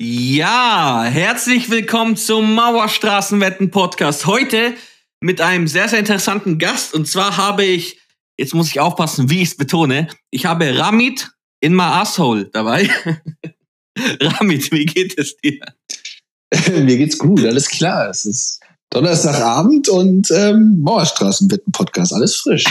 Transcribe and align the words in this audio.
Ja, 0.00 1.02
herzlich 1.02 1.70
willkommen 1.70 2.16
zum 2.16 2.54
Mauerstraßenwetten 2.54 3.72
Podcast. 3.72 4.26
Heute 4.26 4.74
mit 5.20 5.40
einem 5.40 5.66
sehr, 5.66 5.88
sehr 5.88 5.98
interessanten 5.98 6.58
Gast. 6.58 6.94
Und 6.94 7.08
zwar 7.08 7.36
habe 7.36 7.64
ich, 7.64 7.98
jetzt 8.38 8.54
muss 8.54 8.68
ich 8.68 8.78
aufpassen, 8.78 9.28
wie 9.28 9.42
ich 9.42 9.48
es 9.48 9.56
betone, 9.56 10.06
ich 10.30 10.46
habe 10.46 10.78
Ramit 10.78 11.32
in 11.58 11.74
my 11.74 11.82
asshole 11.82 12.44
dabei. 12.52 12.88
Ramit, 14.20 14.70
wie 14.70 14.86
geht 14.86 15.18
es 15.18 15.36
dir? 15.38 15.58
Mir 16.68 16.96
geht's 16.96 17.18
gut, 17.18 17.44
alles 17.44 17.68
klar. 17.68 18.08
Es 18.08 18.24
ist 18.24 18.60
Donnerstagabend 18.90 19.88
und 19.88 20.30
ähm, 20.30 20.80
Mauerstraßenwetten-Podcast, 20.80 22.12
alles 22.12 22.36
frisch. 22.36 22.66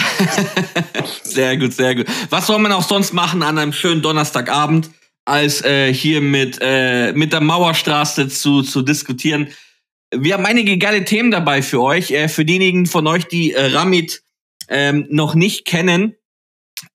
sehr 1.24 1.58
gut, 1.58 1.74
sehr 1.74 1.94
gut. 1.94 2.06
Was 2.30 2.48
soll 2.48 2.60
man 2.60 2.72
auch 2.72 2.88
sonst 2.88 3.14
machen 3.14 3.44
an 3.44 3.58
einem 3.58 3.74
schönen 3.74 4.02
Donnerstagabend? 4.02 4.90
Als 5.28 5.62
äh, 5.64 5.94
hier 5.94 6.22
mit, 6.22 6.58
äh, 6.62 7.12
mit 7.12 7.34
der 7.34 7.42
Mauerstraße 7.42 8.30
zu, 8.30 8.62
zu 8.62 8.82
diskutieren. 8.82 9.50
Wir 10.16 10.36
haben 10.36 10.46
einige 10.46 10.78
geile 10.78 11.04
Themen 11.04 11.32
dabei 11.32 11.62
für 11.62 11.82
euch. 11.82 12.12
Äh, 12.12 12.30
für 12.30 12.46
diejenigen 12.46 12.86
von 12.86 13.08
euch, 13.08 13.26
die 13.26 13.52
äh, 13.52 13.74
Ramit 13.74 14.24
ähm, 14.70 15.06
noch 15.10 15.36
nicht 15.36 15.66
kennen, 15.66 16.16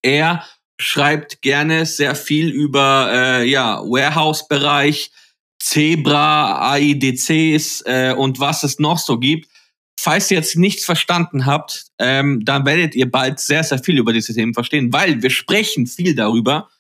er 0.00 0.44
schreibt 0.80 1.42
gerne 1.42 1.84
sehr 1.84 2.14
viel 2.14 2.48
über 2.48 3.10
äh, 3.12 3.48
ja, 3.48 3.80
Warehouse-Bereich, 3.80 5.10
Zebra, 5.60 6.72
AIDCs 6.72 7.82
äh, 7.84 8.14
und 8.16 8.40
was 8.40 8.62
es 8.62 8.78
noch 8.78 8.98
so 8.98 9.18
gibt. 9.18 9.48
Falls 10.00 10.30
ihr 10.30 10.38
jetzt 10.38 10.56
nichts 10.56 10.86
verstanden 10.86 11.44
habt, 11.44 11.84
ähm, 11.98 12.44
dann 12.44 12.64
werdet 12.64 12.94
ihr 12.94 13.10
bald 13.10 13.40
sehr, 13.40 13.62
sehr 13.62 13.78
viel 13.78 13.98
über 13.98 14.14
diese 14.14 14.34
Themen 14.34 14.54
verstehen, 14.54 14.90
weil 14.90 15.22
wir 15.22 15.30
sprechen 15.30 15.86
viel 15.86 16.14
darüber. 16.14 16.70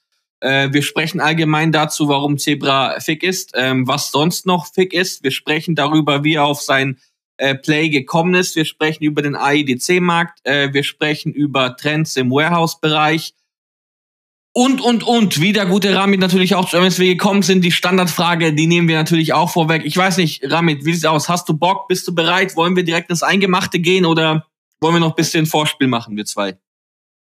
Äh, 0.42 0.72
wir 0.72 0.82
sprechen 0.82 1.20
allgemein 1.20 1.70
dazu, 1.70 2.08
warum 2.08 2.36
Zebra 2.36 2.98
fick 2.98 3.22
ist, 3.22 3.52
ähm, 3.54 3.86
was 3.86 4.10
sonst 4.10 4.44
noch 4.44 4.66
fick 4.66 4.92
ist. 4.92 5.22
Wir 5.22 5.30
sprechen 5.30 5.76
darüber, 5.76 6.24
wie 6.24 6.34
er 6.34 6.44
auf 6.44 6.60
sein 6.60 6.98
äh, 7.36 7.54
Play 7.54 7.90
gekommen 7.90 8.34
ist. 8.34 8.56
Wir 8.56 8.64
sprechen 8.64 9.04
über 9.04 9.22
den 9.22 9.36
AIDC-Markt. 9.36 10.40
Äh, 10.42 10.72
wir 10.72 10.82
sprechen 10.82 11.32
über 11.32 11.76
Trends 11.76 12.16
im 12.16 12.30
Warehouse-Bereich. 12.30 13.34
Und, 14.52 14.80
und, 14.80 15.04
und, 15.04 15.40
wie 15.40 15.52
der 15.52 15.64
gute 15.64 15.94
Ramit 15.94 16.20
natürlich 16.20 16.56
auch 16.56 16.68
zu 16.68 16.76
MSW 16.76 17.14
gekommen 17.14 17.42
sind, 17.42 17.64
die 17.64 17.70
Standardfrage, 17.70 18.52
die 18.52 18.66
nehmen 18.66 18.88
wir 18.88 18.96
natürlich 18.96 19.32
auch 19.32 19.48
vorweg. 19.48 19.82
Ich 19.84 19.96
weiß 19.96 20.16
nicht, 20.16 20.50
Ramit, 20.50 20.84
wie 20.84 20.92
sieht's 20.92 21.06
aus? 21.06 21.28
Hast 21.28 21.48
du 21.48 21.54
Bock? 21.54 21.86
Bist 21.86 22.06
du 22.08 22.14
bereit? 22.14 22.56
Wollen 22.56 22.74
wir 22.74 22.82
direkt 22.82 23.10
ins 23.10 23.22
Eingemachte 23.22 23.78
gehen 23.78 24.04
oder 24.04 24.44
wollen 24.80 24.96
wir 24.96 25.00
noch 25.00 25.10
ein 25.10 25.16
bisschen 25.16 25.46
Vorspiel 25.46 25.86
machen, 25.86 26.16
wir 26.16 26.24
zwei? 26.24 26.58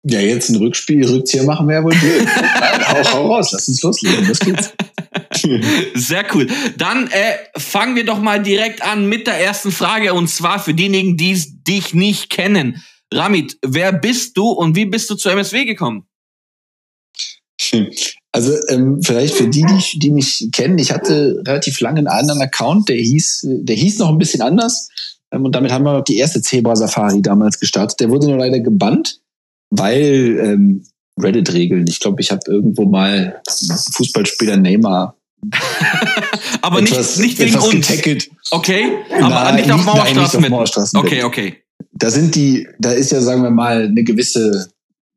Ja, 0.02 0.20
jetzt 0.20 0.48
ein 0.48 0.56
Rückspiel, 0.56 1.06
Rückzieher 1.06 1.42
machen 1.42 1.68
wir 1.68 1.76
ja 1.76 1.84
wohl 1.84 1.94
blöd. 1.94 2.24
Nein, 2.60 2.88
hau, 2.88 3.12
hau 3.12 3.34
raus, 3.34 3.52
lass 3.52 3.68
uns 3.68 3.82
loslegen, 3.82 4.26
das 4.26 4.38
geht's. 4.38 4.72
Sehr 5.94 6.24
cool. 6.34 6.46
Dann 6.78 7.08
äh, 7.08 7.36
fangen 7.58 7.96
wir 7.96 8.06
doch 8.06 8.20
mal 8.20 8.42
direkt 8.42 8.82
an 8.82 9.08
mit 9.08 9.26
der 9.26 9.34
ersten 9.34 9.70
Frage 9.70 10.14
und 10.14 10.28
zwar 10.28 10.58
für 10.58 10.72
diejenigen, 10.72 11.16
die 11.16 11.36
dich 11.66 11.92
nicht 11.92 12.30
kennen. 12.30 12.82
Ramit, 13.12 13.58
wer 13.62 13.92
bist 13.92 14.36
du 14.36 14.48
und 14.48 14.74
wie 14.74 14.86
bist 14.86 15.10
du 15.10 15.16
zur 15.16 15.32
MSW 15.32 15.64
gekommen? 15.64 16.06
Also 18.32 18.52
ähm, 18.68 19.00
vielleicht 19.02 19.34
für 19.34 19.48
die, 19.48 19.66
die, 19.66 19.98
die 19.98 20.12
mich 20.12 20.50
kennen, 20.52 20.78
ich 20.78 20.92
hatte 20.92 21.42
relativ 21.44 21.80
lange 21.80 21.98
einen 21.98 22.06
anderen 22.06 22.40
Account, 22.40 22.88
der 22.88 22.94
hieß, 22.94 23.40
der 23.42 23.74
hieß 23.74 23.98
noch 23.98 24.08
ein 24.08 24.18
bisschen 24.18 24.40
anders. 24.40 24.88
Ähm, 25.32 25.44
und 25.44 25.52
damit 25.56 25.72
haben 25.72 25.82
wir 25.82 26.00
die 26.02 26.18
erste 26.18 26.40
Zebra 26.40 26.76
Safari 26.76 27.22
damals 27.22 27.58
gestartet. 27.58 27.98
Der 27.98 28.08
wurde 28.08 28.28
nur 28.28 28.38
leider 28.38 28.60
gebannt 28.60 29.20
weil 29.70 30.38
ähm, 30.42 30.84
Reddit-Regeln. 31.20 31.86
Ich 31.88 32.00
glaube, 32.00 32.20
ich 32.20 32.30
habe 32.30 32.40
irgendwo 32.46 32.84
mal 32.84 33.40
Fußballspieler 33.48 34.56
Neymar 34.56 35.16
aber 36.62 36.80
etwas, 36.80 37.16
nicht, 37.18 37.38
nicht 37.38 37.54
wegen 37.54 37.58
uns. 37.58 37.88
Getackelt. 37.88 38.30
Okay, 38.50 38.98
aber 39.10 39.28
nein, 39.28 39.54
nicht 39.56 39.72
auf 39.72 39.84
Mauerstraßen. 39.84 40.14
Nein, 40.14 40.24
nicht 40.24 40.36
auf 40.36 40.48
Mauerstraßen 40.48 40.98
okay, 40.98 41.22
okay. 41.22 41.56
Da 41.92 42.10
sind 42.10 42.34
die, 42.34 42.68
da 42.78 42.92
ist 42.92 43.12
ja, 43.12 43.20
sagen 43.20 43.42
wir 43.42 43.50
mal, 43.50 43.84
eine 43.84 44.04
gewisse, 44.04 44.70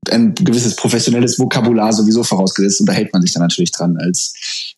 ein 0.09 0.33
gewisses 0.33 0.75
professionelles 0.75 1.39
Vokabular 1.39 1.91
sowieso 1.91 2.23
vorausgesetzt 2.23 2.79
und 2.79 2.87
da 2.87 2.93
hält 2.93 3.11
man 3.13 3.21
sich 3.21 3.33
dann 3.33 3.41
natürlich 3.41 3.71
dran 3.71 3.97
als, 3.97 4.33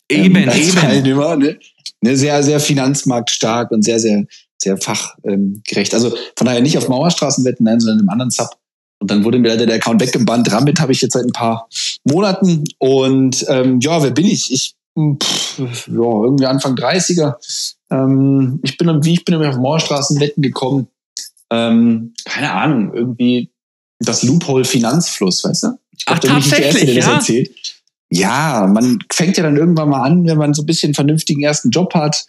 ähm, 0.08 0.36
eben, 0.36 0.48
als 0.48 0.68
eben. 0.68 0.76
Teilnehmer. 0.76 1.36
Ne? 1.36 1.58
ne? 2.00 2.16
Sehr, 2.16 2.42
sehr 2.42 2.60
finanzmarktstark 2.60 3.70
und 3.70 3.82
sehr, 3.82 4.00
sehr, 4.00 4.24
sehr 4.58 4.76
fachgerecht. 4.78 5.94
Also 5.94 6.16
von 6.36 6.46
daher 6.46 6.60
nicht 6.60 6.78
auf 6.78 6.88
Mauerstraßen 6.88 7.44
wetten, 7.44 7.64
nein, 7.64 7.80
sondern 7.80 8.00
im 8.00 8.08
anderen 8.08 8.30
Sub 8.30 8.50
und 8.98 9.10
dann 9.10 9.24
wurde 9.24 9.38
mir 9.38 9.48
leider 9.48 9.66
der 9.66 9.76
Account 9.76 10.00
weggebannt. 10.00 10.50
Damit 10.50 10.80
habe 10.80 10.92
ich 10.92 11.02
jetzt 11.02 11.12
seit 11.12 11.24
ein 11.24 11.32
paar 11.32 11.68
Monaten. 12.04 12.64
Und 12.78 13.44
ähm, 13.48 13.80
ja, 13.80 14.02
wer 14.02 14.10
bin 14.10 14.26
ich? 14.26 14.52
Ich 14.52 14.74
pff, 14.96 15.58
ja, 15.58 16.24
irgendwie 16.24 16.46
Anfang 16.46 16.74
30er. 16.74 17.34
Ähm, 17.90 18.60
ich 18.62 18.78
bin 18.78 18.88
wie 19.04 19.12
ich 19.12 19.24
bin 19.24 19.34
auf 19.34 19.56
Moorstraßenwetten 19.56 20.42
gekommen. 20.42 20.88
Ähm, 21.50 22.14
keine 22.24 22.52
Ahnung, 22.52 22.94
irgendwie 22.94 23.50
das 24.00 24.22
Loophole 24.22 24.64
Finanzfluss, 24.64 25.44
weißt 25.44 25.62
du? 25.64 25.68
Ich 25.96 26.04
Ach, 26.06 26.18
glaub, 26.18 26.34
tatsächlich, 26.34 26.66
Erste, 26.66 26.86
der 26.86 26.94
ja? 26.94 27.00
Das 27.00 27.08
erzählt. 27.08 27.50
Ja, 28.08 28.70
man 28.72 28.98
fängt 29.12 29.36
ja 29.36 29.42
dann 29.42 29.56
irgendwann 29.56 29.88
mal 29.88 30.02
an, 30.02 30.26
wenn 30.26 30.38
man 30.38 30.54
so 30.54 30.62
ein 30.62 30.66
bisschen 30.66 30.94
vernünftigen 30.94 31.42
ersten 31.42 31.70
Job 31.70 31.94
hat, 31.94 32.24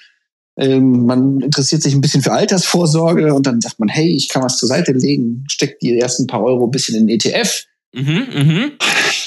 ähm, 0.57 1.05
man 1.05 1.39
interessiert 1.39 1.83
sich 1.83 1.93
ein 1.93 2.01
bisschen 2.01 2.21
für 2.21 2.31
Altersvorsorge 2.31 3.33
und 3.33 3.45
dann 3.45 3.61
sagt 3.61 3.79
man, 3.79 3.89
hey, 3.89 4.09
ich 4.09 4.29
kann 4.29 4.43
was 4.43 4.57
zur 4.57 4.67
Seite 4.67 4.91
legen, 4.91 5.43
steckt 5.47 5.81
die 5.81 5.97
ersten 5.97 6.27
paar 6.27 6.43
Euro 6.43 6.65
ein 6.65 6.71
bisschen 6.71 6.95
in 6.95 7.07
den 7.07 7.15
ETF, 7.15 7.63
mhm, 7.93 8.27
mh. 8.33 8.69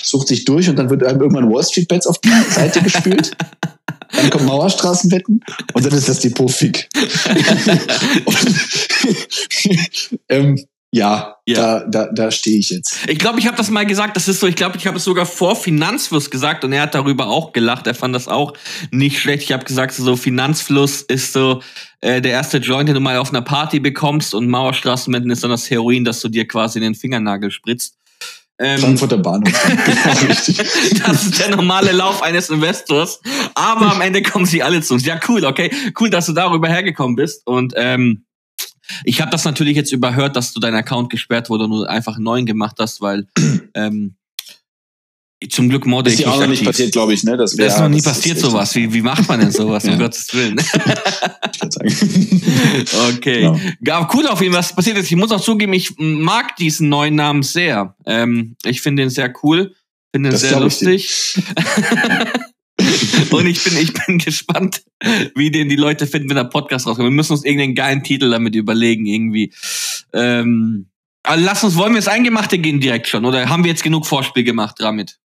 sucht 0.03 0.29
sich 0.29 0.45
durch 0.45 0.69
und 0.69 0.77
dann 0.77 0.91
wird 0.91 1.05
einem 1.05 1.21
irgendwann 1.21 1.53
Wall 1.53 1.65
Street 1.65 1.89
Bets 1.89 2.07
auf 2.07 2.19
die 2.19 2.31
Seite 2.51 2.83
gespült. 2.93 3.33
Dann 4.13 4.31
kommen 4.31 4.47
Mauerstraßenwetten 4.47 5.45
und 5.73 5.87
dann 5.87 5.93
ist 5.93 6.09
das 6.09 6.19
Depot 6.19 6.51
fick. 6.51 6.89
ähm, 10.29 10.59
ja, 10.93 11.37
ja, 11.47 11.81
da, 11.81 11.87
da, 11.87 12.13
da 12.13 12.31
stehe 12.33 12.59
ich 12.59 12.71
jetzt. 12.71 12.99
Ich 13.07 13.21
glaube, 13.21 13.39
ich 13.39 13.47
habe 13.47 13.57
das 13.57 13.71
mal 13.71 13.87
gesagt. 13.87 14.17
Das 14.17 14.27
ist 14.27 14.41
so. 14.41 14.49
Ich 14.49 14.57
glaube, 14.57 14.77
ich 14.77 14.89
habe 14.89 14.97
es 14.97 15.05
sogar 15.05 15.25
vor 15.25 15.55
Finanzfluss 15.55 16.31
gesagt 16.31 16.65
und 16.65 16.73
er 16.73 16.83
hat 16.83 16.97
darüber 16.97 17.29
auch 17.29 17.53
gelacht. 17.53 17.87
Er 17.87 17.95
fand 17.95 18.13
das 18.13 18.27
auch 18.27 18.55
nicht 18.91 19.21
schlecht. 19.21 19.45
Ich 19.45 19.53
habe 19.53 19.65
gesagt, 19.65 19.95
so 19.95 20.17
Finanzfluss 20.17 21.03
ist 21.03 21.33
so 21.33 21.63
äh, 22.01 22.21
der 22.21 22.33
erste 22.33 22.59
Joint, 22.59 22.89
den 22.89 22.95
du 22.95 23.01
mal 23.01 23.19
auf 23.19 23.31
einer 23.31 23.43
Party 23.43 23.79
bekommst 23.79 24.35
und 24.35 24.49
Mauerstraßenmitten 24.49 25.31
ist 25.31 25.45
dann 25.45 25.53
das 25.53 25.71
Heroin, 25.71 26.05
das 26.05 26.21
du 26.21 26.29
dir 26.29 26.49
quasi 26.49 26.79
in 26.79 26.83
den 26.83 26.95
Fingernagel 26.97 27.53
spritzt. 27.53 27.95
Ähm, 28.59 28.79
Frankfurter 28.81 29.19
Bahnhof. 29.19 29.53
das 31.07 31.25
ist 31.25 31.39
der 31.39 31.51
normale 31.51 31.93
Lauf 31.93 32.21
eines 32.21 32.51
Investors. 32.51 33.21
Aber 33.55 33.93
am 33.93 34.01
Ende 34.01 34.23
kommen 34.23 34.45
sie 34.45 34.63
alle 34.63 34.83
zu 34.83 34.95
uns. 34.95 35.07
Ja, 35.07 35.21
cool, 35.29 35.45
okay. 35.45 35.71
Cool, 35.99 36.11
dass 36.11 36.27
du 36.27 36.33
darüber 36.33 36.69
hergekommen 36.69 37.15
bist. 37.15 37.47
Und 37.47 37.75
ähm, 37.77 38.25
ich 39.05 39.21
habe 39.21 39.31
das 39.31 39.45
natürlich 39.45 39.77
jetzt 39.77 39.93
überhört, 39.93 40.37
dass 40.37 40.53
du 40.53 40.61
dein 40.61 40.75
Account 40.75 41.11
gesperrt 41.11 41.51
wurde 41.51 41.65
und 41.65 41.71
du 41.71 41.85
einfach 41.85 42.17
einen 42.17 42.25
neuen 42.25 42.47
gemacht 42.47 42.77
hast, 42.79 43.01
weil 43.01 43.27
ähm, 43.75 44.15
zum 45.49 45.71
Glück 45.71 45.87
modde 45.87 46.11
ich 46.11 46.21
ist 46.21 46.27
ja 46.27 46.33
auch 46.33 46.41
noch 46.41 46.47
nicht 46.47 46.65
passiert, 46.65 46.93
glaube 46.93 47.15
ich, 47.15 47.25
ne? 47.25 47.37
Das, 47.37 47.57
wär, 47.57 47.65
das 47.65 47.77
ist 47.77 47.81
noch 47.81 47.89
nie 47.89 48.03
passiert 48.03 48.39
sowas. 48.39 48.75
Wie, 48.75 48.93
wie 48.93 49.01
macht 49.01 49.27
man 49.27 49.41
denn 49.41 49.51
sowas, 49.51 49.85
um 49.87 49.99
Gottes 49.99 50.33
Willen? 50.35 50.59
okay. 53.17 53.41
Genau. 53.41 53.59
Ja, 53.81 54.09
cool 54.13 54.27
auf 54.27 54.43
jeden 54.43 54.53
Fall, 54.53 54.61
was 54.61 54.75
passiert 54.75 54.99
ist. 54.99 55.11
Ich 55.11 55.17
muss 55.17 55.33
auch 55.33 55.41
zugeben, 55.41 55.73
ich 55.73 55.95
mag 55.97 56.57
diesen 56.57 56.91
neuen 56.91 57.15
Namen 57.15 57.43
sehr. 57.43 57.97
Ähm, 58.05 58.57
ich 58.65 58.83
finde 58.83 59.03
ihn 59.03 59.11
sehr 59.11 59.33
cool, 59.43 59.75
finde 60.13 60.29
ihn 60.29 60.33
das 60.33 60.43
sehr 60.43 60.61
lustig. 60.61 61.11
Und 63.39 63.47
ich 63.47 63.63
bin, 63.63 63.77
ich 63.77 63.93
bin 63.93 64.19
gespannt, 64.19 64.83
wie 65.35 65.51
den 65.51 65.69
die 65.69 65.77
Leute 65.77 66.07
finden, 66.07 66.29
wenn 66.29 66.37
der 66.37 66.45
Podcast 66.45 66.87
rauskommt. 66.87 67.09
Wir 67.09 67.15
müssen 67.15 67.33
uns 67.33 67.45
irgendeinen 67.45 67.75
geilen 67.75 68.03
Titel 68.03 68.31
damit 68.31 68.55
überlegen, 68.55 69.07
irgendwie. 69.07 69.53
Ähm, 70.13 70.87
also 71.23 71.45
lass 71.45 71.65
uns, 71.65 71.77
wollen 71.77 71.93
wir 71.93 71.99
ins 71.99 72.09
Eingemachte 72.09 72.59
gehen 72.59 72.81
direkt 72.81 73.09
schon? 73.09 73.25
Oder 73.25 73.49
haben 73.49 73.65
wir 73.65 73.71
jetzt 73.71 73.83
genug 73.83 74.07
Vorspiel 74.07 74.45
gemacht 74.45 74.77
damit? 74.79 75.19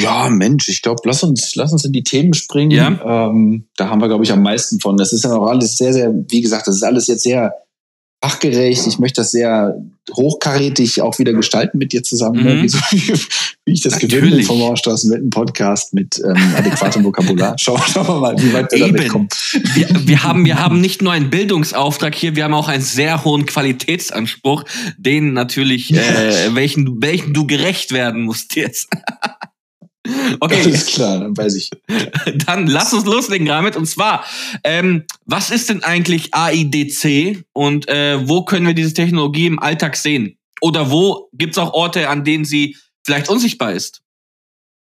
Ja, 0.00 0.28
Mensch, 0.30 0.68
ich 0.68 0.82
glaube, 0.82 1.02
lass 1.04 1.22
uns, 1.22 1.54
lass 1.54 1.72
uns 1.72 1.84
in 1.84 1.92
die 1.92 2.02
Themen 2.02 2.34
springen. 2.34 2.70
Ja. 2.70 3.28
Ähm, 3.28 3.66
da 3.76 3.88
haben 3.88 4.00
wir, 4.00 4.08
glaube 4.08 4.24
ich, 4.24 4.32
am 4.32 4.42
meisten 4.42 4.80
von. 4.80 4.96
Das 4.96 5.12
ist 5.12 5.24
ja 5.24 5.34
auch 5.34 5.48
alles 5.48 5.76
sehr, 5.76 5.92
sehr, 5.92 6.12
wie 6.28 6.40
gesagt, 6.40 6.66
das 6.66 6.76
ist 6.76 6.82
alles 6.82 7.06
jetzt 7.06 7.22
sehr 7.22 7.52
fachgerecht. 8.22 8.86
Ich 8.86 8.98
möchte 8.98 9.20
das 9.20 9.30
sehr 9.30 9.76
hochkarätig 10.14 11.02
auch 11.02 11.18
wieder 11.18 11.32
gestalten 11.32 11.78
mit 11.78 11.92
dir 11.92 12.02
zusammen, 12.02 12.44
ne? 12.44 12.54
mhm. 12.54 12.62
wie, 12.62 12.68
so, 12.68 12.78
wie, 13.64 13.72
ich 13.72 13.82
das 13.82 13.98
gewöhnt 13.98 14.36
bin 14.36 14.44
vom 14.44 14.58
Mauerstraßen-Wetten-Podcast 14.60 15.94
mit 15.94 16.20
ähm, 16.24 16.36
adäquatem 16.56 17.04
Vokabular. 17.04 17.58
Schauen, 17.58 17.80
schauen 17.92 18.06
wir 18.06 18.20
mal, 18.20 18.40
wie 18.40 18.52
weit 18.52 18.70
wir 18.70 18.78
Eben. 18.78 18.96
damit 18.96 19.08
kommen. 19.08 19.28
Wir, 19.74 19.88
wir, 20.06 20.22
haben, 20.22 20.44
wir 20.44 20.58
haben 20.60 20.80
nicht 20.80 21.02
nur 21.02 21.12
einen 21.12 21.30
Bildungsauftrag 21.30 22.14
hier, 22.14 22.36
wir 22.36 22.44
haben 22.44 22.54
auch 22.54 22.68
einen 22.68 22.82
sehr 22.82 23.24
hohen 23.24 23.46
Qualitätsanspruch, 23.46 24.64
den 24.96 25.32
natürlich, 25.32 25.92
äh, 25.92 26.54
welchen, 26.54 27.02
welchen 27.02 27.34
du 27.34 27.46
gerecht 27.46 27.92
werden 27.92 28.22
musst 28.22 28.54
jetzt. 28.54 28.88
Okay. 30.40 30.62
Alles 30.64 30.86
klar, 30.86 31.20
dann 31.20 31.36
weiß 31.36 31.54
ich. 31.54 31.70
Dann 32.46 32.66
lass 32.66 32.92
uns 32.92 33.04
loslegen 33.04 33.46
damit. 33.46 33.76
Und 33.76 33.86
zwar, 33.86 34.24
ähm, 34.64 35.04
was 35.24 35.50
ist 35.50 35.68
denn 35.68 35.82
eigentlich 35.82 36.34
AIDC 36.34 37.44
und 37.52 37.88
äh, 37.88 38.28
wo 38.28 38.44
können 38.44 38.66
wir 38.66 38.74
diese 38.74 38.94
Technologie 38.94 39.46
im 39.46 39.58
Alltag 39.58 39.96
sehen? 39.96 40.36
Oder 40.60 40.90
wo 40.90 41.28
gibt 41.32 41.52
es 41.52 41.58
auch 41.58 41.72
Orte, 41.72 42.08
an 42.08 42.24
denen 42.24 42.44
sie 42.44 42.76
vielleicht 43.04 43.28
unsichtbar 43.28 43.72
ist? 43.72 44.02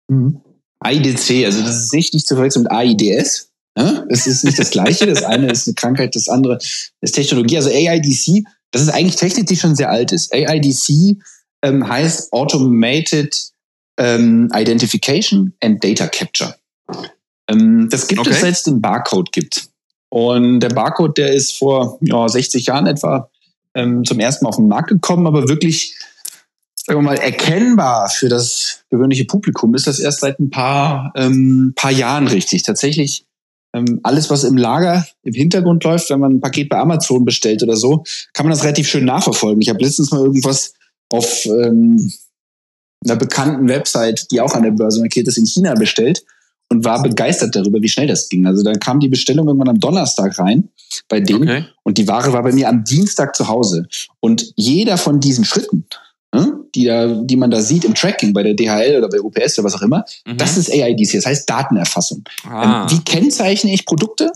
Mhm. 0.07 0.41
AIDC, 0.79 1.45
also 1.45 1.61
das 1.61 1.83
ist 1.83 1.93
nicht, 1.93 2.13
nicht 2.13 2.27
zu 2.27 2.35
verwechseln 2.35 2.63
mit 2.63 2.71
AIDS. 2.71 3.51
Ja? 3.77 4.05
Es 4.09 4.27
ist 4.27 4.43
nicht 4.43 4.59
das 4.59 4.71
Gleiche. 4.71 5.05
Das 5.05 5.23
eine 5.23 5.51
ist 5.51 5.67
eine 5.67 5.75
Krankheit, 5.75 6.15
das 6.15 6.29
andere 6.29 6.59
ist 7.01 7.13
Technologie. 7.13 7.57
Also 7.57 7.69
AIDC, 7.69 8.43
das 8.71 8.81
ist 8.81 8.89
eigentlich 8.89 9.15
Technik, 9.15 9.47
die 9.47 9.57
schon 9.57 9.75
sehr 9.75 9.89
alt 9.89 10.11
ist. 10.11 10.33
AIDC 10.33 11.17
ähm, 11.63 11.87
heißt 11.87 12.31
Automated 12.31 13.35
ähm, 13.97 14.49
Identification 14.53 15.53
and 15.61 15.83
Data 15.83 16.07
Capture. 16.07 16.55
Ähm, 17.47 17.87
das 17.89 18.07
gibt 18.07 18.21
okay. 18.21 18.31
es, 18.31 18.41
seit 18.41 18.53
es 18.53 18.63
den 18.63 18.81
Barcode 18.81 19.31
gibt. 19.31 19.69
Und 20.09 20.61
der 20.61 20.69
Barcode, 20.69 21.17
der 21.17 21.33
ist 21.33 21.57
vor 21.57 21.97
ja, 22.01 22.27
60 22.27 22.65
Jahren 22.67 22.87
etwa 22.87 23.29
ähm, 23.73 24.03
zum 24.05 24.19
ersten 24.19 24.45
Mal 24.45 24.49
auf 24.49 24.55
den 24.55 24.67
Markt 24.67 24.89
gekommen, 24.89 25.27
aber 25.27 25.49
wirklich, 25.49 25.95
sagen 26.75 26.99
wir 26.99 27.03
mal, 27.03 27.17
erkennbar 27.17 28.09
für 28.09 28.29
das 28.29 28.83
gewöhnliche 28.89 29.25
Publikum 29.25 29.75
ist 29.75 29.87
das 29.87 29.99
erst 29.99 30.21
seit 30.21 30.39
ein 30.39 30.49
paar, 30.49 31.11
ähm, 31.15 31.73
paar 31.75 31.91
Jahren 31.91 32.27
richtig. 32.27 32.63
Tatsächlich 32.63 33.25
ähm, 33.73 33.99
alles, 34.03 34.29
was 34.29 34.43
im 34.43 34.57
Lager 34.57 35.05
im 35.23 35.33
Hintergrund 35.33 35.83
läuft, 35.83 36.09
wenn 36.09 36.19
man 36.19 36.35
ein 36.35 36.41
Paket 36.41 36.69
bei 36.69 36.77
Amazon 36.77 37.25
bestellt 37.25 37.61
oder 37.63 37.75
so, 37.75 38.03
kann 38.33 38.45
man 38.45 38.51
das 38.51 38.63
relativ 38.63 38.87
schön 38.87 39.05
nachverfolgen. 39.05 39.61
Ich 39.61 39.69
habe 39.69 39.83
letztens 39.83 40.11
mal 40.11 40.23
irgendwas 40.23 40.73
auf 41.09 41.45
ähm, 41.45 42.11
einer 43.05 43.15
bekannten 43.15 43.67
Website, 43.67 44.31
die 44.31 44.41
auch 44.41 44.53
an 44.53 44.63
der 44.63 44.71
Börse 44.71 44.99
markiert 44.99 45.27
ist, 45.27 45.37
in 45.37 45.45
China 45.45 45.73
bestellt 45.75 46.23
und 46.69 46.83
war 46.83 47.01
begeistert 47.01 47.55
darüber, 47.55 47.81
wie 47.81 47.89
schnell 47.89 48.07
das 48.07 48.29
ging. 48.29 48.45
Also 48.45 48.63
da 48.63 48.73
kam 48.73 48.99
die 48.99 49.07
Bestellung 49.07 49.47
irgendwann 49.47 49.69
am 49.69 49.79
Donnerstag 49.79 50.37
rein 50.39 50.69
bei 51.07 51.19
denen 51.19 51.43
okay. 51.43 51.65
und 51.83 51.97
die 51.97 52.07
Ware 52.07 52.33
war 52.33 52.43
bei 52.43 52.51
mir 52.51 52.67
am 52.69 52.83
Dienstag 52.83 53.35
zu 53.35 53.47
Hause. 53.47 53.87
Und 54.19 54.51
jeder 54.55 54.97
von 54.97 55.19
diesen 55.19 55.45
Schritten, 55.45 55.85
ne, 56.33 56.59
die, 56.75 56.85
da, 56.85 57.07
die 57.07 57.35
man 57.35 57.51
da 57.51 57.61
sieht 57.61 57.85
im 57.85 57.95
Tracking 57.95 58.33
bei 58.33 58.43
der 58.43 58.53
DHL 58.53 58.97
oder 58.97 59.09
bei 59.09 59.21
UPS 59.21 59.57
oder 59.57 59.67
was 59.67 59.75
auch 59.75 59.81
immer, 59.81 60.05
mhm. 60.25 60.37
das 60.37 60.57
ist 60.57 60.71
AIDC, 60.71 61.13
das 61.13 61.25
heißt 61.25 61.49
Datenerfassung. 61.49 62.23
Ah. 62.43 62.83
Ähm, 62.83 62.91
wie 62.91 63.03
kennzeichne 63.03 63.73
ich 63.73 63.85
Produkte? 63.85 64.31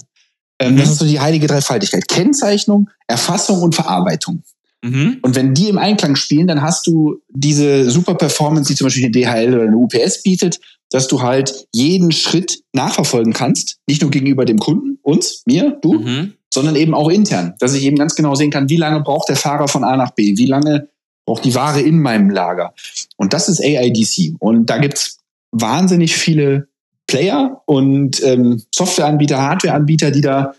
Ähm, 0.60 0.74
mhm. 0.74 0.78
Das 0.78 0.90
ist 0.90 1.00
so 1.00 1.06
die 1.06 1.19
heilige 1.19 1.48
Dreifaltigkeit. 1.48 2.08
Kennzeichnung, 2.08 2.90
Erfassung 3.08 3.62
und 3.62 3.75
Verarbeitung. 3.75 4.44
Mhm. 4.81 5.19
Und 5.22 5.36
wenn 5.36 5.54
die 5.54 5.69
im 5.69 5.78
Einklang 5.78 6.16
spielen, 6.16 6.48
dann 6.48 6.62
hast 6.62 6.88
du 6.88 7.18
diese 7.30 7.89
super 7.89 8.16
Performance, 8.16 8.68
die 8.68 8.75
zum 8.75 8.86
Beispiel 8.86 9.06
eine 9.06 9.12
DHL 9.12 9.54
oder 9.54 9.63
eine 9.63 9.78
UPS 9.78 10.24
bietet, 10.24 10.60
dass 10.89 11.07
du 11.07 11.22
halt 11.22 11.68
jeden 11.72 12.12
Schritt 12.12 12.63
nachverfolgen 12.74 13.33
kannst. 13.33 13.78
Nicht 13.88 14.01
nur 14.01 14.12
gegenüber 14.12 14.45
dem 14.45 14.60
Kunden, 14.60 15.00
uns, 15.04 15.44
mir, 15.45 15.78
du, 15.81 15.94
mhm. 15.94 16.33
sondern 16.50 16.75
eben 16.75 16.94
auch 16.94 17.10
intern. 17.10 17.54
Dass 17.60 17.74
ich 17.74 17.83
eben 17.83 17.95
ganz 17.95 18.16
genau 18.16 18.36
sehen 18.36 18.51
kann, 18.51 18.69
wie 18.69 18.78
lange 18.78 19.01
braucht 19.01 19.30
der 19.30 19.38
Fahrer 19.38 19.68
von 19.68 19.83
A 19.83 19.95
nach 19.95 20.12
B, 20.12 20.38
wie 20.38 20.48
lange 20.48 20.89
braucht 21.25 21.45
die 21.45 21.56
Ware 21.56 21.81
in 21.81 22.00
meinem 22.00 22.30
Lager. 22.30 22.74
Und 23.18 23.34
das 23.34 23.48
ist 23.48 23.63
AIDC. 23.63 24.36
Und 24.39 24.69
da 24.69 24.80
gibt's 24.80 25.19
wahnsinnig 25.51 26.16
viele 26.16 26.68
Player 27.07 27.62
und 27.66 28.24
ähm, 28.24 28.62
Softwareanbieter, 28.74 29.42
Hardwareanbieter, 29.42 30.12
die 30.12 30.22
da 30.22 30.54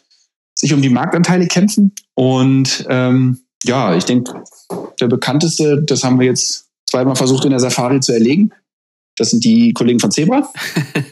sich 0.54 0.72
um 0.72 0.82
die 0.82 0.90
Marktanteile 0.90 1.46
kämpfen. 1.46 1.94
Und 2.14 2.86
ähm, 2.88 3.41
ja, 3.64 3.94
ich 3.96 4.04
denke, 4.04 4.42
der 5.00 5.08
bekannteste, 5.08 5.82
das 5.82 6.04
haben 6.04 6.18
wir 6.18 6.26
jetzt 6.26 6.68
zweimal 6.88 7.16
versucht 7.16 7.44
in 7.44 7.50
der 7.50 7.60
Safari 7.60 8.00
zu 8.00 8.12
erlegen. 8.12 8.52
Das 9.16 9.30
sind 9.30 9.44
die 9.44 9.72
Kollegen 9.72 10.00
von 10.00 10.10
Zebra. 10.10 10.50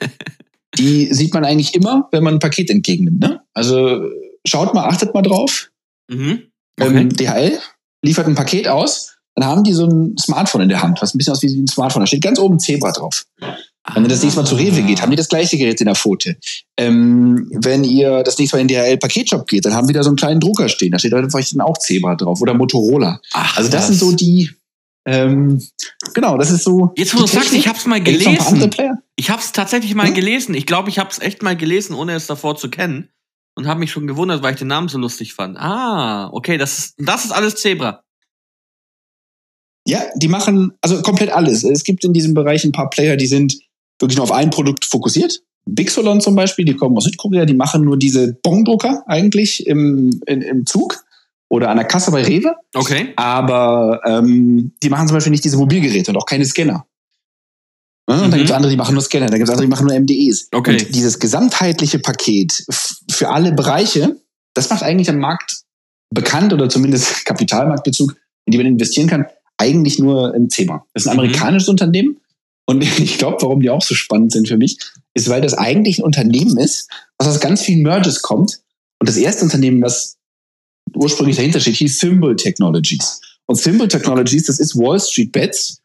die 0.79 1.13
sieht 1.13 1.35
man 1.35 1.45
eigentlich 1.45 1.75
immer, 1.75 2.09
wenn 2.13 2.23
man 2.23 2.35
ein 2.35 2.41
Paket 2.41 2.71
entgegennimmt. 2.71 3.21
Ne? 3.21 3.41
Also 3.55 4.03
schaut 4.47 4.75
mal, 4.75 4.87
achtet 4.87 5.15
mal 5.15 5.23
drauf. 5.23 5.71
Mhm. 6.11 6.51
Ähm, 6.79 6.87
okay. 6.87 6.99
Ähm, 6.99 7.09
DHL 7.11 7.59
liefert 8.03 8.27
ein 8.27 8.35
Paket 8.35 8.69
aus, 8.69 9.19
dann 9.35 9.47
haben 9.47 9.65
die 9.65 9.73
so 9.73 9.87
ein 9.87 10.17
Smartphone 10.19 10.63
in 10.63 10.69
der 10.69 10.83
Hand, 10.83 11.01
was 11.03 11.15
ein 11.15 11.19
bisschen 11.19 11.33
aus 11.33 11.43
wie 11.43 11.49
ein 11.49 11.67
Smartphone. 11.67 12.03
Da 12.03 12.07
steht 12.07 12.23
ganz 12.23 12.39
oben 12.39 12.59
Zebra 12.59 12.93
drauf. 12.93 13.27
Wenn 13.95 14.05
ihr 14.05 14.09
das 14.09 14.23
nächste 14.23 14.41
Mal 14.41 14.47
zu 14.47 14.57
Rewe 14.57 14.83
geht, 14.83 15.01
haben 15.01 15.11
die 15.11 15.17
das 15.17 15.29
gleiche 15.29 15.57
Gerät 15.57 15.81
in 15.81 15.87
der 15.87 15.95
Pfote. 15.95 16.37
Ähm, 16.77 17.51
wenn 17.63 17.83
ihr 17.83 18.23
das 18.23 18.39
nächste 18.39 18.57
Mal 18.57 18.61
in 18.61 18.69
den 18.69 18.77
DHL-Paketshop 18.77 19.47
geht, 19.47 19.65
dann 19.65 19.75
haben 19.75 19.87
die 19.87 19.95
da 19.95 20.03
so 20.03 20.11
einen 20.11 20.17
kleinen 20.17 20.39
Drucker 20.39 20.69
stehen. 20.69 20.93
Da 20.93 20.99
steht 20.99 21.13
vielleicht 21.13 21.55
dann 21.55 21.63
auch 21.63 21.79
Zebra 21.79 22.15
drauf 22.15 22.41
oder 22.43 22.55
Motorola. 22.55 23.21
Ach, 23.33 23.57
also 23.57 23.71
das 23.71 23.83
was. 23.83 23.87
sind 23.89 23.99
so 23.99 24.13
die, 24.13 24.51
ähm, 25.07 25.61
genau, 26.15 26.37
das 26.37 26.51
ist 26.51 26.65
so. 26.65 26.93
Jetzt, 26.97 27.15
wo 27.15 27.21
du 27.21 27.27
sagst, 27.27 27.53
ich 27.53 27.67
hab's 27.67 27.87
mal 27.87 28.03
gelesen. 28.03 28.71
Ich 29.17 29.31
hab's 29.31 29.53
tatsächlich 29.53 29.95
mal 29.95 30.09
hm? 30.09 30.15
gelesen. 30.15 30.55
Ich 30.55 30.67
glaube, 30.67 30.91
ich 30.91 30.99
hab's 30.99 31.19
echt 31.19 31.43
mal 31.43 31.57
gelesen, 31.57 31.95
ohne 31.95 32.15
es 32.15 32.27
davor 32.27 32.57
zu 32.57 32.71
kennen. 32.71 33.09
Und 33.57 33.67
habe 33.67 33.81
mich 33.81 33.91
schon 33.91 34.07
gewundert, 34.07 34.43
weil 34.43 34.53
ich 34.53 34.59
den 34.59 34.69
Namen 34.69 34.89
so 34.89 34.99
lustig 34.99 35.35
fand. 35.35 35.59
Ah, 35.59 36.31
okay, 36.33 36.57
das 36.57 36.79
ist, 36.79 36.95
das 36.99 37.25
ist 37.25 37.33
alles 37.33 37.57
Zebra. 37.57 38.05
Ja, 39.87 40.03
die 40.17 40.29
machen 40.29 40.73
also 40.81 41.03
komplett 41.03 41.31
alles. 41.31 41.65
Es 41.65 41.83
gibt 41.83 42.05
in 42.05 42.13
diesem 42.13 42.35
Bereich 42.35 42.65
ein 42.65 42.73
paar 42.73 42.91
Player, 42.91 43.17
die 43.17 43.27
sind 43.27 43.59
wirklich 44.01 44.17
nur 44.17 44.25
auf 44.25 44.33
ein 44.33 44.51
Produkt 44.51 44.85
fokussiert. 44.85 45.43
Bixolon 45.67 46.21
zum 46.21 46.35
Beispiel, 46.35 46.65
die 46.65 46.75
kommen 46.75 46.97
aus 46.97 47.05
Südkorea, 47.05 47.45
die 47.45 47.55
machen 47.55 47.83
nur 47.83 47.97
diese 47.97 48.35
Bongdrucker 48.43 49.05
eigentlich 49.07 49.67
im, 49.67 50.21
in, 50.27 50.43
im 50.43 50.67
Zug 50.67 51.05
oder 51.49 51.69
an 51.71 51.77
der 51.77 51.87
Kasse 51.87 52.11
bei 52.11 52.23
Rewe. 52.23 52.55
Okay. 52.75 53.13
Aber 53.17 54.01
ähm, 54.07 54.73
die 54.83 54.89
machen 54.89 55.09
zum 55.09 55.17
Beispiel 55.17 55.33
nicht 55.33 55.45
diese 55.45 55.59
Mobilgeräte 55.59 56.11
und 56.11 56.17
auch 56.17 56.27
keine 56.27 56.45
Scanner. 56.45 56.87
Ja, 58.09 58.17
und 58.17 58.27
mhm. 58.27 58.31
dann 58.31 58.39
gibt 58.39 58.51
es 58.51 58.57
andere, 58.57 58.71
die 58.71 58.77
machen 58.77 58.95
nur 58.95 59.03
Scanner, 59.03 59.27
dann 59.27 59.39
gibt 59.39 59.49
es 59.49 59.51
andere, 59.51 59.67
die 59.67 59.71
machen 59.71 59.87
nur 59.87 59.99
MDEs. 59.99 60.49
Okay. 60.53 60.73
Und 60.73 60.95
dieses 60.95 61.19
gesamtheitliche 61.19 61.99
Paket 61.99 62.65
für 63.11 63.29
alle 63.29 63.53
Bereiche, 63.53 64.17
das 64.55 64.71
macht 64.71 64.83
eigentlich 64.83 65.11
am 65.11 65.19
Markt 65.19 65.63
bekannt 66.13 66.53
oder 66.53 66.69
zumindest 66.69 67.25
Kapitalmarktbezug, 67.27 68.17
in 68.47 68.53
die 68.53 68.59
man 68.59 68.67
investieren 68.67 69.09
kann, 69.09 69.27
eigentlich 69.59 69.99
nur 69.99 70.35
im 70.35 70.49
Zebra. 70.49 70.85
Das 70.95 71.05
ist 71.05 71.09
ein 71.09 71.15
mhm. 71.15 71.21
amerikanisches 71.21 71.69
mhm. 71.69 71.73
Unternehmen 71.73 72.21
und 72.71 72.83
ich 73.01 73.19
glaube, 73.19 73.39
warum 73.41 73.61
die 73.61 73.71
auch 73.71 73.83
so 73.83 73.95
spannend 73.95 74.33
sind 74.33 74.47
für 74.47 74.57
mich, 74.57 74.79
ist, 75.13 75.29
weil 75.29 75.41
das 75.41 75.55
eigentlich 75.55 75.99
ein 75.99 76.05
Unternehmen 76.05 76.57
ist, 76.57 76.89
was 77.19 77.27
aus 77.27 77.41
ganz 77.41 77.63
vielen 77.63 77.83
Merges 77.83 78.23
kommt. 78.23 78.61
Und 79.01 79.09
das 79.09 79.17
erste 79.17 79.45
Unternehmen, 79.45 79.81
das 79.81 80.17
ursprünglich 80.95 81.37
dahinter 81.37 81.59
steht, 81.59 81.77
hieß 81.77 81.99
Symbol 81.99 82.37
Technologies. 82.37 83.21
Und 83.47 83.57
Symbol 83.57 83.89
Technologies, 83.89 84.45
das 84.45 84.61
ist 84.61 84.77
Wall 84.77 85.01
Street 85.01 85.33
Bets, 85.33 85.81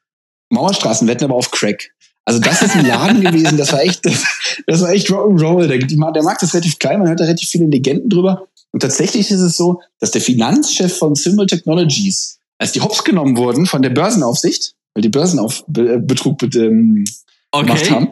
Mauerstraßenwetten, 0.52 1.26
aber 1.26 1.36
auf 1.36 1.50
Crack. 1.50 1.92
Also 2.24 2.40
das 2.40 2.62
ist 2.62 2.76
ein 2.76 2.86
Laden 2.86 3.22
gewesen, 3.22 3.58
das 3.58 3.72
war 3.72 3.82
echt, 3.82 4.06
das, 4.06 4.24
das 4.68 4.82
war 4.82 4.92
echt 4.92 5.08
Rock'n'Roll. 5.10 5.68
Der, 5.68 5.80
der 5.80 6.24
Markt 6.24 6.44
ist 6.44 6.54
relativ 6.54 6.78
klein, 6.78 7.00
man 7.00 7.08
hört 7.08 7.20
da 7.20 7.24
relativ 7.24 7.50
viele 7.50 7.66
Legenden 7.66 8.10
drüber. 8.10 8.48
Und 8.72 8.82
tatsächlich 8.82 9.32
ist 9.32 9.42
es 9.42 9.58
so, 9.58 9.82
dass 10.00 10.12
der 10.12 10.22
Finanzchef 10.22 10.96
von 10.96 11.16
Symbol 11.16 11.48
Technologies, 11.48 12.38
als 12.60 12.74
die 12.74 12.82
Hops 12.82 13.04
genommen 13.04 13.38
wurden 13.38 13.66
von 13.66 13.82
der 13.82 13.90
Börsenaufsicht, 13.90 14.76
weil 14.96 15.02
die 15.02 15.10
Börsenaufbetrug 15.10 16.42
ähm, 16.56 17.04
okay. 17.52 17.66
gemacht 17.66 17.92
haben, 17.92 18.08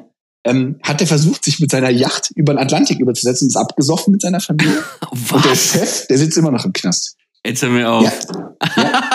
ähm, 0.45 0.79
hat 0.83 0.99
er 1.01 1.07
versucht, 1.07 1.45
sich 1.45 1.59
mit 1.59 1.71
seiner 1.71 1.89
Yacht 1.89 2.31
über 2.35 2.53
den 2.53 2.59
Atlantik 2.59 2.99
überzusetzen 2.99 3.45
und 3.45 3.49
ist 3.49 3.55
abgesoffen 3.55 4.11
mit 4.11 4.21
seiner 4.21 4.41
Familie. 4.41 4.83
Was? 5.11 5.31
Und 5.31 5.45
der 5.45 5.55
Chef, 5.55 6.07
der 6.07 6.17
sitzt 6.17 6.37
immer 6.37 6.51
noch 6.51 6.65
im 6.65 6.73
Knast. 6.73 7.15
Jetzt 7.45 7.61
hör 7.61 7.69
mir 7.69 7.89
auf. 7.89 8.03
Ja. 8.03 8.83
ja. 8.83 9.09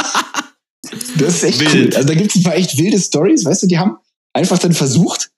Das 1.18 1.34
ist 1.34 1.44
echt 1.44 1.60
Wild. 1.60 1.75
cool. 1.75 1.96
Also 1.96 2.08
da 2.08 2.14
gibt 2.14 2.30
es 2.30 2.37
ein 2.37 2.42
paar 2.42 2.56
echt 2.56 2.78
wilde 2.78 2.98
Stories, 2.98 3.44
weißt 3.44 3.62
du, 3.62 3.66
die 3.66 3.78
haben 3.78 3.98
einfach 4.32 4.58
dann 4.58 4.72
versucht, 4.72 5.30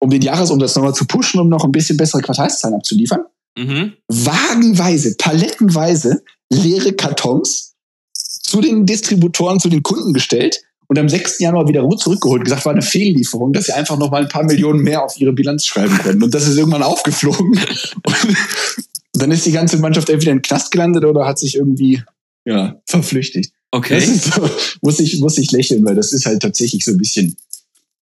um 0.00 0.08
den 0.08 0.22
Jahresumsatz 0.22 0.76
nochmal 0.76 0.94
zu 0.94 1.06
pushen, 1.06 1.40
um 1.40 1.48
noch 1.48 1.64
ein 1.64 1.72
bisschen 1.72 1.96
bessere 1.96 2.22
Quartalszahlen 2.22 2.76
abzuliefern. 2.76 3.20
Mhm. 3.58 3.92
Wagenweise, 4.08 5.14
palettenweise 5.16 6.22
leere 6.50 6.92
Kartons 6.94 7.74
zu 8.14 8.60
den 8.60 8.86
Distributoren, 8.86 9.60
zu 9.60 9.68
den 9.68 9.82
Kunden 9.82 10.12
gestellt 10.12 10.62
und 10.86 10.98
am 10.98 11.08
6. 11.08 11.38
Januar 11.40 11.68
wieder 11.68 11.88
zurückgeholt, 11.96 12.44
gesagt, 12.44 12.64
war 12.64 12.72
eine 12.72 12.82
Fehllieferung, 12.82 13.52
dass 13.52 13.66
sie 13.66 13.72
einfach 13.72 13.98
noch 13.98 14.10
mal 14.10 14.22
ein 14.22 14.28
paar 14.28 14.44
Millionen 14.44 14.82
mehr 14.82 15.02
auf 15.02 15.18
ihre 15.18 15.32
Bilanz 15.32 15.66
schreiben 15.66 15.96
können. 15.98 16.22
Und 16.22 16.34
das 16.34 16.46
ist 16.46 16.56
irgendwann 16.56 16.82
aufgeflogen. 16.82 17.58
Und 19.14 19.22
dann 19.22 19.30
ist 19.30 19.46
die 19.46 19.52
ganze 19.52 19.78
Mannschaft 19.78 20.10
entweder 20.10 20.32
in 20.32 20.38
den 20.38 20.42
Knast 20.42 20.70
gelandet 20.72 21.04
oder 21.04 21.24
hat 21.24 21.38
sich 21.38 21.56
irgendwie 21.56 22.02
ja, 22.44 22.80
verflüchtigt. 22.86 23.52
Okay. 23.70 24.00
So, 24.00 24.48
muss 24.82 25.00
ich, 25.00 25.20
muss 25.20 25.38
ich 25.38 25.52
lächeln, 25.52 25.84
weil 25.84 25.94
das 25.94 26.12
ist 26.12 26.26
halt 26.26 26.42
tatsächlich 26.42 26.84
so 26.84 26.92
ein 26.92 26.98
bisschen 26.98 27.36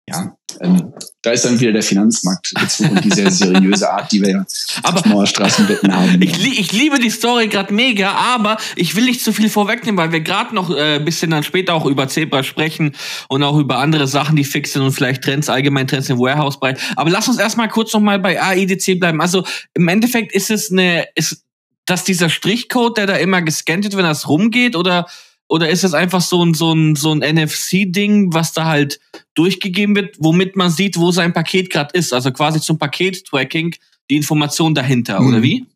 ja, 0.08 0.36
ähm, 0.60 0.92
da 1.22 1.30
ist 1.30 1.44
dann 1.44 1.58
wieder 1.58 1.72
der 1.72 1.82
Finanzmarkt 1.82 2.52
und 2.80 3.04
die 3.04 3.10
sehr 3.10 3.30
seriöse 3.30 3.90
Art, 3.90 4.12
die 4.12 4.20
wir 4.20 4.30
ja 4.30 4.46
aber, 4.82 5.06
Mauerstraßenbetten 5.08 5.94
haben. 5.94 6.20
Ich, 6.24 6.58
ich 6.58 6.72
liebe 6.72 6.98
die 6.98 7.10
Story 7.10 7.48
gerade 7.48 7.72
mega, 7.72 8.12
aber 8.12 8.56
ich 8.76 8.94
will 8.94 9.04
nicht 9.04 9.22
zu 9.22 9.32
viel 9.32 9.48
vorwegnehmen, 9.48 9.96
weil 9.96 10.12
wir 10.12 10.20
gerade 10.20 10.54
noch 10.54 10.70
äh, 10.70 10.96
ein 10.96 11.04
bisschen 11.04 11.30
dann 11.30 11.42
später 11.42 11.74
auch 11.74 11.86
über 11.86 12.08
Zebra 12.08 12.42
sprechen 12.42 12.94
und 13.28 13.42
auch 13.42 13.58
über 13.58 13.78
andere 13.78 14.06
Sachen, 14.06 14.36
die 14.36 14.44
fix 14.44 14.72
sind 14.72 14.82
und 14.82 14.92
vielleicht 14.92 15.22
Trends, 15.22 15.48
allgemein 15.48 15.86
Trends 15.86 16.08
im 16.08 16.18
Warehouse-Bereich. 16.18 16.78
Aber 16.96 17.10
lass 17.10 17.28
uns 17.28 17.38
erstmal 17.38 17.68
kurz 17.68 17.92
nochmal 17.92 18.18
bei 18.18 18.40
AIDC 18.40 18.98
bleiben. 18.98 19.20
Also 19.20 19.44
im 19.74 19.88
Endeffekt 19.88 20.32
ist 20.32 20.50
es 20.50 20.70
eine, 20.70 21.06
ist 21.14 21.42
das 21.86 22.04
dieser 22.04 22.30
Strichcode, 22.30 22.96
der 22.98 23.06
da 23.06 23.16
immer 23.16 23.42
gescannt 23.42 23.84
wird, 23.84 23.96
wenn 23.96 24.04
das 24.04 24.28
rumgeht, 24.28 24.76
oder 24.76 25.06
oder 25.48 25.68
ist 25.68 25.84
es 25.84 25.94
einfach 25.94 26.20
so 26.20 26.42
ein, 26.42 26.54
so 26.54 26.72
ein, 26.72 26.96
so 26.96 27.12
ein 27.12 27.18
NFC-Ding, 27.18 28.32
was 28.32 28.52
da 28.52 28.64
halt 28.64 29.00
durchgegeben 29.34 29.94
wird, 29.94 30.16
womit 30.18 30.56
man 30.56 30.70
sieht, 30.70 30.98
wo 30.98 31.10
sein 31.10 31.32
Paket 31.32 31.70
gerade 31.70 31.96
ist? 31.96 32.12
Also 32.12 32.32
quasi 32.32 32.60
zum 32.60 32.78
Paket-Tracking 32.78 33.74
die 34.10 34.16
Information 34.16 34.74
dahinter, 34.74 35.20
mhm. 35.20 35.28
oder 35.28 35.42
wie? 35.42 35.66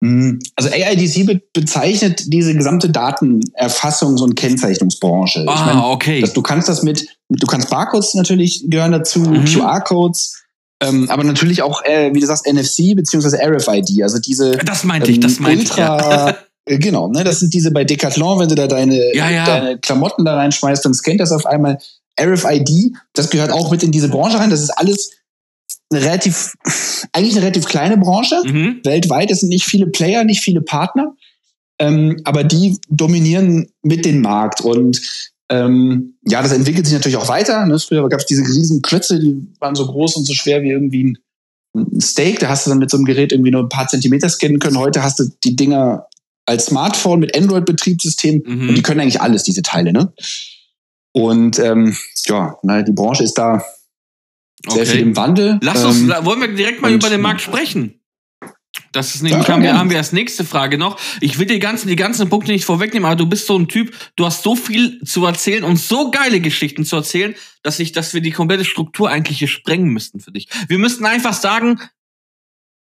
Mhm. 0.00 0.38
Also 0.56 0.70
AIDC 0.70 1.26
be 1.26 1.42
bezeichnet 1.52 2.24
diese 2.32 2.54
gesamte 2.54 2.88
Datenerfassungs- 2.88 4.22
und 4.22 4.34
Kennzeichnungsbranche. 4.34 5.44
Ah, 5.46 5.54
ich 5.54 5.74
mein, 5.74 5.84
okay. 5.84 6.20
Dass 6.20 6.32
du 6.32 6.42
kannst 6.42 6.68
das 6.68 6.82
mit, 6.82 7.06
du 7.28 7.46
kannst 7.46 7.68
Barcodes 7.70 8.14
natürlich 8.14 8.64
gehören 8.68 8.92
dazu, 8.92 9.20
mhm. 9.20 9.44
QR-Codes, 9.44 10.36
Ähm, 10.82 11.10
aber 11.10 11.24
natürlich 11.24 11.62
auch, 11.62 11.82
äh, 11.84 12.14
wie 12.14 12.20
du 12.20 12.26
sagst, 12.26 12.46
NFC 12.46 12.96
beziehungsweise 12.96 13.38
RFID, 13.38 14.02
also 14.02 14.18
diese 14.18 14.52
Das 14.52 14.84
meinte 14.84 15.10
ich, 15.10 15.20
das 15.20 15.36
ähm, 15.36 15.42
meinte 15.42 15.64
ich. 15.64 15.76
Ja. 15.76 16.38
äh, 16.70 16.78
genau, 16.78 17.08
ne, 17.08 17.24
das 17.24 17.40
sind 17.40 17.52
diese 17.54 17.70
bei 17.70 17.84
Decathlon, 17.84 18.38
wenn 18.38 18.48
du 18.48 18.54
da 18.54 18.66
deine, 18.66 19.14
Ja, 19.14 19.30
ja. 19.30 19.44
deine 19.46 19.78
Klamotten 19.78 20.24
da 20.24 20.36
reinschmeißt, 20.36 20.84
dann 20.84 20.94
scannt 20.94 21.20
das 21.20 21.32
auf 21.32 21.46
einmal 21.46 21.78
RFID, 22.20 22.92
das 23.14 23.30
gehört 23.30 23.50
auch 23.50 23.70
mit 23.70 23.82
in 23.82 23.92
diese 23.92 24.08
Branche 24.08 24.38
rein, 24.38 24.50
das 24.50 24.60
ist 24.62 24.70
alles 24.70 25.10
eine 25.90 26.02
relativ, 26.02 26.54
eigentlich 27.12 27.34
eine 27.34 27.42
relativ 27.44 27.64
kleine 27.66 27.96
Branche, 27.96 28.36
Mhm. 28.44 28.80
weltweit, 28.84 29.30
es 29.30 29.40
sind 29.40 29.48
nicht 29.48 29.64
viele 29.64 29.86
Player, 29.86 30.24
nicht 30.24 30.40
viele 30.42 30.60
Partner, 30.60 31.14
ähm, 31.78 32.20
aber 32.24 32.44
die 32.44 32.78
dominieren 32.88 33.68
mit 33.82 34.04
den 34.04 34.20
Markt 34.20 34.60
und 34.60 35.00
ähm, 35.52 36.14
ja, 36.24 36.42
das 36.42 36.52
entwickelt 36.52 36.86
sich 36.86 36.94
natürlich 36.94 37.16
auch 37.16 37.26
weiter. 37.28 37.66
Ne? 37.66 37.76
Früher 37.80 38.08
gab 38.08 38.20
es 38.20 38.26
diese 38.26 38.42
riesen 38.42 38.82
Klötze, 38.82 39.18
die 39.18 39.48
waren 39.58 39.74
so 39.74 39.84
groß 39.84 40.14
und 40.16 40.24
so 40.24 40.32
schwer 40.32 40.62
wie 40.62 40.70
irgendwie 40.70 41.02
ein, 41.04 41.18
ein 41.74 42.00
Steak. 42.00 42.38
Da 42.38 42.48
hast 42.48 42.66
du 42.66 42.70
dann 42.70 42.78
mit 42.78 42.88
so 42.88 42.96
einem 42.96 43.04
Gerät 43.04 43.32
irgendwie 43.32 43.50
nur 43.50 43.62
ein 43.64 43.68
paar 43.68 43.88
Zentimeter 43.88 44.28
scannen 44.28 44.60
können. 44.60 44.78
Heute 44.78 45.02
hast 45.02 45.18
du 45.18 45.24
die 45.42 45.56
Dinger 45.56 46.06
als 46.50 46.66
Smartphone 46.66 47.20
mit 47.20 47.36
Android-Betriebssystem 47.36 48.40
und 48.44 48.68
die 48.68 48.72
Mhm. 48.72 48.82
können 48.82 49.00
eigentlich 49.00 49.20
alles, 49.20 49.42
diese 49.44 49.62
Teile. 49.62 49.92
Ne? 49.92 50.12
Und 51.12 51.58
ähm, 51.58 51.96
ja, 52.26 52.56
na, 52.62 52.82
die 52.82 52.92
Branche 52.92 53.24
ist 53.24 53.34
da 53.34 53.64
sehr 54.68 54.84
viel 54.86 54.96
Okay. 54.96 55.02
im 55.02 55.16
Wandel. 55.16 55.58
Lass 55.62 55.84
uns, 55.84 56.00
Ähm, 56.00 56.12
wollen 56.22 56.40
wir 56.40 56.48
direkt 56.54 56.82
mal 56.82 56.92
über 56.92 57.08
den 57.08 57.20
Markt 57.20 57.40
sprechen? 57.40 57.94
Das 58.92 59.14
ist 59.14 59.22
nämlich, 59.22 59.48
haben, 59.48 59.62
wir, 59.62 59.76
haben 59.78 59.90
wir 59.90 59.98
als 59.98 60.12
nächste 60.12 60.44
Frage 60.44 60.76
noch. 60.78 60.98
Ich 61.20 61.38
will 61.38 61.46
die 61.46 61.58
ganzen, 61.60 61.88
die 61.88 61.96
ganzen 61.96 62.28
Punkte 62.28 62.50
nicht 62.52 62.64
vorwegnehmen, 62.64 63.06
aber 63.06 63.16
du 63.16 63.26
bist 63.26 63.46
so 63.46 63.56
ein 63.58 63.68
Typ, 63.68 63.94
du 64.16 64.26
hast 64.26 64.42
so 64.42 64.56
viel 64.56 65.00
zu 65.04 65.24
erzählen 65.26 65.62
und 65.64 65.76
so 65.76 66.10
geile 66.10 66.40
Geschichten 66.40 66.84
zu 66.84 66.96
erzählen, 66.96 67.34
dass 67.62 67.78
ich, 67.78 67.92
dass 67.92 68.14
wir 68.14 68.20
die 68.20 68.32
komplette 68.32 68.64
Struktur 68.64 69.08
eigentlich 69.08 69.38
hier 69.38 69.48
sprengen 69.48 69.88
müssten 69.88 70.18
für 70.20 70.32
dich. 70.32 70.48
Wir 70.68 70.78
müssten 70.78 71.04
einfach 71.06 71.34
sagen, 71.34 71.80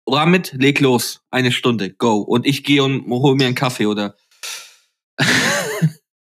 Ramit, 0.06 0.52
leg 0.58 0.80
los. 0.80 1.20
Eine 1.30 1.52
Stunde, 1.52 1.90
go. 1.90 2.18
Und 2.18 2.46
ich 2.46 2.64
gehe 2.64 2.82
und 2.82 3.06
hol 3.08 3.36
mir 3.36 3.46
einen 3.46 3.54
Kaffee 3.54 3.86
oder. 3.86 4.16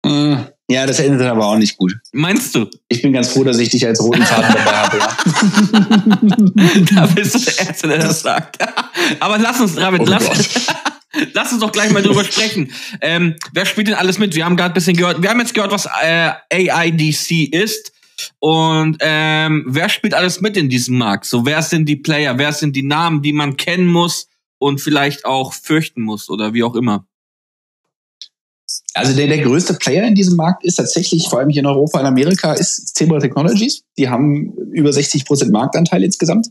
äh, 0.04 0.36
ja, 0.72 0.86
das 0.86 1.00
endet 1.00 1.20
dann 1.20 1.28
aber 1.28 1.46
auch 1.46 1.58
nicht 1.58 1.76
gut. 1.76 1.94
Meinst 2.12 2.54
du? 2.54 2.70
Ich 2.88 3.02
bin 3.02 3.12
ganz 3.12 3.28
froh, 3.28 3.44
dass 3.44 3.58
ich 3.58 3.68
dich 3.70 3.86
als 3.86 4.00
roten 4.00 4.22
Faden 4.22 4.54
dabei 4.54 4.72
habe. 4.72 4.98
Ja. 4.98 5.16
da 6.94 7.06
bist 7.06 7.34
du 7.34 7.38
der 7.40 7.66
Erste, 7.66 7.88
der 7.88 7.98
das 7.98 8.22
sagt. 8.22 8.56
Aber 9.20 9.38
lass 9.38 9.60
uns, 9.60 9.76
Ramit, 9.76 10.02
Oh 10.02 10.06
lass, 10.06 10.26
Gott. 10.26 10.48
lass 11.34 11.52
uns 11.52 11.60
doch 11.60 11.72
gleich 11.72 11.90
mal 11.90 12.02
drüber 12.02 12.24
sprechen. 12.24 12.72
Ähm, 13.00 13.34
wer 13.52 13.66
spielt 13.66 13.88
denn 13.88 13.94
alles 13.94 14.18
mit? 14.18 14.34
Wir 14.34 14.44
haben 14.44 14.56
gerade 14.56 14.72
ein 14.72 14.74
bisschen 14.74 14.96
gehört, 14.96 15.20
wir 15.22 15.28
haben 15.28 15.40
jetzt 15.40 15.54
gehört, 15.54 15.72
was 15.72 15.86
äh, 16.02 16.30
AIDC 16.50 17.52
ist. 17.52 17.92
Und 18.38 18.98
ähm, 19.00 19.64
wer 19.66 19.88
spielt 19.88 20.14
alles 20.14 20.40
mit 20.40 20.56
in 20.56 20.68
diesem 20.68 20.98
Markt? 20.98 21.26
So, 21.26 21.46
wer 21.46 21.62
sind 21.62 21.88
die 21.88 21.96
Player? 21.96 22.38
Wer 22.38 22.52
sind 22.52 22.76
die 22.76 22.82
Namen, 22.82 23.22
die 23.22 23.32
man 23.32 23.56
kennen 23.56 23.86
muss 23.86 24.28
und 24.58 24.80
vielleicht 24.80 25.24
auch 25.24 25.52
fürchten 25.52 26.02
muss 26.02 26.28
oder 26.30 26.54
wie 26.54 26.62
auch 26.62 26.74
immer? 26.74 27.06
Also 28.94 29.14
der, 29.14 29.26
der 29.26 29.38
größte 29.38 29.74
Player 29.74 30.06
in 30.06 30.14
diesem 30.14 30.36
Markt 30.36 30.64
ist 30.64 30.76
tatsächlich, 30.76 31.28
vor 31.28 31.38
allem 31.38 31.48
hier 31.48 31.60
in 31.60 31.66
Europa 31.66 32.00
und 32.00 32.06
Amerika, 32.06 32.52
ist 32.52 32.94
Zebra 32.94 33.18
Technologies. 33.18 33.84
Die 33.96 34.08
haben 34.08 34.52
über 34.72 34.92
60 34.92 35.24
Prozent 35.24 35.52
Marktanteil 35.52 36.04
insgesamt. 36.04 36.48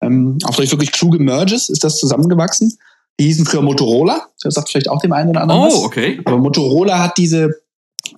Ähm, 0.00 0.38
auch 0.44 0.54
durch 0.56 0.70
wirklich 0.70 0.92
kluge 0.92 1.18
Merges 1.18 1.68
ist 1.68 1.84
das 1.84 1.98
zusammengewachsen. 1.98 2.76
Die 3.18 3.24
hießen 3.26 3.46
früher 3.46 3.62
Motorola. 3.62 4.28
Das 4.42 4.54
sagt 4.54 4.68
vielleicht 4.68 4.90
auch 4.90 5.00
dem 5.00 5.12
einen 5.12 5.30
oder 5.30 5.42
anderen 5.42 5.62
was. 5.62 5.74
Oh, 5.74 5.84
okay. 5.84 6.20
Aber 6.24 6.38
Motorola 6.38 6.98
hat 6.98 7.16
diese 7.18 7.50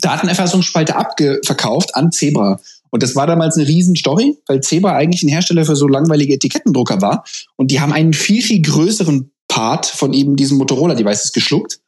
Datenerfassungsspalte 0.00 0.96
abverkauft 0.96 1.94
an 1.94 2.10
Zebra. 2.10 2.60
Und 2.90 3.02
das 3.02 3.16
war 3.16 3.26
damals 3.26 3.56
eine 3.56 3.68
Riesenstory, 3.68 4.38
weil 4.46 4.60
Zebra 4.60 4.92
eigentlich 4.92 5.22
ein 5.22 5.28
Hersteller 5.28 5.64
für 5.64 5.76
so 5.76 5.88
langweilige 5.88 6.34
Etikettendrucker 6.34 7.00
war. 7.02 7.24
Und 7.56 7.70
die 7.70 7.80
haben 7.80 7.92
einen 7.92 8.12
viel, 8.12 8.42
viel 8.42 8.62
größeren 8.62 9.30
Part 9.48 9.86
von 9.86 10.12
eben 10.12 10.36
diesen 10.36 10.58
Motorola-Devices 10.58 11.32
geschluckt. 11.32 11.80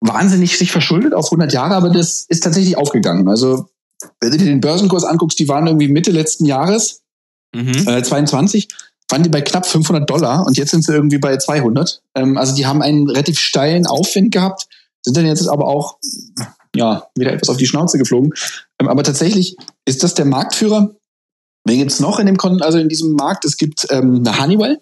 Wahnsinnig 0.00 0.56
sich 0.56 0.70
verschuldet 0.70 1.12
auf 1.14 1.26
100 1.26 1.52
Jahre, 1.52 1.74
aber 1.74 1.90
das 1.90 2.24
ist 2.28 2.42
tatsächlich 2.44 2.76
aufgegangen. 2.76 3.28
Also, 3.28 3.68
wenn 4.20 4.30
du 4.30 4.38
dir 4.38 4.44
den 4.44 4.60
Börsenkurs 4.60 5.04
anguckst, 5.04 5.38
die 5.38 5.48
waren 5.48 5.66
irgendwie 5.66 5.88
Mitte 5.88 6.10
letzten 6.12 6.44
Jahres, 6.44 7.02
Mhm. 7.54 7.88
äh, 7.88 8.02
22, 8.02 8.68
waren 9.08 9.22
die 9.22 9.30
bei 9.30 9.40
knapp 9.40 9.66
500 9.66 10.08
Dollar 10.08 10.46
und 10.46 10.58
jetzt 10.58 10.70
sind 10.70 10.84
sie 10.84 10.92
irgendwie 10.92 11.18
bei 11.18 11.36
200. 11.38 12.02
Ähm, 12.14 12.36
also 12.36 12.54
die 12.54 12.66
haben 12.66 12.82
einen 12.82 13.08
relativ 13.08 13.38
steilen 13.40 13.86
Aufwind 13.86 14.32
gehabt, 14.32 14.68
sind 15.02 15.16
dann 15.16 15.26
jetzt 15.26 15.48
aber 15.48 15.66
auch 15.66 15.96
ja 16.78 17.06
wieder 17.16 17.32
etwas 17.32 17.48
auf 17.48 17.56
die 17.56 17.66
Schnauze 17.66 17.98
geflogen. 17.98 18.32
Ähm, 18.80 18.88
aber 18.88 19.02
tatsächlich 19.02 19.56
ist 19.84 20.02
das 20.02 20.14
der 20.14 20.24
Marktführer. 20.24 20.94
Wen 21.64 21.78
gibt's 21.78 22.00
noch 22.00 22.18
in 22.18 22.26
dem 22.26 22.36
Kon 22.36 22.62
also 22.62 22.78
in 22.78 22.88
diesem 22.88 23.12
Markt? 23.12 23.44
Es 23.44 23.56
gibt 23.56 23.86
ähm, 23.90 24.22
eine 24.26 24.40
Honeywell. 24.40 24.80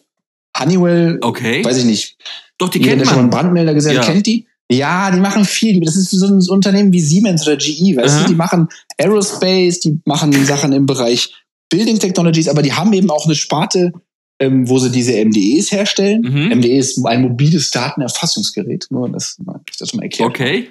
Honeywell, 0.59 1.19
Okay. 1.21 1.65
weiß 1.65 1.79
ich 1.79 1.85
nicht. 1.85 2.17
Doch, 2.59 2.69
die 2.69 2.79
Jeder, 2.79 2.91
kennt 2.91 3.01
der 3.03 3.07
schon 3.07 3.19
einen 3.19 3.29
man. 3.31 3.41
Brandmelder 3.43 3.75
gesehen 3.75 3.95
Ja. 3.97 4.03
kennt 4.03 4.27
die. 4.27 4.47
Ja, 4.71 5.11
die 5.11 5.21
machen 5.21 5.45
viel. 5.45 5.81
Das 5.81 5.95
ist 5.97 6.11
so 6.11 6.27
ein 6.27 6.43
Unternehmen 6.49 6.93
wie 6.93 7.01
Siemens 7.01 7.47
oder 7.47 7.57
GE, 7.57 7.97
weißt 7.97 8.15
Aha. 8.17 8.23
du? 8.23 8.29
Die 8.31 8.35
machen 8.35 8.69
Aerospace, 8.99 9.81
die 9.81 10.01
machen 10.05 10.33
Sachen 10.45 10.73
im 10.73 10.87
Bereich 10.87 11.33
Building 11.71 11.99
Technologies, 11.99 12.49
aber 12.49 12.63
die 12.63 12.73
haben 12.73 12.93
eben 12.93 13.11
auch 13.11 13.27
eine 13.27 13.35
Sparte, 13.35 13.93
ähm, 14.41 14.69
wo 14.69 14.79
sie 14.79 14.91
diese 14.91 15.13
MDEs 15.25 15.71
herstellen. 15.73 16.23
Mhm. 16.23 16.59
MDE 16.59 16.79
ist 16.79 17.05
ein 17.05 17.23
mobiles 17.23 17.71
Datenerfassungsgerät, 17.71 18.87
nur 18.91 19.09
das, 19.11 19.37
ich 19.71 19.77
das 19.77 19.95
mal 19.95 20.03
erklärt. 20.05 20.31
Okay. 20.31 20.71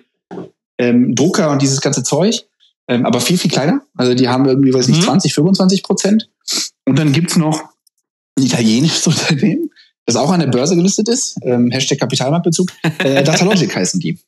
Ähm, 0.77 1.15
Drucker 1.15 1.51
und 1.51 1.61
dieses 1.61 1.81
ganze 1.81 2.03
Zeug, 2.03 2.45
ähm, 2.87 3.05
aber 3.05 3.21
viel, 3.21 3.37
viel 3.37 3.51
kleiner. 3.51 3.81
Also 3.95 4.13
die 4.13 4.27
haben 4.27 4.45
irgendwie, 4.45 4.73
weiß 4.73 4.89
ich, 4.89 4.97
Mhm. 4.97 5.03
20, 5.03 5.33
25 5.33 5.83
Prozent. 5.83 6.29
Und 6.85 6.99
dann 6.99 7.13
gibt's 7.13 7.37
noch 7.37 7.61
ein 8.37 8.43
italienisches 8.43 9.07
Unternehmen, 9.07 9.71
das 10.05 10.15
auch 10.17 10.29
an 10.31 10.39
der 10.41 10.47
Börse 10.47 10.75
gelistet 10.75 11.07
ist, 11.09 11.37
ähm, 11.43 11.71
Hashtag 11.71 11.99
Kapitalmarktbezug. 11.99 12.69
Äh, 12.99 13.23
Datalogic 13.23 13.75
heißen 13.75 13.99
die. 13.99 14.19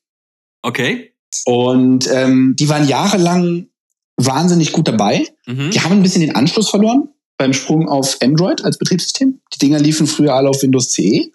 Okay. 0.64 1.12
Und 1.46 2.10
ähm, 2.12 2.56
die 2.58 2.70
waren 2.70 2.88
jahrelang 2.88 3.68
wahnsinnig 4.16 4.72
gut 4.72 4.88
dabei. 4.88 5.28
Mhm. 5.46 5.70
Die 5.72 5.82
haben 5.82 5.92
ein 5.92 6.02
bisschen 6.02 6.22
den 6.22 6.34
Anschluss 6.36 6.70
verloren 6.70 7.10
beim 7.38 7.54
Sprung 7.54 7.88
auf 7.88 8.18
Android 8.22 8.64
als 8.64 8.80
Betriebssystem. 8.80 9.40
Die 9.54 9.60
Dinger 9.60 9.78
liefen 9.80 10.08
früher 10.08 10.34
alle 10.34 10.50
auf 10.50 10.64
Windows 10.64 10.90
CE. 10.90 11.30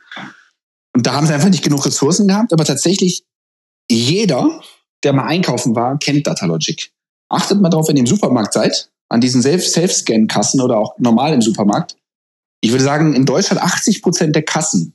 Und 0.94 1.06
da 1.06 1.12
haben 1.12 1.26
sie 1.26 1.32
einfach 1.34 1.50
nicht 1.50 1.62
genug 1.62 1.86
Ressourcen 1.86 2.26
gehabt. 2.26 2.52
Aber 2.52 2.64
tatsächlich 2.64 3.24
jeder, 3.88 4.60
der 5.02 5.12
mal 5.12 5.26
einkaufen 5.26 5.74
war, 5.74 5.98
kennt 5.98 6.26
Datalogic. 6.26 6.92
Achtet 7.28 7.60
mal 7.60 7.70
drauf, 7.70 7.88
wenn 7.88 7.96
ihr 7.96 8.00
im 8.00 8.06
Supermarkt 8.06 8.52
seid, 8.52 8.90
an 9.08 9.20
diesen 9.20 9.42
Self- 9.42 9.66
Self-Scan-Kassen 9.66 10.60
oder 10.60 10.78
auch 10.78 10.98
normal 10.98 11.32
im 11.32 11.42
Supermarkt. 11.42 11.96
Ich 12.60 12.70
würde 12.70 12.84
sagen, 12.84 13.14
in 13.14 13.26
Deutschland 13.26 13.62
80 13.62 14.02
Prozent 14.02 14.36
der 14.36 14.42
Kassen 14.42 14.94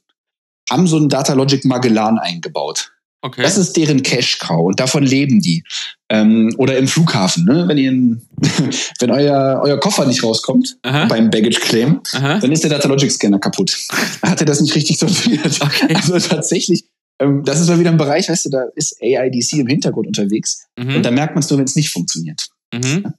haben 0.70 0.88
so 0.88 0.98
einen 0.98 1.10
Datalogic 1.10 1.66
Magellan 1.66 2.18
eingebaut. 2.20 2.92
Okay. 3.22 3.42
Das 3.42 3.58
ist 3.58 3.76
deren 3.76 4.04
Cash-Cow 4.04 4.68
und 4.68 4.80
davon 4.80 5.04
leben 5.04 5.42
die. 5.42 5.64
Ähm, 6.10 6.54
oder 6.58 6.78
im 6.78 6.88
Flughafen, 6.88 7.46
ne? 7.46 7.68
wenn, 7.68 7.78
ihr, 7.78 7.92
wenn 9.00 9.12
euer, 9.12 9.60
euer 9.64 9.80
Koffer 9.80 10.06
nicht 10.06 10.24
rauskommt 10.24 10.78
Aha. 10.84 11.06
beim 11.06 11.30
Baggage-Claim, 11.30 12.02
dann 12.14 12.52
ist 12.52 12.64
der 12.64 12.70
Datalogic-Scanner 12.70 13.40
kaputt. 13.40 13.76
Hat 14.22 14.40
er 14.40 14.46
das 14.46 14.62
nicht 14.62 14.76
richtig 14.76 15.00
sortiert. 15.00 15.60
Okay. 15.62 15.94
Also 15.96 16.20
tatsächlich, 16.20 16.86
ähm, 17.20 17.44
das 17.44 17.60
ist 17.60 17.68
mal 17.70 17.80
wieder 17.80 17.90
ein 17.92 17.98
Bereich, 17.98 18.30
weißt 18.30 18.46
du, 18.46 18.50
da 18.50 18.66
ist 18.76 18.98
AIDC 19.02 19.54
im 19.60 19.68
Hintergrund 19.68 20.08
unterwegs 20.08 20.68
und 20.78 20.88
Mhm. 20.88 21.04
da 21.04 21.12
merkt 21.12 21.36
man 21.36 21.44
es 21.44 21.50
nur, 21.50 21.58
wenn 21.60 21.66
es 21.66 21.76
nicht 21.76 21.90
funktioniert. 21.90 22.48
Mhm. 22.74 23.14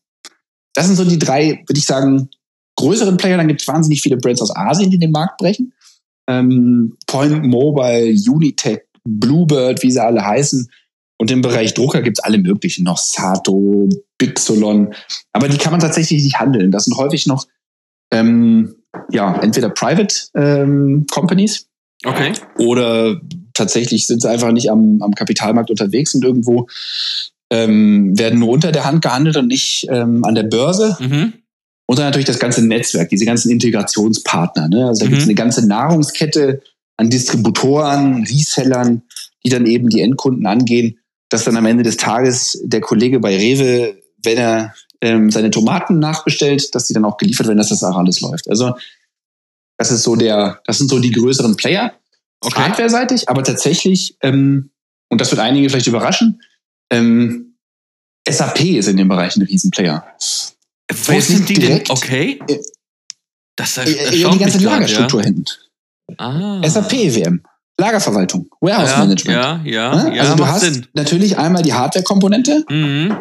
Das 0.75 0.87
sind 0.87 0.97
so 0.97 1.05
die 1.05 1.19
drei, 1.19 1.63
würde 1.67 1.79
ich 1.79 1.85
sagen, 1.87 2.29
größeren 2.77 3.17
Player. 3.17 3.37
Dann 3.37 3.49
gibt 3.49 3.61
es 3.63 3.67
wahnsinnig 3.69 4.01
viele 4.01 4.17
Brands 4.17 4.41
aus 4.43 4.55
Asien, 4.55 4.91
die 4.91 4.99
den 4.99 5.11
Markt 5.11 5.39
brechen. 5.39 5.73
Ähm, 6.29 6.97
Point 7.07 7.45
Mobile, 7.45 8.15
Unitech, 8.31 8.83
Bluebird, 9.05 9.83
wie 9.83 9.91
sie 9.91 10.01
alle 10.03 10.25
heißen. 10.25 10.71
Und 11.21 11.31
im 11.33 11.41
Bereich 11.43 11.75
Drucker 11.75 12.03
gibt 12.03 12.19
es 12.19 12.25
alle 12.25 12.39
möglichen 12.39 12.85
noch. 12.85 12.99
Sato, 12.99 13.89
Bixolon. 14.19 14.95
Aber 15.33 15.49
die 15.49 15.59
kann 15.59 15.73
man 15.73 15.81
tatsächlich 15.81 16.23
nicht 16.23 16.39
handeln. 16.39 16.71
Das 16.71 16.85
sind 16.85 16.97
häufig 16.97 17.27
noch 17.27 17.49
ähm, 18.13 18.77
ja, 19.11 19.41
entweder 19.41 19.71
Private 19.71 20.15
ähm, 20.37 21.07
Companies 21.11 21.67
Okay. 22.05 22.33
oder 22.59 23.21
tatsächlich 23.59 24.07
sind 24.07 24.23
sie 24.23 24.31
einfach 24.31 24.53
nicht 24.53 24.71
am, 24.71 25.03
am 25.03 25.15
Kapitalmarkt 25.15 25.71
unterwegs 25.71 26.15
und 26.15 26.25
irgendwo 26.25 26.67
ähm, 27.51 28.19
werden 28.19 28.39
nur 28.39 28.49
unter 28.51 28.73
der 28.73 28.85
Hand 28.85 29.03
gehandelt 29.03 29.37
und 29.37 29.49
nicht 29.49 29.87
ähm, 29.91 30.25
an 30.25 30.35
der 30.35 30.45
Börse. 30.45 30.97
Mhm. 31.01 31.35
Und 31.87 31.99
dann 31.99 32.07
natürlich 32.07 32.27
das 32.27 32.39
ganze 32.39 32.67
Netzwerk, 32.67 33.09
diese 33.09 33.25
ganzen 33.25 33.51
Integrationspartner. 33.51 34.69
Ne? 34.69 34.87
Also 34.87 35.01
da 35.01 35.07
Mhm. 35.07 35.11
gibt 35.11 35.23
es 35.23 35.29
eine 35.29 35.35
ganze 35.35 35.67
Nahrungskette 35.67 36.63
an 36.99 37.11
Distributoren, 37.11 38.25
Resellern, 38.25 39.03
die 39.45 39.51
dann 39.51 39.67
eben 39.67 39.89
die 39.89 40.03
Endkunden 40.03 40.47
angehen, 40.47 40.99
dass 41.31 41.45
dann 41.45 41.57
am 41.57 41.67
Ende 41.67 41.83
des 41.85 41.97
Tages 41.97 42.61
der 42.65 42.81
Kollege 42.81 43.21
bei 43.21 43.37
Rewe, 43.37 43.97
wenn 44.23 44.37
er 44.37 44.75
ähm, 45.01 45.31
seine 45.31 45.51
Tomaten 45.51 45.99
nachbestellt, 45.99 46.75
dass 46.75 46.87
die 46.87 46.93
dann 46.93 47.05
auch 47.05 47.17
geliefert 47.17 47.47
werden, 47.47 47.59
dass 47.59 47.69
das 47.69 47.85
auch 47.85 47.97
alles 47.97 48.21
läuft. 48.21 48.51
Also 48.51 48.75
das 49.79 49.93
ist 49.93 50.03
so 50.03 50.17
der, 50.17 50.61
das 50.67 50.79
sind 50.79 50.91
so 50.91 50.99
die 50.99 51.13
größeren 51.13 51.57
Player, 51.57 51.93
Okay. 52.41 52.61
hardware-seitig, 52.61 53.29
aber 53.29 53.43
tatsächlich, 53.43 54.17
ähm, 54.23 54.71
und 55.09 55.21
das 55.21 55.31
wird 55.31 55.41
einige 55.41 55.69
vielleicht 55.69 55.87
überraschen, 55.89 56.41
ähm, 56.91 57.57
SAP 58.29 58.61
ist 58.79 58.89
in 58.89 58.97
dem 58.97 59.09
Bereich 59.09 59.37
ein 59.37 59.43
Riesenplayer. 59.43 60.07
Wo 60.91 61.21
sind 61.21 61.49
die 61.49 61.55
denn? 61.55 61.63
direkt- 61.63 61.91
Okay. 61.91 62.41
Das 63.57 63.77
ist 63.77 63.89
eher 63.89 64.31
die 64.31 64.39
ganze 64.39 64.59
Lagerstruktur 64.59 65.21
ja. 65.21 65.27
hinten. 65.27 65.45
Ah. 66.17 66.61
SAP 66.69 66.93
EWM. 66.93 67.43
Lagerverwaltung, 67.81 68.49
Warehouse 68.61 68.91
ja, 68.91 68.99
Management. 68.99 69.37
Ja, 69.39 69.61
ja, 69.65 70.09
ja. 70.15 70.23
Also 70.23 70.35
du 70.35 70.47
hast 70.47 70.61
Sinn. 70.63 70.87
natürlich 70.95 71.39
einmal 71.39 71.63
die 71.63 71.73
Hardware-Komponente, 71.75 72.65
mhm. 72.69 73.17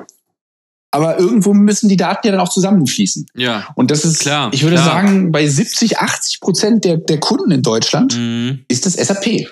Aber 0.91 1.19
irgendwo 1.19 1.53
müssen 1.53 1.89
die 1.89 1.97
Daten 1.97 2.25
ja 2.27 2.31
dann 2.31 2.41
auch 2.41 2.49
zusammenfließen. 2.49 3.25
Ja. 3.35 3.67
Und 3.75 3.91
das 3.91 4.05
ist, 4.05 4.19
klar, 4.19 4.49
ich 4.53 4.63
würde 4.63 4.75
klar. 4.77 4.85
sagen, 4.87 5.31
bei 5.31 5.47
70, 5.47 5.99
80 5.99 6.39
Prozent 6.39 6.85
der, 6.85 6.97
der 6.97 7.19
Kunden 7.19 7.51
in 7.51 7.61
Deutschland 7.61 8.17
Mhm. 8.17 8.59
ist 8.67 8.85
das 8.85 8.93
SAP. 8.93 9.47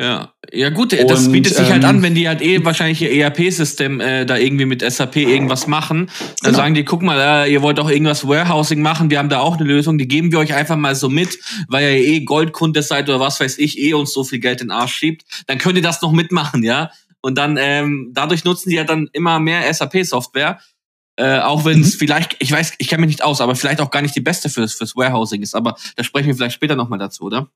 Ja, 0.00 0.32
ja 0.52 0.70
gut, 0.70 0.92
das 0.92 1.26
Und, 1.26 1.32
bietet 1.32 1.56
sich 1.56 1.68
halt 1.72 1.82
ähm, 1.82 1.88
an, 1.90 2.02
wenn 2.02 2.14
die 2.14 2.28
halt 2.28 2.40
eh 2.40 2.64
wahrscheinlich 2.64 3.02
ihr 3.02 3.10
ERP-System 3.10 3.98
äh, 4.00 4.24
da 4.26 4.36
irgendwie 4.36 4.64
mit 4.64 4.80
SAP 4.88 5.16
irgendwas 5.16 5.66
machen. 5.66 6.06
Dann 6.06 6.52
Genau. 6.52 6.56
sagen 6.58 6.74
die, 6.74 6.84
guck 6.84 7.02
mal, 7.02 7.18
äh, 7.46 7.52
ihr 7.52 7.62
wollt 7.62 7.80
auch 7.80 7.90
irgendwas 7.90 8.26
Warehousing 8.28 8.80
machen, 8.80 9.10
wir 9.10 9.18
haben 9.18 9.28
da 9.28 9.40
auch 9.40 9.56
eine 9.56 9.66
Lösung, 9.66 9.98
die 9.98 10.06
geben 10.06 10.30
wir 10.30 10.38
euch 10.38 10.54
einfach 10.54 10.76
mal 10.76 10.94
so 10.94 11.08
mit, 11.08 11.36
weil 11.66 11.82
ihr 11.98 12.06
eh 12.06 12.20
Goldkunde 12.20 12.82
seid 12.84 13.08
oder 13.08 13.18
was 13.18 13.40
weiß 13.40 13.58
ich, 13.58 13.76
eh 13.80 13.94
uns 13.94 14.12
so 14.12 14.22
viel 14.22 14.38
Geld 14.38 14.60
in 14.60 14.68
den 14.68 14.70
Arsch 14.70 14.94
schiebt. 14.94 15.24
Dann 15.48 15.58
könnt 15.58 15.74
ihr 15.74 15.82
das 15.82 16.00
noch 16.00 16.12
mitmachen, 16.12 16.62
ja. 16.62 16.92
Und 17.22 17.36
dann 17.36 17.56
ähm, 17.60 18.10
dadurch 18.14 18.44
nutzen 18.44 18.70
die 18.70 18.76
ja 18.76 18.84
dann 18.84 19.08
immer 19.12 19.38
mehr 19.40 19.72
SAP-Software. 19.72 20.60
Äh, 21.16 21.40
auch 21.40 21.64
wenn 21.64 21.80
es 21.80 21.94
Mhm. 21.94 21.98
vielleicht, 21.98 22.36
ich 22.38 22.52
weiß, 22.52 22.74
ich 22.78 22.86
kenne 22.88 23.00
mich 23.00 23.08
nicht 23.08 23.24
aus, 23.24 23.40
aber 23.40 23.56
vielleicht 23.56 23.80
auch 23.80 23.90
gar 23.90 24.02
nicht 24.02 24.14
die 24.14 24.20
beste 24.20 24.48
fürs, 24.48 24.74
fürs 24.74 24.94
Warehousing 24.94 25.42
ist. 25.42 25.54
Aber 25.56 25.76
da 25.96 26.04
sprechen 26.04 26.28
wir 26.28 26.36
vielleicht 26.36 26.54
später 26.54 26.76
nochmal 26.76 27.00
dazu, 27.00 27.24
oder? 27.24 27.48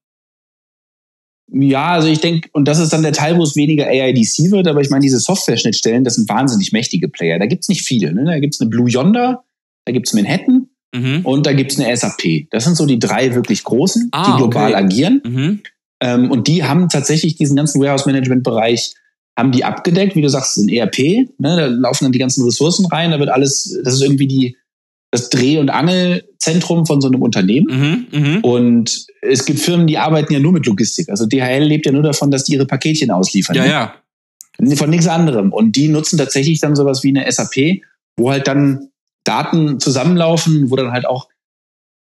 Ja, 1.54 1.88
also 1.92 2.08
ich 2.08 2.20
denke, 2.20 2.48
und 2.52 2.66
das 2.66 2.78
ist 2.78 2.92
dann 2.92 3.02
der 3.02 3.12
Teil, 3.12 3.36
wo 3.36 3.42
es 3.42 3.56
weniger 3.56 3.86
AIDC 3.86 4.50
wird, 4.50 4.66
aber 4.68 4.80
ich 4.80 4.90
meine, 4.90 5.02
diese 5.02 5.18
Software-Schnittstellen, 5.20 6.02
das 6.02 6.14
sind 6.14 6.28
wahnsinnig 6.28 6.72
mächtige 6.72 7.08
Player. 7.08 7.38
Da 7.38 7.46
gibt's 7.46 7.68
nicht 7.68 7.82
viele. 7.82 8.12
Ne? 8.14 8.24
Da 8.24 8.38
gibt's 8.40 8.60
eine 8.60 8.70
Blue 8.70 8.88
Yonder, 8.88 9.44
da 9.84 9.92
gibt's 9.92 10.12
Manhattan 10.14 10.68
Mhm. 10.94 11.20
und 11.24 11.46
da 11.46 11.52
gibt's 11.52 11.78
eine 11.78 11.94
SAP. 11.96 12.48
Das 12.50 12.64
sind 12.64 12.76
so 12.76 12.84
die 12.86 12.98
drei 12.98 13.34
wirklich 13.34 13.64
großen, 13.64 14.08
Ah, 14.12 14.30
die 14.32 14.36
global 14.38 14.72
okay. 14.72 14.74
agieren. 14.82 15.22
Mhm. 15.24 15.62
Ähm, 16.02 16.30
und 16.30 16.48
die 16.48 16.64
haben 16.64 16.88
tatsächlich 16.88 17.36
diesen 17.36 17.56
ganzen 17.56 17.80
Warehouse-Management-Bereich 17.80 18.94
haben 19.38 19.52
die 19.52 19.64
abgedeckt, 19.64 20.14
wie 20.14 20.22
du 20.22 20.28
sagst, 20.28 20.58
ein 20.58 20.68
ERP, 20.68 20.98
ne, 21.38 21.56
da 21.56 21.66
laufen 21.66 22.04
dann 22.04 22.12
die 22.12 22.18
ganzen 22.18 22.44
Ressourcen 22.44 22.86
rein, 22.86 23.10
da 23.10 23.18
wird 23.18 23.30
alles, 23.30 23.78
das 23.82 23.94
ist 23.94 24.02
irgendwie 24.02 24.26
die, 24.26 24.56
das 25.10 25.30
Dreh- 25.30 25.58
und 25.58 25.70
Angelzentrum 25.70 26.86
von 26.86 27.00
so 27.00 27.08
einem 27.08 27.22
Unternehmen. 27.22 28.06
Mhm. 28.12 28.18
Mhm. 28.18 28.38
Und 28.40 29.06
es 29.20 29.44
gibt 29.44 29.60
Firmen, 29.60 29.86
die 29.86 29.98
arbeiten 29.98 30.32
ja 30.32 30.40
nur 30.40 30.52
mit 30.52 30.66
Logistik. 30.66 31.08
Also 31.08 31.26
DHL 31.26 31.64
lebt 31.64 31.86
ja 31.86 31.92
nur 31.92 32.02
davon, 32.02 32.30
dass 32.30 32.44
die 32.44 32.54
ihre 32.54 32.66
Paketchen 32.66 33.10
ausliefern. 33.10 33.56
Ja, 33.56 33.62
ne? 33.64 33.70
ja. 33.70 33.94
Von 34.76 34.90
nichts 34.90 35.08
anderem. 35.08 35.52
Und 35.52 35.76
die 35.76 35.88
nutzen 35.88 36.18
tatsächlich 36.18 36.60
dann 36.60 36.76
sowas 36.76 37.02
wie 37.02 37.08
eine 37.08 37.30
SAP, 37.30 37.82
wo 38.16 38.30
halt 38.30 38.46
dann 38.46 38.88
Daten 39.24 39.80
zusammenlaufen, 39.80 40.70
wo 40.70 40.76
dann 40.76 40.92
halt 40.92 41.06
auch 41.06 41.28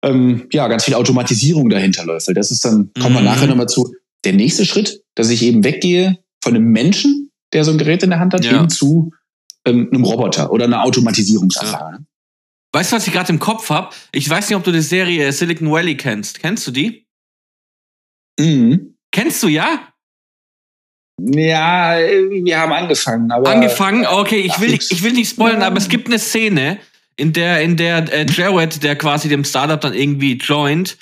ähm, 0.05 0.47
ja, 0.53 0.69
ganz 0.69 0.85
viel 0.85 0.95
Automatisierung 0.95 1.69
dahinter 1.69 2.05
läuft. 2.05 2.29
Weil 2.29 2.35
das 2.35 2.51
ist 2.51 2.65
dann, 2.65 2.91
kommen 3.01 3.15
wir 3.15 3.21
Mhm. 3.21 3.27
nachher 3.27 3.47
nochmal 3.47 3.69
zu, 3.69 3.95
der 4.25 4.33
nächste 4.35 4.67
Schritt, 4.67 5.03
dass 5.15 5.31
ich 5.31 5.43
eben 5.43 5.65
weggehe 5.65 6.19
von 6.51 6.57
einem 6.57 6.73
Menschen, 6.73 7.31
der 7.53 7.65
so 7.65 7.71
ein 7.71 7.79
Gerät 7.79 8.03
in 8.03 8.11
der 8.11 8.19
Hand 8.19 8.35
hat, 8.35 8.45
Ja. 8.45 8.59
hin 8.59 8.69
zu 8.69 9.13
ähm, 9.67 9.89
einem 9.93 10.05
Roboter 10.05 10.51
oder 10.53 10.65
einer 10.65 10.83
Automatisierungsanlage. 10.85 11.99
ne? 12.01 12.07
Weißt 12.73 12.93
du, 12.93 12.97
was 12.97 13.07
ich 13.07 13.13
gerade 13.13 13.33
im 13.33 13.39
Kopf 13.39 13.69
habe? 13.71 13.95
Ich 14.13 14.29
weiß 14.29 14.49
nicht, 14.49 14.57
ob 14.57 14.65
du 14.65 14.73
die 14.73 14.81
Serie 14.81 15.33
Silicon 15.33 15.71
Valley 15.71 15.97
kennst. 15.97 16.41
Kennst 16.41 16.67
du 16.67 16.71
die? 16.71 17.07
Mhm. 18.39 18.97
Kennst 19.13 19.43
du 19.43 19.49
ja? 19.49 19.89
Ja, 21.21 21.97
wir 21.99 22.59
haben 22.59 22.73
angefangen, 22.73 23.31
aber. 23.31 23.51
Angefangen? 23.51 24.07
Okay, 24.07 24.41
ich 24.41 24.59
will, 24.61 24.73
ich 24.73 25.03
will 25.03 25.13
nicht 25.13 25.31
spoilern, 25.31 25.61
Ja. 25.61 25.67
aber 25.67 25.77
es 25.77 25.89
gibt 25.89 26.07
eine 26.09 26.19
Szene, 26.19 26.79
in 27.17 27.33
der, 27.35 27.61
in 27.61 27.77
der 27.77 28.11
äh, 28.13 28.25
Jared, 28.27 28.83
der 28.83 28.97
quasi 28.97 29.29
dem 29.29 29.45
Startup 29.45 29.81
dann 29.81 29.93
irgendwie 29.93 30.35
joint, 30.35 30.97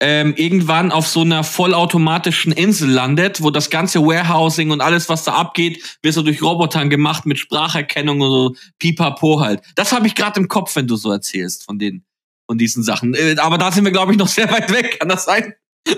ähm, 0.00 0.34
irgendwann 0.36 0.92
auf 0.92 1.06
so 1.06 1.20
einer 1.20 1.44
vollautomatischen 1.44 2.52
Insel 2.52 2.90
landet, 2.90 3.42
wo 3.42 3.50
das 3.50 3.70
ganze 3.70 4.00
Warehousing 4.00 4.70
und 4.70 4.80
alles, 4.80 5.08
was 5.08 5.24
da 5.24 5.34
abgeht, 5.34 5.98
wird 6.02 6.14
so 6.14 6.22
durch 6.22 6.42
Robotern 6.42 6.90
gemacht 6.90 7.26
mit 7.26 7.38
Spracherkennung 7.38 8.20
und 8.20 8.30
so 8.30 8.54
pipapo 8.78 9.40
halt. 9.40 9.60
Das 9.74 9.92
habe 9.92 10.06
ich 10.06 10.14
gerade 10.14 10.40
im 10.40 10.48
Kopf, 10.48 10.74
wenn 10.76 10.86
du 10.86 10.96
so 10.96 11.10
erzählst 11.12 11.64
von 11.64 11.78
den 11.78 12.04
von 12.50 12.58
diesen 12.58 12.82
Sachen. 12.82 13.14
Äh, 13.14 13.36
aber 13.38 13.58
da 13.58 13.70
sind 13.70 13.84
wir, 13.84 13.92
glaube 13.92 14.10
ich, 14.10 14.18
noch 14.18 14.26
sehr 14.26 14.50
weit 14.50 14.72
weg. 14.72 14.98
Kann 14.98 15.08
das 15.08 15.24
sein? 15.24 15.54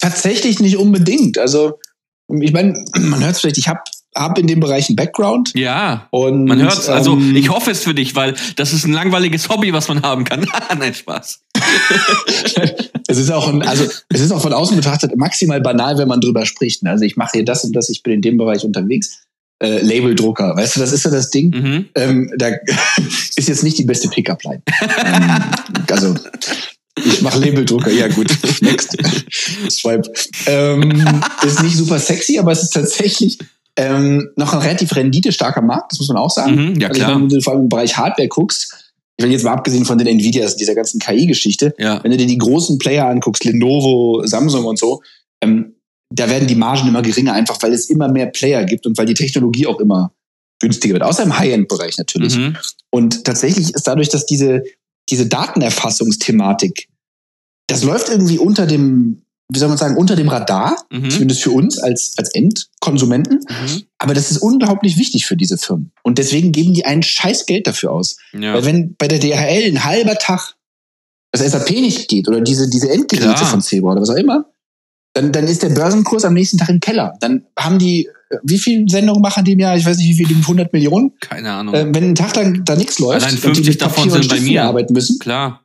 Tatsächlich 0.00 0.60
nicht 0.60 0.78
unbedingt. 0.78 1.36
Also, 1.36 1.78
ich 2.40 2.52
meine, 2.52 2.82
man 2.98 3.22
hört 3.22 3.32
es 3.32 3.40
vielleicht, 3.40 3.58
ich 3.58 3.68
habe 3.68 3.80
hab 4.14 4.38
in 4.38 4.46
dem 4.46 4.60
Bereich 4.60 4.88
einen 4.88 4.96
Background. 4.96 5.52
Ja. 5.54 6.08
Und, 6.10 6.46
Man 6.46 6.58
hört's, 6.58 6.88
also 6.88 7.12
ähm, 7.12 7.36
ich 7.36 7.50
hoffe 7.50 7.70
es 7.70 7.82
für 7.82 7.92
dich, 7.92 8.16
weil 8.16 8.34
das 8.56 8.72
ist 8.72 8.86
ein 8.86 8.94
langweiliges 8.94 9.50
Hobby, 9.50 9.74
was 9.74 9.88
man 9.88 10.00
haben 10.02 10.24
kann. 10.24 10.46
Nein, 10.78 10.94
Spaß. 10.94 11.42
es 13.08 13.18
ist 13.18 13.30
auch 13.30 13.48
ein, 13.48 13.62
also 13.62 13.84
es 14.08 14.20
ist 14.20 14.32
auch 14.32 14.42
von 14.42 14.52
außen 14.52 14.76
betrachtet 14.76 15.16
maximal 15.16 15.60
banal, 15.60 15.98
wenn 15.98 16.08
man 16.08 16.20
drüber 16.20 16.46
spricht. 16.46 16.82
ne? 16.82 16.90
Also 16.90 17.04
ich 17.04 17.16
mache 17.16 17.32
hier 17.34 17.44
das 17.44 17.64
und 17.64 17.74
das, 17.74 17.88
ich 17.88 18.02
bin 18.02 18.14
in 18.14 18.22
dem 18.22 18.36
Bereich 18.36 18.64
unterwegs. 18.64 19.22
Äh, 19.62 19.82
Labeldrucker, 19.82 20.56
weißt 20.56 20.76
du, 20.76 20.80
das 20.80 20.92
ist 20.92 21.04
ja 21.04 21.10
das 21.10 21.30
Ding. 21.30 21.50
Mhm. 21.50 21.88
Ähm, 21.94 22.32
da 22.38 22.48
ist 23.36 23.48
jetzt 23.48 23.62
nicht 23.62 23.78
die 23.78 23.84
beste 23.84 24.08
Pickup-Line. 24.08 24.62
ähm, 25.04 25.30
also 25.90 26.14
ich 27.04 27.20
mache 27.22 27.38
Labeldrucker, 27.38 27.90
ja 27.90 28.08
gut, 28.08 28.30
next. 28.62 28.96
Swipe. 29.70 30.10
Ähm, 30.46 31.22
ist 31.42 31.62
nicht 31.62 31.76
super 31.76 31.98
sexy, 31.98 32.38
aber 32.38 32.52
es 32.52 32.62
ist 32.62 32.70
tatsächlich 32.70 33.38
ähm, 33.76 34.30
noch 34.36 34.52
ein 34.52 34.60
relativ 34.60 34.94
renditestarker 34.94 35.62
Markt, 35.62 35.92
das 35.92 35.98
muss 35.98 36.08
man 36.08 36.18
auch 36.18 36.30
sagen. 36.30 36.54
Mhm, 36.54 36.80
ja, 36.80 36.88
also 36.88 37.00
klar. 37.00 37.14
wenn 37.14 37.28
du 37.28 37.40
vor 37.40 37.52
allem 37.52 37.62
im 37.62 37.68
Bereich 37.68 37.96
Hardware 37.96 38.28
guckst, 38.28 38.89
ich 39.20 39.24
will 39.24 39.32
jetzt 39.32 39.44
mal 39.44 39.52
abgesehen 39.52 39.84
von 39.84 39.98
den 39.98 40.06
Nvidias, 40.06 40.56
dieser 40.56 40.74
ganzen 40.74 40.98
KI-Geschichte, 40.98 41.74
Ja. 41.78 42.02
wenn 42.02 42.10
du 42.10 42.16
dir 42.16 42.26
die 42.26 42.38
großen 42.38 42.78
Player 42.78 43.06
anguckst, 43.06 43.44
Lenovo, 43.44 44.22
Samsung 44.26 44.64
und 44.64 44.78
so, 44.78 45.02
ähm, 45.42 45.74
da 46.12 46.30
werden 46.30 46.48
die 46.48 46.54
Margen 46.54 46.88
immer 46.88 47.02
geringer, 47.02 47.34
einfach 47.34 47.62
weil 47.62 47.74
es 47.74 47.90
immer 47.90 48.08
mehr 48.10 48.26
Player 48.26 48.64
gibt 48.64 48.86
und 48.86 48.96
weil 48.96 49.04
die 49.04 49.14
Technologie 49.14 49.66
auch 49.66 49.78
immer 49.78 50.14
günstiger 50.58 50.94
wird, 50.94 51.02
außer 51.02 51.22
im 51.22 51.38
High-End-Bereich 51.38 51.98
natürlich. 51.98 52.36
Mhm. 52.36 52.56
Und 52.90 53.24
tatsächlich 53.24 53.74
ist 53.74 53.86
dadurch, 53.86 54.08
dass 54.08 54.24
diese, 54.24 54.62
diese 55.10 55.26
Datenerfassungsthematik, 55.26 56.88
das 57.68 57.84
läuft 57.84 58.08
irgendwie 58.08 58.38
unter 58.38 58.66
dem, 58.66 59.20
wie 59.52 59.58
soll 59.58 59.68
man 59.68 59.78
sagen, 59.78 59.96
unter 59.96 60.16
dem 60.16 60.28
Radar, 60.28 60.76
Mhm. 60.90 61.10
zumindest 61.10 61.42
für 61.42 61.50
uns 61.50 61.78
als, 61.78 62.14
als 62.16 62.30
Endkonsumenten. 62.34 63.38
Mhm. 63.48 63.82
Aber 63.98 64.14
das 64.14 64.30
ist 64.30 64.38
unglaublich 64.38 64.96
wichtig 64.98 65.26
für 65.26 65.36
diese 65.36 65.58
Firmen. 65.58 65.92
Und 66.02 66.18
deswegen 66.18 66.52
geben 66.52 66.72
die 66.74 66.84
ein 66.84 67.02
scheiß 67.02 67.46
Geld 67.46 67.66
dafür 67.66 67.92
aus. 67.92 68.16
Ja. 68.32 68.54
Weil 68.54 68.64
wenn 68.64 68.94
bei 68.96 69.08
der 69.08 69.18
DHL 69.18 69.66
ein 69.72 69.84
halber 69.84 70.14
Tag 70.16 70.54
das 71.32 71.42
SAP 71.50 71.70
nicht 71.70 72.08
geht 72.08 72.28
oder 72.28 72.40
diese, 72.40 72.68
diese 72.68 72.90
Endgeräte 72.90 73.34
Klar. 73.34 73.46
von 73.46 73.60
Zebra 73.62 73.92
oder 73.92 74.00
was 74.02 74.10
auch 74.10 74.16
immer, 74.16 74.46
dann, 75.14 75.32
dann 75.32 75.46
ist 75.46 75.62
der 75.62 75.70
Börsenkurs 75.70 76.24
am 76.24 76.34
nächsten 76.34 76.58
Tag 76.58 76.68
im 76.68 76.80
Keller. 76.80 77.14
Dann 77.20 77.44
haben 77.58 77.78
die, 77.78 78.06
äh, 78.30 78.36
wie 78.44 78.58
viele 78.58 78.88
Sendungen 78.88 79.20
machen 79.22 79.44
die 79.44 79.52
im 79.52 79.58
Jahr? 79.58 79.76
Ich 79.76 79.84
weiß 79.84 79.96
nicht, 79.98 80.08
wie 80.18 80.24
viele, 80.24 80.40
100 80.40 80.72
Millionen? 80.72 81.12
Keine 81.20 81.50
Ahnung. 81.52 81.74
Ähm, 81.74 81.94
wenn 81.94 82.04
ein 82.04 82.14
Tag 82.14 82.34
lang 82.36 82.64
da 82.64 82.76
nichts 82.76 82.98
läuft 83.00 83.22
Allein 83.26 83.34
und 83.34 83.38
die 83.38 83.42
50 83.42 83.66
mit 83.66 83.82
davon 83.82 83.94
Papier 83.94 84.12
und 84.14 84.18
sind 84.22 84.28
bei 84.28 84.36
Stiften 84.36 84.52
mir. 84.52 84.64
arbeiten 84.64 84.92
müssen, 84.92 85.18
Klar. 85.18 85.64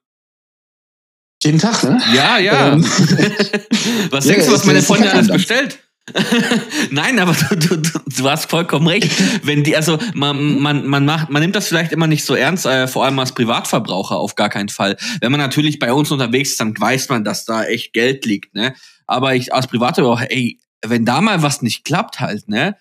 Jeden 1.45 1.59
Tag, 1.59 1.83
ne? 1.83 2.01
Ja, 2.13 2.37
ja. 2.37 2.73
Ähm. 2.73 2.83
was 4.09 4.25
Ja, 4.25 4.31
denkst 4.31 4.47
du, 4.47 4.53
was 4.53 4.65
meine 4.65 4.81
Freundin 4.81 5.09
alles 5.09 5.27
bestellt? 5.27 5.79
Nein, 6.91 7.17
aber 7.19 7.33
du, 7.33 7.55
du, 7.55 7.77
du, 7.77 7.99
du 8.05 8.29
hast 8.29 8.49
vollkommen 8.49 8.87
recht. 8.87 9.11
Wenn 9.43 9.63
die, 9.63 9.75
also 9.75 9.97
man, 10.13 10.59
man, 10.59 10.85
man 10.85 11.05
macht, 11.05 11.29
man 11.29 11.41
nimmt 11.41 11.55
das 11.55 11.67
vielleicht 11.67 11.91
immer 11.91 12.07
nicht 12.07 12.23
so 12.23 12.35
ernst, 12.35 12.65
äh, 12.65 12.87
vor 12.87 13.05
allem 13.05 13.17
als 13.17 13.31
Privatverbraucher 13.33 14.15
auf 14.15 14.35
gar 14.35 14.49
keinen 14.49 14.69
Fall. 14.69 14.97
Wenn 15.19 15.31
man 15.31 15.39
natürlich 15.39 15.79
bei 15.79 15.91
uns 15.91 16.11
unterwegs 16.11 16.51
ist, 16.51 16.59
dann 16.59 16.79
weiß 16.79 17.09
man, 17.09 17.23
dass 17.23 17.45
da 17.45 17.63
echt 17.63 17.93
Geld 17.93 18.25
liegt, 18.25 18.53
ne? 18.53 18.75
Aber 19.07 19.35
ich 19.35 19.53
als 19.53 19.67
Privatverbraucher, 19.67 20.31
ey, 20.31 20.59
wenn 20.85 21.05
da 21.05 21.21
mal 21.21 21.41
was 21.41 21.61
nicht 21.61 21.85
klappt 21.85 22.19
halt, 22.19 22.47
ne? 22.47 22.75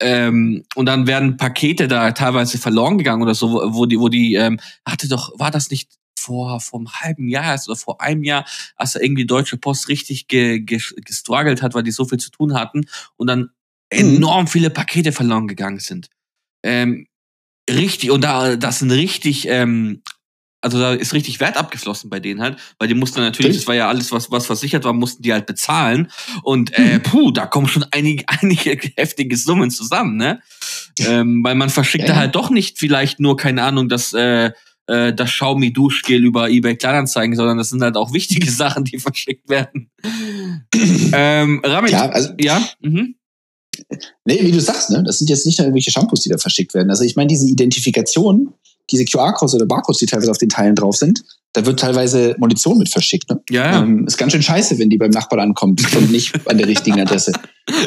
Ähm, 0.00 0.64
und 0.74 0.86
dann 0.86 1.06
werden 1.06 1.36
Pakete 1.36 1.88
da 1.88 2.10
teilweise 2.12 2.58
verloren 2.58 2.98
gegangen 2.98 3.22
oder 3.22 3.34
so, 3.34 3.52
wo 3.52 3.74
wo 3.74 3.86
die, 3.86 3.98
wo 3.98 4.08
die, 4.08 4.34
ähm, 4.34 4.58
hatte 4.84 5.08
doch, 5.08 5.38
war 5.38 5.50
das 5.50 5.70
nicht 5.70 5.88
vor, 6.26 6.60
vor 6.60 6.80
einem 6.80 6.92
halben 6.92 7.28
Jahr 7.28 7.44
erst 7.44 7.68
oder 7.68 7.76
vor 7.76 8.00
einem 8.00 8.24
Jahr, 8.24 8.44
als 8.76 8.92
da 8.92 9.00
irgendwie 9.00 9.26
Deutsche 9.26 9.56
Post 9.56 9.88
richtig 9.88 10.28
ge, 10.28 10.60
ge, 10.60 10.80
gestruggelt 10.96 11.62
hat, 11.62 11.74
weil 11.74 11.82
die 11.82 11.92
so 11.92 12.04
viel 12.04 12.18
zu 12.18 12.30
tun 12.30 12.54
hatten 12.54 12.86
und 13.16 13.28
dann 13.28 13.50
enorm 13.90 14.48
viele 14.48 14.70
Pakete 14.70 15.12
verloren 15.12 15.46
gegangen 15.46 15.78
sind. 15.78 16.08
Ähm, 16.64 17.06
richtig, 17.70 18.10
und 18.10 18.22
da, 18.22 18.56
das 18.56 18.80
sind 18.80 18.90
richtig, 18.90 19.46
ähm, 19.48 20.02
also 20.60 20.80
da 20.80 20.94
ist 20.94 21.14
richtig 21.14 21.38
Wert 21.38 21.56
abgeflossen 21.56 22.10
bei 22.10 22.18
denen 22.18 22.40
halt, 22.40 22.58
weil 22.78 22.88
die 22.88 22.94
mussten 22.94 23.20
natürlich, 23.20 23.56
das 23.56 23.68
war 23.68 23.76
ja 23.76 23.88
alles, 23.88 24.10
was, 24.10 24.32
was 24.32 24.46
versichert 24.46 24.82
war, 24.82 24.92
mussten 24.92 25.22
die 25.22 25.32
halt 25.32 25.46
bezahlen. 25.46 26.10
Und 26.42 26.76
äh, 26.76 26.98
puh, 26.98 27.30
da 27.30 27.46
kommen 27.46 27.68
schon 27.68 27.84
einige, 27.92 28.24
einige 28.40 28.76
heftige 28.96 29.36
Summen 29.36 29.70
zusammen, 29.70 30.16
ne? 30.16 30.40
Ähm, 30.98 31.44
weil 31.44 31.54
man 31.54 31.70
verschickt 31.70 32.08
Ja, 32.08 32.14
da 32.14 32.20
halt 32.20 32.34
doch 32.34 32.50
nicht 32.50 32.80
vielleicht 32.80 33.20
nur, 33.20 33.36
keine 33.36 33.62
Ahnung, 33.62 33.88
das, 33.88 34.12
äh, 34.12 34.50
äh, 34.86 35.12
das 35.12 35.30
Xiaomi 35.30 35.72
Duschgel 35.72 36.24
über 36.24 36.48
eBay 36.48 36.76
Kleinanzeigen, 36.76 37.36
sondern 37.36 37.58
das 37.58 37.70
sind 37.70 37.82
halt 37.82 37.96
auch 37.96 38.12
wichtige 38.12 38.50
Sachen, 38.50 38.84
die 38.84 38.98
verschickt 38.98 39.48
werden. 39.48 39.90
ähm, 41.12 41.60
Ramit, 41.64 41.92
Ja, 41.92 42.08
also 42.08 42.30
ja, 42.40 42.62
mhm. 42.80 43.16
Nee, 44.24 44.38
wie 44.42 44.52
du 44.52 44.60
sagst, 44.60 44.90
ne? 44.90 45.02
Das 45.04 45.18
sind 45.18 45.28
jetzt 45.28 45.44
nicht 45.44 45.58
nur 45.58 45.66
irgendwelche 45.66 45.90
Shampoos, 45.90 46.20
die 46.20 46.30
da 46.30 46.38
verschickt 46.38 46.72
werden. 46.74 46.90
Also 46.90 47.04
ich 47.04 47.16
meine, 47.16 47.28
diese 47.28 47.46
Identifikation, 47.46 48.54
diese 48.90 49.04
QR-Codes 49.04 49.54
oder 49.54 49.66
Barcodes, 49.66 49.98
die 49.98 50.06
teilweise 50.06 50.30
auf 50.30 50.38
den 50.38 50.48
Teilen 50.48 50.74
drauf 50.74 50.96
sind, 50.96 51.22
da 51.52 51.64
wird 51.64 51.80
teilweise 51.80 52.36
Munition 52.38 52.78
mit 52.78 52.88
verschickt. 52.88 53.28
Ne? 53.30 53.40
Ja, 53.50 53.72
ja. 53.72 53.82
Ähm, 53.82 54.06
ist 54.06 54.16
ganz 54.16 54.32
schön 54.32 54.42
scheiße, 54.42 54.78
wenn 54.78 54.90
die 54.90 54.98
beim 54.98 55.10
Nachbarn 55.10 55.40
ankommt 55.40 55.82
und 55.96 56.10
nicht 56.10 56.34
an 56.48 56.58
der 56.58 56.68
richtigen 56.68 57.00
Adresse. 57.00 57.32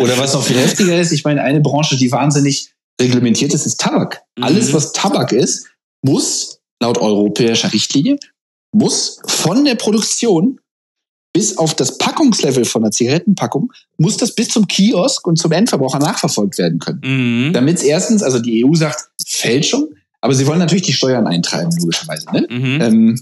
Oder 0.02 0.18
was 0.18 0.34
noch 0.34 0.44
viel 0.44 0.58
heftiger 0.58 1.00
ist, 1.00 1.12
ich 1.12 1.24
meine, 1.24 1.42
eine 1.42 1.62
Branche, 1.62 1.96
die 1.98 2.12
wahnsinnig 2.12 2.72
reglementiert 3.00 3.54
ist, 3.54 3.66
ist 3.66 3.80
Tabak. 3.80 4.24
Mhm. 4.38 4.44
Alles, 4.44 4.74
was 4.74 4.92
Tabak 4.92 5.32
ist, 5.32 5.68
muss 6.02 6.59
laut 6.82 6.98
europäischer 6.98 7.72
Richtlinie, 7.74 8.18
muss 8.72 9.20
von 9.26 9.66
der 9.66 9.76
Produktion 9.76 10.60
bis 11.34 11.58
auf 11.58 11.76
das 11.76 11.98
Packungslevel 11.98 12.66
von 12.66 12.82
der 12.82 12.92
Zigarettenpackung, 12.92 13.72
muss 13.98 14.18
das 14.18 14.34
bis 14.34 14.50
zum 14.50 14.68
Kiosk 14.68 15.28
und 15.28 15.38
zum 15.38 15.52
Endverbraucher 15.52 16.00
nachverfolgt 16.00 16.58
werden 16.58 16.80
können. 16.80 17.02
Mhm. 17.04 17.54
Damit 17.54 17.78
es 17.78 17.84
erstens, 17.84 18.24
also 18.24 18.40
die 18.40 18.66
EU 18.66 18.74
sagt 18.74 19.10
Fälschung, 19.28 19.90
aber 20.22 20.34
sie 20.34 20.48
wollen 20.48 20.60
natürlich 20.60 20.84
die 20.84 20.94
Steuern 20.94 21.28
eintreiben, 21.28 21.72
logischerweise. 21.80 22.26
Ne? 22.32 22.48
Mhm. 22.50 22.82
Ähm, 22.82 23.22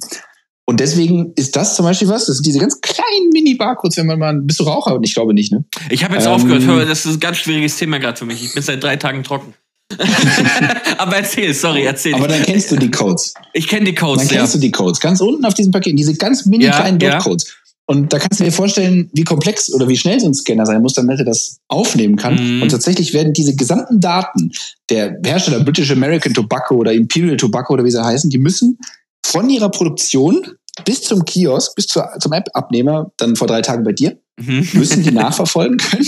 und 0.65 0.79
deswegen 0.79 1.33
ist 1.35 1.55
das 1.55 1.75
zum 1.75 1.85
Beispiel 1.85 2.09
was, 2.09 2.25
das 2.25 2.37
sind 2.37 2.45
diese 2.45 2.59
ganz 2.59 2.81
kleinen 2.81 3.29
Mini-Barcodes, 3.31 3.97
wenn 3.97 4.07
man 4.07 4.19
mal, 4.19 4.39
bist 4.41 4.59
du 4.59 4.63
Raucher? 4.63 4.99
Ich 5.01 5.13
glaube 5.13 5.33
nicht, 5.33 5.51
ne? 5.51 5.63
Ich 5.89 6.03
habe 6.03 6.15
jetzt 6.15 6.25
Ähm, 6.25 6.33
aufgehört, 6.33 6.63
hör, 6.63 6.85
das 6.85 7.05
ist 7.05 7.13
ein 7.13 7.19
ganz 7.19 7.37
schwieriges 7.37 7.77
Thema 7.77 7.99
gerade 7.99 8.17
für 8.17 8.25
mich. 8.25 8.43
Ich 8.43 8.53
bin 8.53 8.63
seit 8.63 8.83
drei 8.83 8.97
Tagen 8.97 9.23
trocken. 9.23 9.53
Aber 10.97 11.17
erzähl, 11.17 11.53
sorry, 11.53 11.83
erzähl. 11.83 12.13
Aber 12.15 12.27
dann 12.27 12.43
kennst 12.43 12.71
du 12.71 12.75
die 12.75 12.91
Codes. 12.91 13.33
ich 13.53 13.67
kenne 13.67 13.85
die 13.85 13.95
Dann 13.95 14.05
Codes, 14.09 14.29
ja. 14.31 14.37
kennst 14.39 14.55
du 14.55 14.59
die 14.59 14.71
Codes. 14.71 14.99
Ganz 14.99 15.21
unten 15.21 15.45
auf 15.45 15.53
diesem 15.53 15.71
Paket, 15.71 15.97
diese 15.97 16.15
ganz 16.15 16.45
mini 16.45 16.65
Ja, 16.65 16.71
kleinen 16.75 16.99
ja. 16.99 17.11
Dot-Codes. 17.17 17.53
Und 17.89 18.11
da 18.11 18.19
kannst 18.19 18.41
du 18.41 18.43
dir 18.43 18.51
vorstellen, 18.51 19.09
wie 19.13 19.23
komplex 19.23 19.71
oder 19.73 19.87
wie 19.87 19.95
schnell 19.95 20.19
so 20.19 20.27
ein 20.27 20.33
Scanner 20.33 20.65
sein 20.65 20.81
muss, 20.81 20.93
damit 20.93 21.19
er 21.19 21.25
das 21.25 21.59
aufnehmen 21.69 22.17
kann. 22.17 22.35
Mhm. 22.57 22.61
Und 22.63 22.69
tatsächlich 22.69 23.13
werden 23.13 23.31
diese 23.31 23.55
gesamten 23.55 24.01
Daten 24.01 24.51
der 24.89 25.17
Hersteller 25.25 25.61
British 25.61 25.89
American 25.91 26.33
Tobacco 26.33 26.75
oder 26.75 26.91
Imperial 26.91 27.37
Tobacco 27.37 27.73
oder 27.73 27.85
wie 27.85 27.91
sie 27.91 28.03
heißen, 28.03 28.29
die 28.29 28.39
müssen 28.39 28.77
von 29.25 29.49
ihrer 29.49 29.69
Produktion 29.71 30.45
bis 30.83 31.01
zum 31.01 31.23
Kiosk, 31.23 31.75
bis 31.75 31.87
zur, 31.87 32.09
zum 32.19 32.33
App-Abnehmer, 32.33 33.11
dann 33.17 33.37
vor 33.37 33.47
drei 33.47 33.61
Tagen 33.61 33.83
bei 33.85 33.93
dir, 33.93 34.17
Mhm. 34.39 34.67
müssen 34.73 35.01
die 35.03 35.11
nachverfolgen 35.13 35.77
können. 35.77 36.05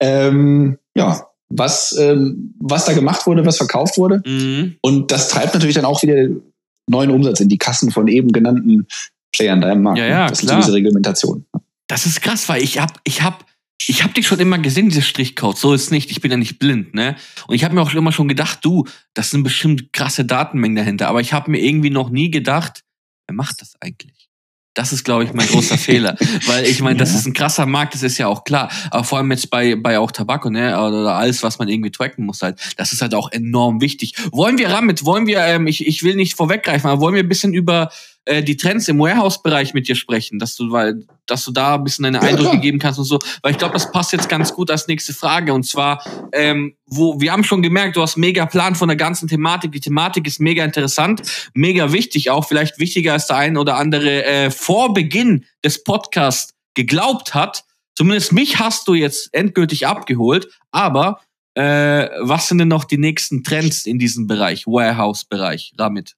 ähm, 0.00 0.78
ja, 0.94 1.26
was, 1.48 1.96
ähm, 1.98 2.54
was 2.60 2.84
da 2.84 2.92
gemacht 2.92 3.26
wurde, 3.26 3.44
was 3.46 3.56
verkauft 3.56 3.98
wurde. 3.98 4.22
Mhm. 4.26 4.76
Und 4.80 5.10
das 5.10 5.28
treibt 5.28 5.54
natürlich 5.54 5.74
dann 5.74 5.84
auch 5.84 6.02
wieder 6.02 6.28
neuen 6.88 7.10
Umsatz 7.10 7.40
in 7.40 7.48
die 7.48 7.58
Kassen 7.58 7.90
von 7.90 8.08
eben 8.08 8.32
genannten 8.32 8.86
Playern 9.34 9.60
da 9.60 9.72
im 9.72 9.82
Markt. 9.82 9.98
Ja, 9.98 10.06
ja, 10.06 10.28
das 10.28 10.40
klar. 10.40 10.58
ist 10.58 10.66
diese 10.66 10.76
Reglementation. 10.76 11.44
Das 11.88 12.06
ist 12.06 12.20
krass, 12.20 12.48
weil 12.48 12.62
ich 12.62 12.78
hab, 12.78 13.00
ich 13.04 13.22
hab, 13.22 13.44
ich 13.86 14.02
hab 14.02 14.14
dich 14.14 14.26
schon 14.26 14.38
immer 14.38 14.58
gesehen, 14.58 14.88
diese 14.88 15.02
Strichcodes. 15.02 15.60
So 15.60 15.74
ist 15.74 15.90
nicht. 15.90 16.10
Ich 16.10 16.20
bin 16.20 16.30
ja 16.30 16.36
nicht 16.36 16.58
blind, 16.58 16.94
ne? 16.94 17.16
Und 17.46 17.54
ich 17.54 17.64
habe 17.64 17.74
mir 17.74 17.82
auch 17.82 17.92
immer 17.92 18.12
schon 18.12 18.28
gedacht, 18.28 18.60
du, 18.62 18.86
das 19.12 19.30
sind 19.30 19.42
bestimmt 19.42 19.92
krasse 19.92 20.24
Datenmengen 20.24 20.76
dahinter. 20.76 21.08
Aber 21.08 21.20
ich 21.20 21.32
habe 21.32 21.50
mir 21.50 21.58
irgendwie 21.58 21.90
noch 21.90 22.10
nie 22.10 22.30
gedacht, 22.30 22.82
wer 23.26 23.34
macht 23.34 23.60
das 23.60 23.74
eigentlich? 23.80 24.28
Das 24.74 24.92
ist, 24.92 25.04
glaube 25.04 25.24
ich, 25.24 25.32
mein 25.32 25.46
großer 25.46 25.78
Fehler. 25.78 26.16
Weil 26.46 26.64
ich 26.64 26.80
meine, 26.82 26.98
das 26.98 27.12
Ja. 27.12 27.18
ist 27.18 27.26
ein 27.26 27.32
krasser 27.32 27.64
Markt, 27.64 27.94
das 27.94 28.02
ist 28.02 28.18
ja 28.18 28.26
auch 28.26 28.42
klar. 28.44 28.70
Aber 28.90 29.04
vor 29.04 29.18
allem 29.18 29.30
jetzt 29.30 29.48
bei, 29.50 29.76
bei 29.76 29.98
auch 29.98 30.10
Tabak 30.10 30.44
ne, 30.46 30.70
oder 30.80 31.14
alles, 31.14 31.42
was 31.44 31.58
man 31.58 31.68
irgendwie 31.68 31.90
tracken 31.92 32.26
muss 32.26 32.42
halt, 32.42 32.58
das 32.76 32.92
ist 32.92 33.00
halt 33.00 33.14
auch 33.14 33.30
enorm 33.30 33.80
wichtig. 33.80 34.14
Wollen 34.32 34.58
wir 34.58 34.68
damit, 34.68 35.04
wollen 35.04 35.26
wir, 35.26 35.40
ähm, 35.40 35.66
ich, 35.68 35.86
ich 35.86 36.02
will 36.02 36.16
nicht 36.16 36.34
vorweggreifen, 36.36 36.90
aber 36.90 37.00
wollen 37.00 37.14
wir 37.14 37.22
ein 37.22 37.28
bisschen 37.28 37.54
über 37.54 37.88
äh, 38.26 38.42
die 38.42 38.56
Trends 38.56 38.88
im 38.88 38.98
Warehouse-Bereich 38.98 39.74
mit 39.74 39.88
dir 39.88 39.94
sprechen, 39.94 40.38
dass 40.38 40.56
du, 40.56 40.70
weil, 40.70 41.04
dass 41.26 41.44
du 41.44 41.52
da 41.52 41.74
ein 41.74 41.84
bisschen 41.84 42.04
deine 42.04 42.22
Eindrücke 42.22 42.58
geben 42.58 42.78
kannst 42.78 42.98
und 42.98 43.04
so. 43.04 43.18
Weil 43.42 43.52
ich 43.52 43.58
glaube, 43.58 43.74
das 43.74 43.92
passt 43.92 44.12
jetzt 44.12 44.28
ganz 44.28 44.54
gut 44.54 44.70
als 44.70 44.88
nächste 44.88 45.12
Frage. 45.12 45.52
Und 45.52 45.64
zwar, 45.64 46.02
ähm, 46.32 46.74
wo 46.86 47.20
wir 47.20 47.32
haben 47.32 47.44
schon 47.44 47.62
gemerkt, 47.62 47.96
du 47.96 48.02
hast 48.02 48.16
mega 48.16 48.46
Plan 48.46 48.74
von 48.74 48.88
der 48.88 48.96
ganzen 48.96 49.28
Thematik. 49.28 49.72
Die 49.72 49.80
Thematik 49.80 50.26
ist 50.26 50.40
mega 50.40 50.64
interessant, 50.64 51.22
mega 51.54 51.92
wichtig, 51.92 52.30
auch 52.30 52.46
vielleicht 52.46 52.78
wichtiger 52.78 53.12
als 53.12 53.26
der 53.26 53.36
ein 53.36 53.56
oder 53.56 53.76
andere 53.76 54.24
äh, 54.24 54.50
vor 54.50 54.94
Beginn 54.94 55.44
des 55.64 55.84
Podcasts 55.84 56.54
geglaubt 56.74 57.34
hat. 57.34 57.64
Zumindest 57.94 58.32
mich 58.32 58.58
hast 58.58 58.88
du 58.88 58.94
jetzt 58.94 59.28
endgültig 59.32 59.86
abgeholt. 59.86 60.48
Aber 60.72 61.20
äh, 61.54 62.08
was 62.20 62.48
sind 62.48 62.58
denn 62.58 62.68
noch 62.68 62.84
die 62.84 62.98
nächsten 62.98 63.44
Trends 63.44 63.86
in 63.86 63.98
diesem 63.98 64.26
Bereich, 64.26 64.66
Warehouse-Bereich, 64.66 65.74
damit? 65.76 66.16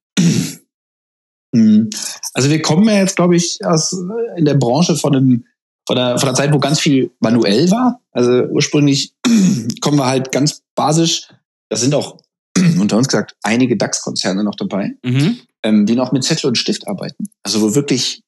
Mhm. 1.53 1.89
Also 2.33 2.49
wir 2.49 2.61
kommen 2.61 2.87
ja 2.87 2.95
jetzt, 2.95 3.15
glaube 3.15 3.35
ich, 3.35 3.63
aus 3.63 3.93
in 4.35 4.45
der 4.45 4.55
Branche 4.55 4.95
von, 4.95 5.15
einem, 5.15 5.45
von, 5.87 5.95
der, 5.95 6.17
von 6.17 6.27
der 6.27 6.35
Zeit, 6.35 6.53
wo 6.53 6.59
ganz 6.59 6.79
viel 6.79 7.11
manuell 7.19 7.69
war. 7.71 8.01
Also 8.11 8.43
ursprünglich 8.45 9.13
kommen 9.81 9.97
wir 9.97 10.05
halt 10.05 10.31
ganz 10.31 10.61
basisch, 10.75 11.27
das 11.69 11.81
sind 11.81 11.93
auch 11.95 12.17
unter 12.79 12.97
uns 12.97 13.07
gesagt 13.07 13.35
einige 13.43 13.77
DAX-Konzerne 13.77 14.43
noch 14.43 14.55
dabei, 14.55 14.93
Mhm. 15.03 15.37
ähm, 15.63 15.85
die 15.85 15.95
noch 15.95 16.11
mit 16.11 16.23
Zettel 16.23 16.47
und 16.47 16.57
Stift 16.57 16.87
arbeiten. 16.87 17.25
Also 17.43 17.61
wo 17.61 17.75
wirklich 17.75 18.21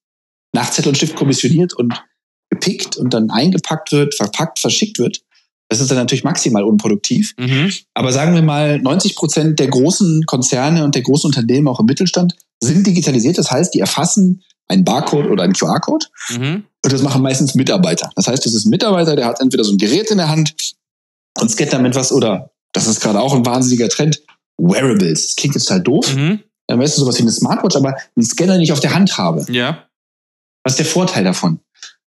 nach 0.53 0.69
Zettel 0.71 0.89
und 0.89 0.95
Stift 0.95 1.15
kommissioniert 1.15 1.73
und 1.73 2.03
gepickt 2.49 2.97
und 2.97 3.13
dann 3.13 3.29
eingepackt 3.29 3.91
wird, 3.91 4.15
verpackt, 4.15 4.59
verschickt 4.59 4.97
wird. 4.97 5.21
Das 5.69 5.79
ist 5.79 5.91
dann 5.91 5.99
natürlich 5.99 6.23
maximal 6.23 6.63
unproduktiv. 6.63 7.35
Mhm. 7.39 7.71
Aber 7.93 8.11
sagen 8.11 8.33
wir 8.33 8.41
mal, 8.41 8.79
90 8.79 9.15
Prozent 9.15 9.59
der 9.59 9.67
großen 9.67 10.23
Konzerne 10.25 10.83
und 10.83 10.95
der 10.95 11.03
großen 11.03 11.27
Unternehmen, 11.27 11.67
auch 11.67 11.79
im 11.79 11.85
Mittelstand, 11.85 12.33
sind 12.61 12.85
digitalisiert. 12.85 13.37
Das 13.37 13.51
heißt, 13.51 13.73
die 13.73 13.79
erfassen 13.79 14.43
einen 14.67 14.83
Barcode 14.83 15.27
oder 15.27 15.43
einen 15.43 15.53
QR-Code 15.53 16.05
Mhm. 16.31 16.63
und 16.83 16.93
das 16.93 17.01
machen 17.01 17.21
meistens 17.21 17.55
Mitarbeiter. 17.55 18.09
Das 18.15 18.27
heißt, 18.27 18.45
das 18.45 18.53
ist 18.53 18.65
ein 18.65 18.69
Mitarbeiter, 18.69 19.15
der 19.15 19.25
hat 19.25 19.39
entweder 19.41 19.63
so 19.63 19.71
ein 19.71 19.77
Gerät 19.77 20.11
in 20.11 20.17
der 20.17 20.29
Hand 20.29 20.53
und 21.39 21.49
scannt 21.49 21.73
damit 21.73 21.95
was 21.95 22.11
oder, 22.11 22.51
das 22.73 22.85
ist 22.87 22.99
gerade 23.01 23.19
auch 23.19 23.33
ein 23.33 23.45
wahnsinniger 23.45 23.89
Trend, 23.89 24.21
Wearables. 24.57 25.25
Das 25.27 25.35
klingt 25.35 25.55
jetzt 25.55 25.71
halt 25.71 25.87
doof. 25.87 26.13
Mhm. 26.15 26.41
Dann 26.67 26.79
weißt 26.79 26.97
du 26.97 27.01
sowas 27.01 27.17
wie 27.17 27.21
eine 27.23 27.31
Smartwatch, 27.31 27.75
aber 27.77 27.95
einen 28.15 28.25
Scanner 28.25 28.53
den 28.53 28.61
ich 28.61 28.71
auf 28.73 28.79
der 28.81 28.93
Hand 28.93 29.17
habe. 29.17 29.45
Ja. 29.51 29.85
Was 30.63 30.73
ist 30.73 30.79
der 30.79 30.85
Vorteil 30.85 31.23
davon? 31.23 31.59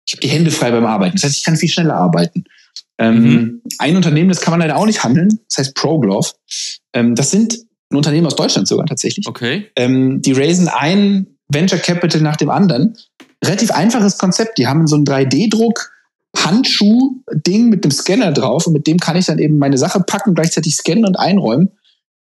Ich 0.06 0.12
habe 0.14 0.20
die 0.20 0.28
Hände 0.28 0.50
frei 0.50 0.70
beim 0.72 0.84
Arbeiten. 0.84 1.14
Das 1.16 1.24
heißt, 1.24 1.36
ich 1.38 1.44
kann 1.44 1.56
viel 1.56 1.68
schneller 1.68 1.94
arbeiten. 1.94 2.44
Ähm, 2.98 3.22
Mhm. 3.22 3.62
Ein 3.78 3.96
Unternehmen, 3.96 4.28
das 4.28 4.40
kann 4.42 4.50
man 4.50 4.60
leider 4.60 4.76
auch 4.76 4.84
nicht 4.84 5.02
handeln, 5.04 5.40
das 5.48 5.58
heißt 5.58 5.74
ProGlove. 5.74 6.32
Ähm, 6.92 7.14
das 7.14 7.30
sind 7.30 7.56
ein 7.90 7.96
Unternehmen 7.96 8.26
aus 8.26 8.36
Deutschland 8.36 8.68
sogar 8.68 8.86
tatsächlich. 8.86 9.26
Okay. 9.26 9.66
Ähm, 9.76 10.22
die 10.22 10.32
raisen 10.32 10.68
ein 10.68 11.26
Venture 11.48 11.78
Capital 11.78 12.20
nach 12.20 12.36
dem 12.36 12.50
anderen. 12.50 12.96
Relativ 13.44 13.70
einfaches 13.70 14.18
Konzept. 14.18 14.58
Die 14.58 14.66
haben 14.66 14.86
so 14.86 14.96
einen 14.96 15.04
3D-Druck, 15.04 15.90
Handschuh-Ding 16.36 17.68
mit 17.68 17.84
einem 17.84 17.90
Scanner 17.90 18.32
drauf 18.32 18.66
und 18.66 18.74
mit 18.74 18.86
dem 18.86 18.98
kann 18.98 19.16
ich 19.16 19.26
dann 19.26 19.38
eben 19.38 19.58
meine 19.58 19.78
Sache 19.78 20.00
packen, 20.00 20.34
gleichzeitig 20.34 20.76
scannen 20.76 21.04
und 21.04 21.18
einräumen. 21.18 21.70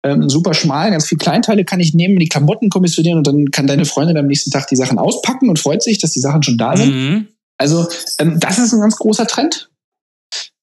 Ähm, 0.04 0.30
super 0.30 0.54
schmal, 0.54 0.92
ganz 0.92 1.08
viel 1.08 1.18
Kleinteile 1.18 1.66
kann 1.66 1.80
ich 1.80 1.94
nehmen, 1.94 2.20
die 2.20 2.30
Klamotten 2.30 2.70
kommissionieren 2.70 3.18
und 3.18 3.28
dann 3.28 3.52
kann 3.52 3.68
deine 3.68 3.84
Freundin 3.84 4.18
am 4.18 4.28
nächsten 4.28 4.52
Tag 4.52 4.68
die 4.68 4.76
Sachen 4.76 5.00
auspacken 5.00 5.50
und 5.50 5.60
freut 5.60 5.84
sich, 5.84 5.98
dass 5.98 6.12
die 6.12 6.20
Sachen 6.20 6.44
schon 6.44 6.58
da 6.58 6.78
sind. 6.78 6.96
Mhm. 6.96 7.28
Also 7.58 7.88
ähm, 8.20 8.40
das 8.40 8.60
ist 8.60 8.74
ein 8.74 8.80
ganz 8.80 8.96
großer 8.96 9.28
Trend. 9.28 9.70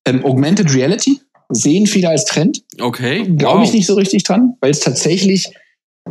Ähm, 0.07 0.25
Augmented 0.25 0.73
Reality 0.73 1.21
sehen 1.51 1.87
viele 1.87 2.09
als 2.09 2.25
Trend. 2.25 2.63
Okay. 2.81 3.25
Glaube 3.37 3.61
wow. 3.61 3.65
ich 3.67 3.73
nicht 3.73 3.87
so 3.87 3.95
richtig 3.95 4.23
dran, 4.25 4.55
weil 4.61 4.71
es 4.71 4.81
tatsächlich 4.81 5.49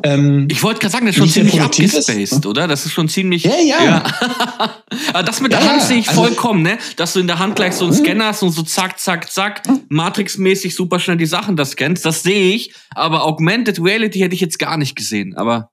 ähm, 0.03 0.47
Ich 0.49 0.63
wollte 0.63 0.79
gerade 0.79 0.91
sagen, 0.91 1.05
das 1.05 1.15
ist 1.15 1.19
schon 1.19 1.29
ziemlich 1.29 1.53
produktiv 1.53 1.93
ist, 1.93 2.09
abgespaced, 2.09 2.45
oder? 2.47 2.67
Das 2.67 2.85
ist 2.85 2.93
schon 2.93 3.07
ziemlich. 3.09 3.43
Ja, 3.43 3.53
ja. 3.61 4.03
Aber 5.13 5.21
das 5.23 5.39
mit 5.39 5.51
der 5.51 5.59
Ja, 5.59 5.67
Hand 5.67 5.81
ja. 5.81 5.87
sehe 5.87 5.97
ich 5.99 6.09
Also- 6.09 6.21
vollkommen, 6.23 6.63
ne? 6.63 6.77
Dass 6.97 7.13
du 7.13 7.19
in 7.19 7.27
der 7.27 7.37
Hand 7.39 7.55
gleich 7.55 7.73
so 7.75 7.85
einen 7.85 7.93
Mhm. 7.93 7.99
Scanner 8.03 8.25
hast 8.25 8.41
und 8.41 8.49
so 8.51 8.63
zack, 8.63 8.99
zack, 8.99 9.31
zack, 9.31 9.61
Matrix-mäßig 9.89 10.73
super 10.75 10.99
schnell 10.99 11.17
die 11.17 11.25
Sachen 11.27 11.55
das 11.55 11.71
scannst. 11.71 12.05
Das 12.05 12.23
sehe 12.23 12.55
ich. 12.55 12.73
Aber 12.95 13.23
Augmented 13.25 13.79
Reality 13.83 14.19
hätte 14.19 14.33
ich 14.33 14.41
jetzt 14.41 14.57
gar 14.57 14.77
nicht 14.77 14.95
gesehen. 14.95 15.35
Aber 15.37 15.69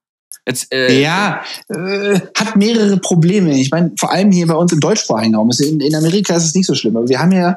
jetzt, 0.46 0.72
äh, 0.72 1.00
ja, 1.00 1.42
äh, 1.70 2.20
hat 2.36 2.56
mehrere 2.56 2.98
Probleme. 2.98 3.58
Ich 3.58 3.70
meine, 3.70 3.92
vor 3.98 4.12
allem 4.12 4.30
hier 4.32 4.46
bei 4.46 4.54
uns 4.54 4.70
im 4.72 4.80
deutschsprachigen 4.80 5.34
Raum. 5.34 5.48
Es- 5.48 5.60
In, 5.60 5.80
in 5.80 5.94
Amerika 5.94 6.34
ist 6.36 6.44
es 6.44 6.54
nicht 6.54 6.66
so 6.66 6.74
schlimm, 6.74 6.96
aber 6.96 7.08
wir 7.08 7.18
haben 7.20 7.32
ja 7.32 7.56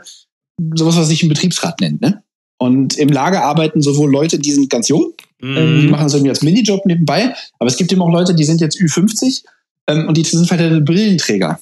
sowas, 0.76 0.98
was 0.98 1.08
sich 1.08 1.24
ein 1.24 1.30
Betriebsrat 1.30 1.82
nennt, 1.82 2.02
ne? 2.02 2.24
Und 2.58 2.98
im 2.98 3.10
Lager 3.10 3.44
arbeiten 3.44 3.82
sowohl 3.82 4.10
Leute, 4.10 4.40
die 4.40 4.52
sind 4.52 4.70
ganz 4.70 4.88
jung, 4.88 5.14
ähm, 5.42 5.82
die 5.82 5.86
mhm. 5.86 5.90
machen 5.90 6.04
das 6.04 6.14
irgendwie 6.14 6.30
als 6.30 6.44
Minijob 6.44 6.86
nebenbei, 6.86 7.34
aber 7.60 7.70
es 7.70 7.76
gibt 7.76 7.92
eben 7.92 8.02
auch 8.02 8.12
Leute, 8.12 8.34
die 8.34 8.46
sind 8.46 8.62
jetzt 8.62 8.78
Ü50 8.78 9.44
ähm, 9.88 10.08
und 10.08 10.16
die 10.16 10.24
sind 10.24 10.50
halt 10.50 10.86
Brillenträger. 10.86 11.60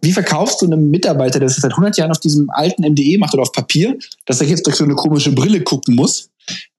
Wie 0.00 0.12
verkaufst 0.12 0.62
du 0.62 0.66
einem 0.66 0.90
Mitarbeiter, 0.90 1.40
der 1.40 1.48
das 1.48 1.56
seit 1.56 1.72
100 1.72 1.96
Jahren 1.96 2.12
auf 2.12 2.20
diesem 2.20 2.50
alten 2.50 2.82
MDE 2.82 3.18
macht 3.18 3.34
oder 3.34 3.42
auf 3.42 3.52
Papier, 3.52 3.98
dass 4.26 4.40
er 4.40 4.46
jetzt 4.46 4.66
durch 4.66 4.76
so 4.76 4.84
eine 4.84 4.94
komische 4.94 5.32
Brille 5.32 5.62
gucken 5.62 5.96
muss, 5.96 6.30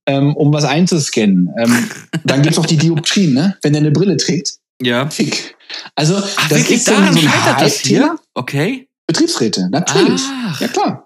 ähm, 0.05 0.35
um 0.35 0.53
was 0.53 0.63
einzuscannen? 0.63 1.49
Ähm, 1.59 1.89
dann 2.23 2.41
gibt's 2.43 2.57
auch 2.57 2.65
die 2.65 2.77
Dioptrien, 2.77 3.33
ne? 3.33 3.57
Wenn 3.61 3.73
der 3.73 3.81
eine 3.81 3.91
Brille 3.91 4.15
trägt, 4.15 4.59
ja. 4.81 5.09
fick. 5.09 5.55
Also, 5.95 6.15
Ach, 6.15 6.49
das 6.49 6.59
wirklich 6.59 6.77
ist 6.77 6.85
so, 6.85 6.93
so 6.93 7.01
ein 7.01 7.29
das 7.59 7.79
hier? 7.79 8.15
Okay. 8.33 8.87
Betriebsräte, 9.07 9.69
natürlich. 9.69 10.21
Ach. 10.25 10.61
Ja, 10.61 10.67
klar. 10.67 11.04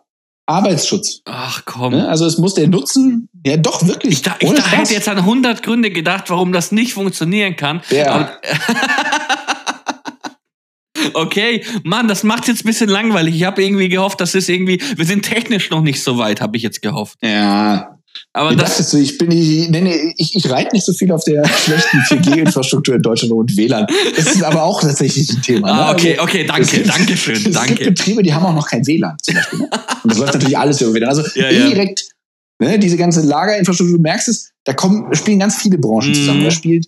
Arbeitsschutz. 0.50 1.22
Ach 1.26 1.62
komm. 1.66 1.94
Ne? 1.94 2.10
Also, 2.10 2.26
es 2.26 2.38
muss 2.38 2.56
der 2.56 2.68
Nutzen, 2.68 3.30
ja, 3.46 3.58
doch, 3.58 3.86
wirklich. 3.88 4.14
Ich, 4.14 4.22
da, 4.24 4.36
ich 4.40 4.52
da 4.52 4.66
hätte 4.68 4.94
jetzt 4.94 5.08
an 5.08 5.20
100 5.20 5.64
Gründe 5.64 5.92
gedacht, 5.92 6.30
warum 6.30 6.52
das 6.52 6.72
nicht 6.72 6.94
funktionieren 6.94 7.56
kann. 7.56 7.82
Ja. 7.90 8.12
Aber- 8.12 8.32
okay, 11.14 11.64
Mann, 11.84 12.08
das 12.08 12.24
macht 12.24 12.48
jetzt 12.48 12.64
ein 12.64 12.68
bisschen 12.68 12.90
langweilig. 12.90 13.36
Ich 13.36 13.44
habe 13.44 13.64
irgendwie 13.64 13.90
gehofft, 13.90 14.22
das 14.22 14.36
ist 14.36 14.50
irgendwie, 14.50 14.82
wir 14.96 15.06
sind 15.06 15.24
technisch 15.24 15.70
noch 15.70 15.82
nicht 15.82 16.04
so 16.04 16.18
weit, 16.18 16.42
habe 16.42 16.58
ich 16.58 16.64
jetzt 16.64 16.82
gehofft. 16.82 17.18
Ja, 17.22 17.99
Aber 18.34 18.56
das, 18.56 18.70
dachtest 18.70 18.94
du, 18.94 18.98
ich 18.98 19.18
bin 19.18 19.32
ich, 19.32 19.70
nee, 19.70 19.82
nee, 19.82 20.14
ich, 20.18 20.36
ich 20.36 20.50
reite 20.50 20.70
nicht 20.74 20.86
so 20.86 20.94
viel 20.94 21.12
auf 21.12 21.24
der 21.24 21.48
schlechten 21.48 21.98
4G-Infrastruktur 21.98 22.96
in 22.96 23.02
Deutschland 23.02 23.34
und 23.34 23.58
WLAN. 23.58 23.88
Das 24.16 24.28
ist 24.36 24.44
aber 24.44 24.64
auch 24.64 24.82
tatsächlich 24.82 25.30
ein 25.32 25.42
Thema. 25.42 25.68
ne? 25.68 25.74
ah, 25.74 25.92
okay, 25.92 26.12
Also, 26.18 26.24
okay, 26.24 26.42
es 26.42 26.48
danke, 26.48 26.68
gibt- 26.76 26.90
danke 26.90 27.18
schön, 27.18 27.36
Es 27.36 27.44
gibt 27.44 27.56
danke. 27.56 27.86
Betriebe, 27.86 28.24
die 28.24 28.34
haben 28.34 28.46
auch 28.46 28.54
noch 28.54 28.68
kein 28.68 28.86
WLAN 28.86 29.18
zum 29.22 29.34
Beispiel. 29.36 29.60
Ne? 29.60 29.70
Und 30.04 30.12
das 30.12 30.18
läuft 30.20 30.34
natürlich 30.36 30.58
alles 30.58 30.80
über 30.82 30.94
WLAN. 30.94 31.10
Also 31.10 31.24
Ja, 31.36 31.50
ja. 31.50 31.66
indirekt, 31.66 32.04
ne, 32.62 32.78
diese 32.78 32.98
ganze 32.98 33.22
Lagerinfrastruktur, 33.22 33.98
du 33.98 34.02
merkst 34.04 34.28
es, 34.30 34.52
da 34.64 34.74
kommen, 34.74 35.14
spielen 35.16 35.40
ganz 35.40 35.56
viele 35.58 35.78
Branchen 35.78 36.10
Mhm. 36.10 36.14
zusammen. 36.16 36.44
Da 36.44 36.52
spielt, 36.52 36.88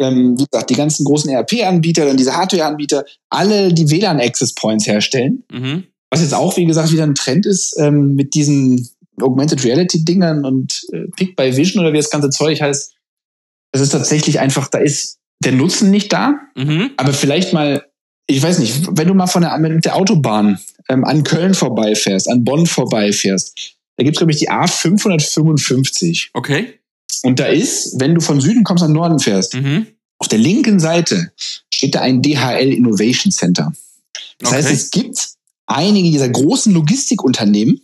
ähm, 0.00 0.38
wie 0.38 0.44
gesagt, 0.50 0.70
die 0.70 0.74
ganzen 0.74 1.04
großen 1.04 1.30
ERP-Anbieter, 1.30 2.06
dann 2.06 2.16
diese 2.16 2.34
Hardware-Anbieter, 2.36 3.04
alle, 3.30 3.72
die 3.74 3.90
WLAN-Access-Points 3.90 4.86
herstellen. 4.86 5.44
Mhm. 5.52 5.84
Was 6.10 6.22
jetzt 6.22 6.32
auch, 6.34 6.56
wie 6.56 6.64
gesagt, 6.64 6.90
wieder 6.92 7.02
ein 7.04 7.14
Trend 7.14 7.44
ist, 7.44 7.76
ähm, 7.78 8.14
mit 8.14 8.32
diesen 8.34 8.88
Augmented 9.22 9.64
Reality-Dingern 9.64 10.44
und 10.44 10.84
äh, 10.92 11.06
Pick 11.16 11.36
by 11.36 11.56
Vision 11.56 11.82
oder 11.82 11.92
wie 11.92 11.98
das 11.98 12.10
ganze 12.10 12.30
Zeug 12.30 12.60
heißt. 12.60 12.94
Das 13.72 13.82
ist 13.82 13.90
tatsächlich 13.90 14.40
einfach, 14.40 14.68
da 14.68 14.78
ist 14.78 15.18
der 15.44 15.52
Nutzen 15.52 15.90
nicht 15.90 16.12
da, 16.12 16.34
Mhm. 16.56 16.90
aber 16.96 17.12
vielleicht 17.12 17.52
mal, 17.52 17.84
ich 18.26 18.42
weiß 18.42 18.58
nicht, 18.58 18.88
wenn 18.96 19.08
du 19.08 19.14
mal 19.14 19.26
von 19.26 19.42
der, 19.42 19.56
mit 19.58 19.84
der 19.84 19.96
Autobahn 19.96 20.58
ähm, 20.88 21.04
an 21.04 21.22
Köln 21.24 21.54
vorbeifährst, 21.54 22.28
an 22.28 22.44
Bonn 22.44 22.66
vorbeifährst, 22.66 23.76
da 23.96 24.04
gibt's 24.04 24.18
glaube 24.18 24.32
ich, 24.32 24.38
die 24.38 24.50
A555. 24.50 26.28
Okay. 26.34 26.74
Und 27.22 27.40
da 27.40 27.46
ist, 27.46 27.98
wenn 28.00 28.14
du 28.14 28.20
von 28.20 28.40
Süden 28.40 28.64
kommst, 28.64 28.84
an 28.84 28.92
Norden 28.92 29.18
fährst, 29.18 29.54
Mhm. 29.54 29.86
auf 30.18 30.28
der 30.28 30.38
linken 30.38 30.78
Seite 30.80 31.32
steht 31.72 31.94
da 31.94 32.00
ein 32.00 32.22
DHL 32.22 32.72
Innovation 32.72 33.32
Center. 33.32 33.72
Das 34.38 34.52
heißt, 34.52 34.66
Okay. 34.68 34.74
es 34.76 34.90
gibt 34.90 35.28
einige 35.66 36.10
dieser 36.10 36.28
großen 36.28 36.72
Logistikunternehmen, 36.72 37.80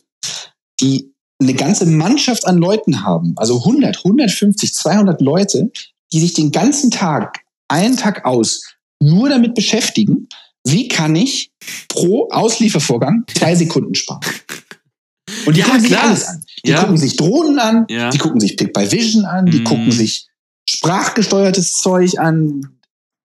die 0.80 1.12
eine 1.40 1.54
ganze 1.54 1.86
Mannschaft 1.86 2.46
an 2.46 2.58
Leuten 2.58 3.04
haben, 3.04 3.34
also 3.36 3.58
100, 3.60 3.98
150, 3.98 4.74
200 4.74 5.20
Leute, 5.20 5.70
die 6.12 6.20
sich 6.20 6.32
den 6.32 6.52
ganzen 6.52 6.90
Tag, 6.90 7.40
einen 7.68 7.96
Tag 7.96 8.24
aus, 8.24 8.62
nur 9.02 9.28
damit 9.28 9.54
beschäftigen, 9.54 10.28
wie 10.66 10.88
kann 10.88 11.14
ich 11.16 11.50
pro 11.88 12.28
Ausliefervorgang 12.30 13.24
zwei 13.36 13.54
Sekunden 13.54 13.94
sparen. 13.94 14.20
Und 15.46 15.56
die 15.56 15.60
Ja, 15.60 15.66
gucken 15.66 15.80
sich 15.80 15.90
klar. 15.90 16.04
alles 16.04 16.24
an. 16.28 16.44
Die 16.64 16.70
Ja. 16.70 16.80
gucken 16.80 16.96
sich 16.96 17.16
Drohnen 17.16 17.58
an, 17.58 17.84
Ja. 17.88 18.10
die 18.10 18.18
gucken 18.18 18.40
sich 18.40 18.56
Pick 18.56 18.72
by 18.72 18.90
Vision 18.90 19.24
an, 19.24 19.46
die 19.46 19.58
Mhm. 19.60 19.64
gucken 19.64 19.92
sich 19.92 20.26
sprachgesteuertes 20.68 21.74
Zeug 21.82 22.18
an. 22.18 22.68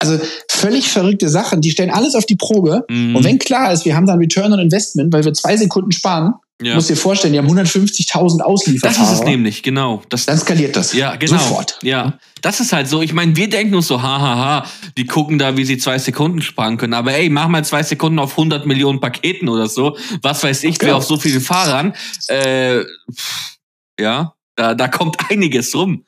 Also 0.00 0.18
völlig 0.48 0.88
verrückte 0.88 1.28
Sachen. 1.28 1.60
Die 1.60 1.70
stellen 1.72 1.90
alles 1.90 2.14
auf 2.14 2.24
die 2.24 2.36
Probe. 2.36 2.84
Mhm. 2.88 3.16
Und 3.16 3.24
wenn 3.24 3.38
klar 3.38 3.72
ist, 3.72 3.84
wir 3.84 3.96
haben 3.96 4.06
da 4.06 4.12
ein 4.12 4.20
Return 4.20 4.52
on 4.52 4.60
Investment, 4.60 5.12
weil 5.12 5.24
wir 5.24 5.34
zwei 5.34 5.56
Sekunden 5.56 5.90
sparen, 5.92 6.34
ja. 6.60 6.74
musst 6.74 6.90
dir 6.90 6.96
vorstellen, 6.96 7.32
die 7.32 7.38
haben 7.38 7.48
150.000 7.48 8.38
Das 8.38 8.46
Auslieferfahrer. 8.46 9.12
ist 9.12 9.18
es 9.20 9.24
nämlich, 9.24 9.62
genau. 9.62 10.02
Das, 10.08 10.26
Dann 10.26 10.38
skaliert 10.38 10.74
das. 10.76 10.92
ja, 10.92 11.16
genau. 11.16 11.32
Sofort. 11.38 11.78
Ja, 11.82 12.18
das 12.42 12.60
ist 12.60 12.72
halt 12.72 12.88
so. 12.88 13.00
Ich 13.02 13.12
meine, 13.12 13.34
wir 13.36 13.48
denken 13.48 13.74
uns 13.74 13.86
so, 13.88 14.02
hahaha, 14.02 14.66
die 14.96 15.06
gucken 15.06 15.38
da, 15.38 15.56
wie 15.56 15.64
sie 15.64 15.78
zwei 15.78 15.98
Sekunden 15.98 16.42
sparen 16.42 16.76
können. 16.76 16.94
Aber 16.94 17.12
ey, 17.14 17.28
mach 17.28 17.48
mal 17.48 17.64
zwei 17.64 17.82
Sekunden 17.82 18.18
auf 18.18 18.32
100 18.32 18.66
Millionen 18.66 19.00
Paketen 19.00 19.48
oder 19.48 19.68
so. 19.68 19.96
Was 20.22 20.42
weiß 20.42 20.64
ich, 20.64 20.76
wer 20.80 20.86
Genau. 20.88 20.98
auf 20.98 21.04
so 21.04 21.16
vielen 21.16 21.40
Fahrern. 21.40 21.94
Äh, 22.28 22.80
pff, 23.12 23.56
ja, 24.00 24.34
da, 24.56 24.74
da 24.74 24.88
kommt 24.88 25.16
einiges 25.30 25.74
rum. 25.74 26.04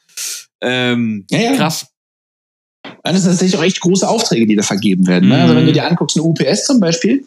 Ähm, 0.61 1.27
Ja, 1.31 1.39
ja. 1.39 1.57
Krass. 1.57 1.87
Dann 3.03 3.17
sind 3.17 3.31
tatsächlich 3.31 3.59
auch 3.59 3.65
echt 3.65 3.81
große 3.81 4.07
Aufträge, 4.09 4.47
die 4.47 4.57
da 4.57 4.63
vergeben 4.63 5.07
werden. 5.07 5.29
Ne? 5.29 5.41
Also 5.41 5.55
Mhm. 5.55 5.59
wenn 5.59 5.67
du 5.67 5.73
dir 5.73 5.87
anguckst, 5.89 6.17
eine 6.17 6.25
UPS 6.25 6.67
zum 6.67 6.81
Beispiel, 6.81 7.25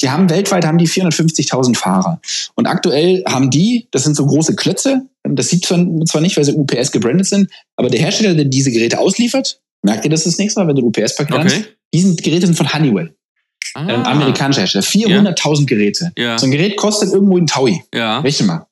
die 0.00 0.10
haben 0.10 0.28
weltweit 0.30 0.64
haben 0.64 0.78
die 0.78 0.88
450.000 0.88 1.76
Fahrer. 1.76 2.20
Und 2.54 2.66
aktuell 2.66 3.22
haben 3.28 3.50
die, 3.50 3.86
das 3.92 4.04
sind 4.04 4.16
so 4.16 4.26
große 4.26 4.56
Klötze, 4.56 5.02
das 5.22 5.48
sieht 5.48 5.64
zwar, 5.66 5.78
zwar 6.06 6.20
nicht, 6.20 6.36
weil 6.36 6.44
sie 6.44 6.52
UPS 6.54 6.90
gebrandet 6.92 7.26
sind, 7.26 7.50
aber 7.76 7.88
der 7.90 8.00
Hersteller, 8.00 8.34
der 8.34 8.44
diese 8.44 8.70
Geräte 8.70 8.98
ausliefert, 8.98 9.60
merkt 9.82 10.04
ihr 10.04 10.10
das 10.10 10.24
das 10.24 10.36
nächste 10.38 10.60
Mal, 10.60 10.68
wenn 10.68 10.76
du 10.76 10.86
UPS-Paket 10.86 11.34
Okay. 11.34 11.44
hast, 11.44 11.64
diese 11.94 12.14
Geräte 12.16 12.46
sind 12.46 12.56
von 12.56 12.72
Honeywell, 12.72 13.14
Ah, 13.74 13.86
ein 13.86 14.06
amerikanischer 14.06 14.60
Hersteller. 14.60 14.84
400.000 14.84 15.66
Geräte. 15.66 16.12
Ja, 16.18 16.38
So 16.38 16.46
ein 16.46 16.52
Gerät 16.52 16.76
kostet 16.76 17.12
irgendwo 17.12 17.38
in 17.38 17.46
Taui. 17.46 17.82
ja. 17.94 18.20
Rechne 18.20 18.46
mal, 18.46 18.66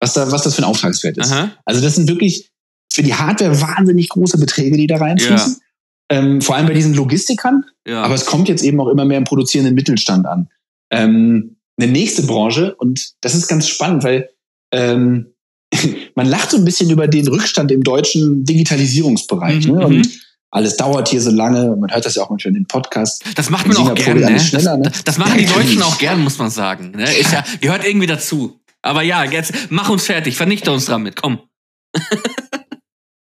was, 0.00 0.14
da, 0.14 0.30
was 0.32 0.42
das 0.42 0.54
für 0.56 0.62
ein 0.62 0.64
Auftragswert 0.66 1.16
ist. 1.18 1.30
Aha. 1.32 1.52
Also 1.64 1.80
das 1.80 1.94
sind 1.94 2.08
wirklich 2.08 2.50
für 2.92 3.02
die 3.02 3.14
Hardware 3.14 3.58
wahnsinnig 3.60 4.08
große 4.10 4.38
Beträge, 4.38 4.76
die 4.76 4.86
da 4.86 4.96
reinfließen. 4.96 5.58
Ähm, 6.10 6.40
vor 6.42 6.56
allem 6.56 6.66
bei 6.66 6.74
diesen 6.74 6.92
Logistikern. 6.92 7.64
Ja. 7.86 8.02
Aber 8.02 8.14
es 8.14 8.26
kommt 8.26 8.48
jetzt 8.48 8.62
eben 8.62 8.78
auch 8.80 8.88
immer 8.88 9.04
mehr 9.06 9.16
im 9.18 9.24
produzierenden 9.24 9.74
Mittelstand 9.74 10.26
an. 10.26 10.48
Ähm, 10.92 11.56
eine 11.78 11.90
nächste 11.90 12.22
Branche, 12.22 12.74
und 12.76 13.12
das 13.22 13.34
ist 13.34 13.48
ganz 13.48 13.66
spannend, 13.66 14.04
weil 14.04 14.28
ähm, 14.72 15.34
man 16.14 16.26
lacht 16.26 16.50
so 16.50 16.58
ein 16.58 16.64
bisschen 16.64 16.90
über 16.90 17.08
den 17.08 17.26
Rückstand 17.28 17.72
im 17.72 17.82
deutschen 17.82 18.44
Digitalisierungsbereich. 18.44 19.66
Mhm, 19.66 19.74
ne? 19.74 19.78
mhm. 19.78 19.84
Und 19.96 20.08
alles 20.50 20.76
dauert 20.76 21.08
hier 21.08 21.20
so 21.20 21.30
lange. 21.30 21.74
Man 21.76 21.90
hört 21.90 22.04
das 22.04 22.14
ja 22.14 22.22
auch 22.22 22.30
manchmal 22.30 22.50
in 22.50 22.60
den 22.60 22.66
Podcasts. 22.66 23.20
Das 23.34 23.48
macht 23.48 23.66
man 23.66 23.76
auch 23.78 23.86
Singapur 23.86 24.04
gern, 24.04 24.18
geht 24.18 24.30
ne? 24.30 24.40
schneller, 24.40 24.76
ne? 24.76 24.90
Das, 24.90 25.02
das 25.02 25.18
machen 25.18 25.38
die 25.38 25.46
Deutschen 25.46 25.82
auch 25.82 25.98
gern, 25.98 26.22
muss 26.22 26.38
man 26.38 26.50
sagen. 26.50 26.90
Ne? 26.90 27.04
Ist 27.16 27.32
ja, 27.32 27.42
gehört 27.60 27.86
irgendwie 27.86 28.06
dazu. 28.06 28.60
Aber 28.82 29.02
ja, 29.02 29.24
jetzt 29.24 29.54
mach 29.70 29.88
uns 29.88 30.04
fertig, 30.04 30.36
vernichte 30.36 30.70
uns 30.70 30.84
damit, 30.84 31.16
komm. 31.16 31.38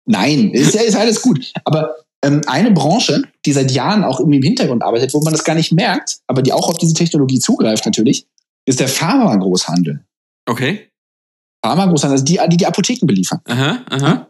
Nein, 0.05 0.51
ist, 0.51 0.73
ja- 0.73 0.81
ist 0.81 0.95
alles 0.95 1.21
gut. 1.21 1.51
Aber 1.65 1.95
ähm, 2.23 2.41
eine 2.47 2.71
Branche, 2.71 3.23
die 3.45 3.53
seit 3.53 3.71
Jahren 3.71 4.03
auch 4.03 4.19
irgendwie 4.19 4.37
im 4.37 4.43
Hintergrund 4.43 4.83
arbeitet, 4.83 5.13
wo 5.13 5.21
man 5.21 5.33
das 5.33 5.43
gar 5.43 5.55
nicht 5.55 5.71
merkt, 5.71 6.19
aber 6.27 6.41
die 6.41 6.53
auch 6.53 6.69
auf 6.69 6.77
diese 6.77 6.93
Technologie 6.93 7.39
zugreift 7.39 7.85
natürlich, 7.85 8.25
ist 8.65 8.79
der 8.79 8.87
Pharma-Großhandel. 8.87 10.05
Okay. 10.45 10.89
Pharma-Großhandel, 11.63 12.13
also 12.13 12.25
die, 12.25 12.39
die 12.49 12.57
die 12.57 12.65
Apotheken 12.65 13.05
beliefern. 13.05 13.41
Aha, 13.45 13.79
aha. 13.89 14.27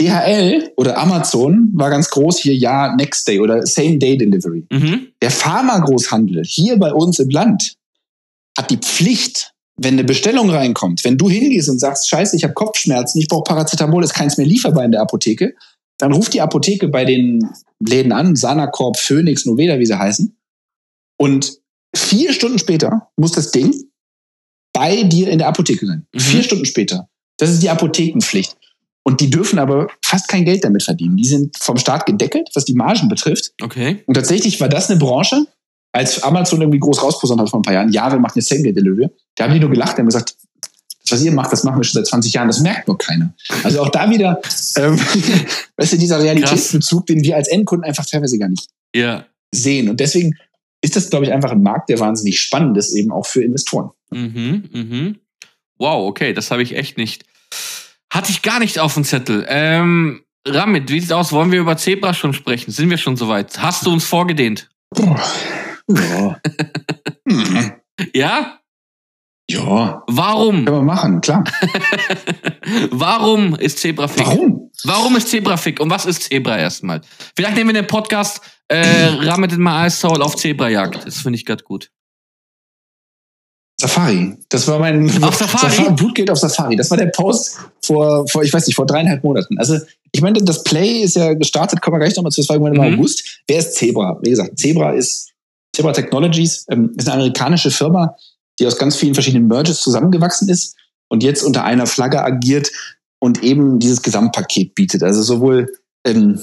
DHL 0.00 0.72
oder 0.76 0.96
Amazon 0.96 1.70
war 1.74 1.90
ganz 1.90 2.08
groß 2.08 2.38
hier, 2.38 2.54
ja, 2.54 2.94
Next 2.96 3.28
Day 3.28 3.38
oder 3.38 3.66
Same 3.66 3.98
Day 3.98 4.16
Delivery. 4.16 4.66
Mhm. 4.70 5.08
Der 5.20 5.30
Pharma-Großhandel 5.30 6.42
hier 6.44 6.78
bei 6.78 6.92
uns 6.92 7.18
im 7.18 7.28
Land 7.28 7.76
hat 8.56 8.70
die 8.70 8.78
Pflicht, 8.78 9.52
wenn 9.76 9.94
eine 9.94 10.04
Bestellung 10.04 10.48
reinkommt, 10.50 11.04
wenn 11.04 11.18
du 11.18 11.28
hingehst 11.28 11.68
und 11.68 11.78
sagst, 11.78 12.08
scheiße, 12.08 12.36
ich 12.36 12.44
habe 12.44 12.54
Kopfschmerzen, 12.54 13.20
ich 13.20 13.28
brauche 13.28 13.44
Paracetamol, 13.44 14.02
ist 14.02 14.14
keins 14.14 14.38
mehr 14.38 14.46
lieferbar 14.46 14.84
in 14.84 14.92
der 14.92 15.02
Apotheke, 15.02 15.54
dann 15.98 16.12
ruft 16.12 16.32
die 16.32 16.40
Apotheke 16.40 16.88
bei 16.88 17.04
den 17.04 17.50
Läden 17.80 18.12
an, 18.12 18.36
Sanacorp, 18.36 18.98
Phoenix, 18.98 19.46
Noveda, 19.46 19.78
wie 19.78 19.86
sie 19.86 19.98
heißen, 19.98 20.36
und 21.18 21.58
vier 21.94 22.32
Stunden 22.32 22.58
später 22.58 23.10
muss 23.16 23.32
das 23.32 23.50
Ding 23.50 23.74
bei 24.72 25.02
dir 25.02 25.28
in 25.28 25.38
der 25.38 25.48
Apotheke 25.48 25.86
sein. 25.86 26.06
Mhm. 26.14 26.20
Vier 26.20 26.42
Stunden 26.42 26.64
später. 26.64 27.08
Das 27.36 27.50
ist 27.50 27.62
die 27.62 27.68
Apothekenpflicht. 27.68 28.56
Und 29.02 29.20
die 29.20 29.30
dürfen 29.30 29.58
aber 29.58 29.88
fast 30.04 30.28
kein 30.28 30.44
Geld 30.44 30.64
damit 30.64 30.82
verdienen. 30.82 31.16
Die 31.16 31.24
sind 31.24 31.56
vom 31.58 31.78
Staat 31.78 32.06
gedeckelt, 32.06 32.48
was 32.54 32.64
die 32.64 32.74
Margen 32.74 33.08
betrifft. 33.08 33.52
Okay. 33.60 34.02
Und 34.06 34.14
tatsächlich 34.14 34.60
war 34.60 34.68
das 34.68 34.90
eine 34.90 34.98
Branche, 34.98 35.46
als 35.92 36.22
Amazon 36.22 36.60
irgendwie 36.60 36.78
groß 36.78 37.02
rausposaunt 37.02 37.40
hat 37.40 37.50
vor 37.50 37.58
ein 37.58 37.62
paar 37.62 37.74
Jahren, 37.74 37.90
ja, 37.92 38.10
wir 38.10 38.18
machen 38.18 38.38
jetzt 38.38 38.48
Same-Day-Delivery, 38.48 39.08
da 39.34 39.44
haben 39.44 39.54
die 39.54 39.60
nur 39.60 39.70
gelacht 39.70 39.92
und 39.92 40.00
haben 40.00 40.06
gesagt, 40.06 40.36
was 41.12 41.22
ihr 41.22 41.32
macht, 41.32 41.52
das 41.52 41.64
machen 41.64 41.78
wir 41.78 41.84
schon 41.84 41.94
seit 42.00 42.06
20 42.06 42.32
Jahren, 42.32 42.48
das 42.48 42.60
merkt 42.60 42.88
nur 42.88 42.98
keiner. 42.98 43.32
Also 43.64 43.82
auch 43.82 43.88
da 43.90 44.08
wieder, 44.10 44.40
ähm, 44.76 44.98
weißt 45.76 45.92
du, 45.92 45.96
dieser 45.98 46.20
Realitätsbezug, 46.20 47.06
den 47.06 47.22
wir 47.22 47.36
als 47.36 47.48
Endkunden 47.48 47.84
einfach 47.88 48.06
teilweise 48.06 48.38
gar 48.38 48.48
nicht 48.48 48.66
Ja. 48.94 49.24
sehen. 49.54 49.88
Und 49.88 50.00
deswegen 50.00 50.34
ist 50.82 50.96
das, 50.96 51.10
glaube 51.10 51.26
ich, 51.26 51.32
einfach 51.32 51.50
ein 51.50 51.62
Markt, 51.62 51.88
der 51.90 51.98
wahnsinnig 52.00 52.40
spannend 52.40 52.76
ist, 52.78 52.94
eben 52.94 53.12
auch 53.12 53.26
für 53.26 53.42
Investoren. 53.42 53.90
Mhm, 54.10 54.68
mhm. 54.72 55.16
Wow, 55.78 56.08
okay, 56.08 56.32
das 56.32 56.50
habe 56.50 56.62
ich 56.62 56.74
echt 56.76 56.96
nicht. 56.98 57.24
Hatte 58.12 58.30
ich 58.30 58.42
gar 58.42 58.58
nicht 58.58 58.78
auf 58.78 58.94
dem 58.94 59.04
Zettel. 59.04 59.44
Ähm, 59.48 60.22
Ramit, 60.46 60.90
wie 60.90 61.00
sieht's 61.00 61.12
aus? 61.12 61.32
Wollen 61.32 61.52
wir 61.52 61.60
über 61.60 61.76
Zebra 61.76 62.12
schon 62.14 62.32
sprechen? 62.32 62.70
Sind 62.70 62.90
wir 62.90 62.98
schon 62.98 63.16
soweit? 63.16 63.58
Hast 63.62 63.86
du 63.86 63.92
uns 63.92 64.04
vorgedehnt? 64.04 64.68
Ja. 64.98 66.40
Mhm. 67.24 67.72
Ja? 68.14 68.59
Ja, 69.52 70.02
Warum? 70.06 70.64
können 70.64 70.76
wir 70.78 70.82
machen, 70.82 71.20
klar. 71.20 71.44
Warum 72.90 73.54
ist 73.56 73.78
Zebra 73.78 74.08
fick? 74.08 74.26
Warum? 74.26 74.70
Warum 74.84 75.16
ist 75.16 75.28
Zebra 75.28 75.56
fick? 75.56 75.80
Und 75.80 75.90
was 75.90 76.06
ist 76.06 76.22
Zebra 76.24 76.58
erstmal? 76.58 77.00
Vielleicht 77.36 77.56
nehmen 77.56 77.70
wir 77.74 77.82
den 77.82 77.86
Podcast 77.86 78.40
äh, 78.68 79.06
Ramit 79.06 79.52
in 79.52 79.60
my 79.62 79.70
eyes 79.84 79.98
Soul 80.00 80.22
auf 80.22 80.36
Zebrajagd. 80.36 81.06
Das 81.06 81.18
finde 81.18 81.36
ich 81.38 81.44
gerade 81.44 81.64
gut. 81.64 81.90
Safari. 83.80 84.36
Das 84.50 84.68
war 84.68 84.78
mein 84.78 85.08
Auf 85.24 85.36
Safari? 85.36 85.90
Blutgeld 85.94 86.30
auf 86.30 86.38
Safari. 86.38 86.76
Das 86.76 86.90
war 86.90 86.98
der 86.98 87.06
Post 87.06 87.58
vor, 87.82 88.26
vor, 88.28 88.42
ich 88.42 88.52
weiß 88.52 88.66
nicht, 88.66 88.76
vor 88.76 88.84
dreieinhalb 88.86 89.24
Monaten. 89.24 89.58
Also 89.58 89.78
ich 90.12 90.20
meine, 90.20 90.42
das 90.42 90.62
Play 90.64 91.00
ist 91.02 91.16
ja 91.16 91.32
gestartet, 91.34 91.80
kommen 91.80 91.94
wir 91.94 92.00
gleich 92.04 92.14
nochmal 92.16 92.30
zu, 92.30 92.42
das 92.42 92.48
war 92.50 92.56
irgendwann 92.56 92.74
im 92.84 92.92
Mhm. 92.92 92.98
August. 92.98 93.40
Wer 93.46 93.58
ist 93.58 93.74
Zebra? 93.76 94.18
Wie 94.22 94.30
gesagt, 94.30 94.58
Zebra 94.58 94.92
ist 94.92 95.30
Zebra 95.74 95.92
Technologies, 95.92 96.66
ähm, 96.70 96.92
ist 96.96 97.08
eine 97.08 97.14
amerikanische 97.22 97.70
Firma, 97.70 98.14
die 98.60 98.66
aus 98.66 98.78
ganz 98.78 98.96
vielen 98.96 99.14
verschiedenen 99.14 99.48
Merges 99.48 99.80
zusammengewachsen 99.80 100.48
ist 100.48 100.76
und 101.08 101.22
jetzt 101.22 101.42
unter 101.42 101.64
einer 101.64 101.86
Flagge 101.86 102.22
agiert 102.22 102.70
und 103.18 103.42
eben 103.42 103.78
dieses 103.78 104.02
Gesamtpaket 104.02 104.74
bietet. 104.74 105.02
Also 105.02 105.22
sowohl 105.22 105.72
ähm, 106.06 106.40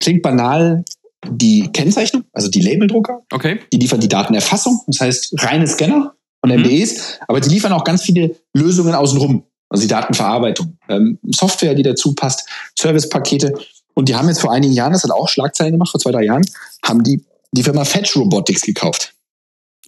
klingt 0.00 0.22
banal 0.22 0.84
die 1.28 1.70
Kennzeichnung, 1.72 2.24
also 2.32 2.48
die 2.48 2.60
Labeldrucker, 2.60 3.22
Okay. 3.32 3.60
die 3.72 3.76
liefern 3.78 4.00
die 4.00 4.08
Datenerfassung, 4.08 4.80
das 4.88 5.00
heißt 5.00 5.34
reine 5.38 5.66
Scanner 5.66 6.14
Mhm. 6.44 6.54
MDEs, 6.62 7.20
aber 7.28 7.40
die 7.40 7.50
liefern 7.50 7.72
auch 7.72 7.84
ganz 7.84 8.02
viele 8.02 8.34
Lösungen 8.52 8.94
außenrum. 8.94 9.44
also 9.68 9.82
die 9.82 9.88
Datenverarbeitung, 9.88 10.76
ähm, 10.88 11.18
Software, 11.34 11.74
die 11.74 11.82
dazu 11.84 12.14
passt, 12.14 12.46
Servicepakete. 12.78 13.54
Und 13.94 14.08
die 14.08 14.14
haben 14.16 14.28
jetzt 14.28 14.40
vor 14.40 14.52
einigen 14.52 14.72
Jahren, 14.74 14.92
das 14.92 15.02
hat 15.04 15.12
auch 15.12 15.28
Schlagzeilen 15.28 15.72
gemacht, 15.72 15.90
vor 15.92 16.00
zwei, 16.00 16.10
drei 16.10 16.24
Jahren, 16.24 16.44
haben 16.84 17.02
die 17.04 17.24
die 17.52 17.62
Firma 17.62 17.84
Fetch 17.84 18.16
Robotics 18.16 18.62
gekauft. 18.62 19.14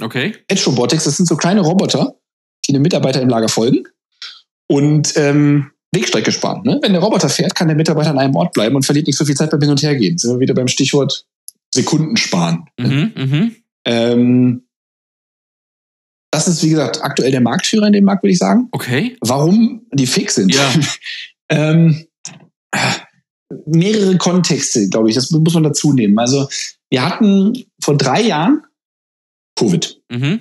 Okay. 0.00 0.34
Fetch 0.48 0.66
Robotics, 0.66 1.04
das 1.04 1.16
sind 1.16 1.26
so 1.26 1.36
kleine 1.36 1.60
Roboter, 1.60 2.16
die 2.66 2.72
einem 2.72 2.82
Mitarbeiter 2.82 3.20
im 3.20 3.28
Lager 3.28 3.48
folgen 3.48 3.84
und 4.66 5.16
ähm, 5.16 5.70
Wegstrecke 5.94 6.32
sparen. 6.32 6.62
Ne? 6.64 6.80
Wenn 6.82 6.92
der 6.92 7.02
Roboter 7.02 7.28
fährt, 7.28 7.54
kann 7.54 7.68
der 7.68 7.76
Mitarbeiter 7.76 8.10
an 8.10 8.18
einem 8.18 8.34
Ort 8.34 8.52
bleiben 8.52 8.74
und 8.74 8.84
verliert 8.84 9.06
nicht 9.06 9.16
so 9.16 9.24
viel 9.24 9.36
Zeit 9.36 9.50
beim 9.50 9.60
Hin 9.60 9.70
und 9.70 9.82
Hergehen. 9.82 10.18
Sind 10.18 10.32
wir 10.32 10.40
wieder 10.40 10.54
beim 10.54 10.68
Stichwort 10.68 11.26
Sekunden 11.72 12.16
sparen. 12.16 12.64
Mhm, 12.78 13.12
mhm. 13.16 13.56
Ähm, 13.84 14.62
das 16.30 16.48
ist, 16.48 16.62
wie 16.62 16.70
gesagt, 16.70 17.02
aktuell 17.02 17.30
der 17.30 17.40
Marktführer 17.40 17.86
in 17.86 17.92
dem 17.92 18.04
Markt, 18.04 18.22
würde 18.22 18.32
ich 18.32 18.38
sagen. 18.38 18.68
Okay. 18.72 19.16
Warum 19.20 19.86
die 19.92 20.06
fix 20.06 20.36
sind? 20.36 20.54
Ja. 20.54 20.72
ähm, 21.50 22.06
mehrere 23.66 24.16
Kontexte, 24.18 24.88
glaube 24.88 25.10
ich, 25.10 25.14
das 25.14 25.30
muss 25.30 25.54
man 25.54 25.62
dazu 25.62 25.92
nehmen. 25.92 26.18
Also, 26.18 26.48
wir 26.90 27.04
hatten 27.04 27.64
vor 27.80 27.96
drei 27.96 28.22
Jahren 28.22 28.62
Covid. 29.56 30.00
Mhm. 30.10 30.40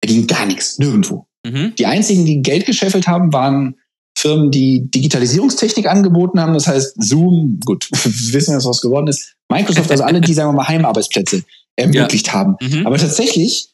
Da 0.00 0.08
ging 0.08 0.26
gar 0.26 0.46
nichts, 0.46 0.78
nirgendwo. 0.78 1.26
Mhm. 1.44 1.74
Die 1.76 1.86
einzigen, 1.86 2.26
die 2.26 2.42
Geld 2.42 2.66
gescheffelt 2.66 3.06
haben, 3.06 3.32
waren 3.32 3.76
Firmen, 4.16 4.50
die 4.50 4.90
Digitalisierungstechnik 4.90 5.86
angeboten 5.86 6.40
haben. 6.40 6.54
Das 6.54 6.66
heißt, 6.66 7.02
Zoom, 7.02 7.60
gut, 7.64 7.88
wir 7.90 8.32
wissen 8.32 8.52
jetzt, 8.52 8.66
was 8.66 8.80
geworden 8.80 9.08
ist. 9.08 9.34
Microsoft, 9.50 9.90
also 9.90 10.04
alle, 10.04 10.20
die, 10.20 10.34
sagen 10.34 10.50
wir 10.50 10.56
mal, 10.56 10.68
Heimarbeitsplätze 10.68 11.44
ermöglicht 11.76 12.32
haben. 12.32 12.56
Mhm. 12.60 12.86
Aber 12.86 12.96
tatsächlich 12.98 13.70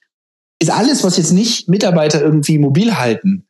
ist 0.61 0.70
alles, 0.70 1.04
was 1.04 1.16
jetzt 1.16 1.33
nicht 1.33 1.68
Mitarbeiter 1.68 2.20
irgendwie 2.20 2.59
mobil 2.59 2.96
halten, 2.96 3.46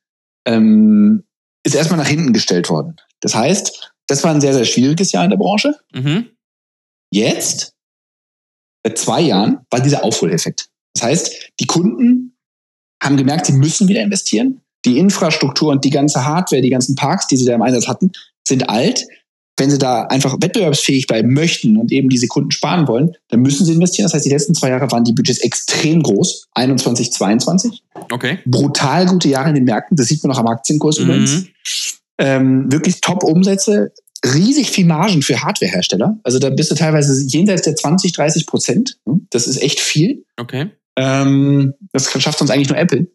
ähm, 0.47 1.25
ist 1.65 1.75
erstmal 1.75 1.99
nach 1.99 2.09
hinten 2.09 2.33
gestellt 2.33 2.69
worden. 2.71 2.97
Das 3.21 3.35
heißt, 3.35 3.93
das 4.07 4.25
war 4.25 4.33
ein 4.33 4.41
sehr, 4.41 4.55
sehr 4.55 4.65
schwieriges 4.65 5.13
Jahr 5.13 5.25
in 5.25 5.31
der 5.31 5.37
Branche. 5.37 5.75
Mhm. 5.93 6.31
Jetzt, 7.13 7.75
seit 8.85 8.99
zwei 8.99 9.21
Jahren, 9.21 9.61
war 9.71 9.81
dieser 9.81 10.05
Aufholeffekt. 10.05 10.70
Das 10.95 11.03
heißt, 11.05 11.53
die 11.61 11.67
Kunden 11.67 12.37
haben 13.03 13.17
gemerkt, 13.17 13.47
sie 13.47 13.53
müssen 13.53 13.89
wieder 13.89 14.03
investieren. 14.03 14.61
Die 14.85 14.99
Infrastruktur 14.99 15.71
und 15.73 15.85
die 15.85 15.91
ganze 15.91 16.25
Hardware, 16.25 16.63
die 16.63 16.71
ganzen 16.71 16.95
Parks, 16.95 17.27
die 17.27 17.37
sie 17.37 17.45
da 17.45 17.55
im 17.55 17.63
Einsatz 17.63 17.87
hatten, 17.87 18.13
sind 18.47 18.69
alt. 18.69 19.07
Wenn 19.59 19.71
sie 19.71 19.79
da 19.79 20.05
einfach 20.05 20.39
wettbewerbsfähig 20.41 21.07
bleiben 21.07 21.35
möchten 21.35 21.77
und 21.77 21.93
eben 21.93 22.09
diese 22.09 22.29
Kunden 22.29 22.51
sparen 22.51 22.89
wollen, 22.89 23.13
dann 23.29 23.41
müssen 23.41 23.67
sie 23.67 23.75
investieren. 23.75 24.07
Das 24.07 24.15
heißt, 24.15 24.25
die 24.25 24.31
letzten 24.31 24.55
zwei 24.55 24.71
Jahre 24.71 24.91
waren 24.91 25.05
die 25.05 25.13
Budgets 25.13 25.41
extrem 25.41 26.03
groß. 26.03 26.49
21, 26.53 27.13
22. 27.13 27.83
Okay. 28.11 28.39
Brutal 28.47 29.05
gute 29.05 29.29
Jahre 29.29 29.51
in 29.51 29.57
den 29.57 29.65
Märkten. 29.65 29.99
Das 29.99 30.07
sieht 30.07 30.23
man 30.25 30.33
auch 30.33 30.39
am 30.39 30.47
Aktienkurs 30.47 30.97
übrigens. 30.97 31.43
Mhm. 31.43 31.49
Ähm, 32.19 32.73
wirklich 32.73 33.03
Top-Umsätze. 33.03 33.93
Riesig 34.25 34.71
viel 34.71 34.87
Margen 34.87 35.21
für 35.21 35.43
Hardwarehersteller. 35.43 36.19
Also 36.23 36.39
da 36.39 36.49
bist 36.49 36.71
du 36.71 36.75
teilweise 36.75 37.23
jenseits 37.27 37.63
der 37.63 37.77
20, 37.77 38.13
30 38.13 38.47
Prozent. 38.47 38.99
Das 39.31 39.47
ist 39.47 39.63
echt 39.63 39.81
viel. 39.81 40.25
Okay. 40.39 40.71
Ähm, 41.01 41.75
das 41.93 42.11
schafft 42.21 42.39
sonst 42.39 42.51
eigentlich 42.51 42.69
nur 42.69 42.79
Apple. 42.79 43.07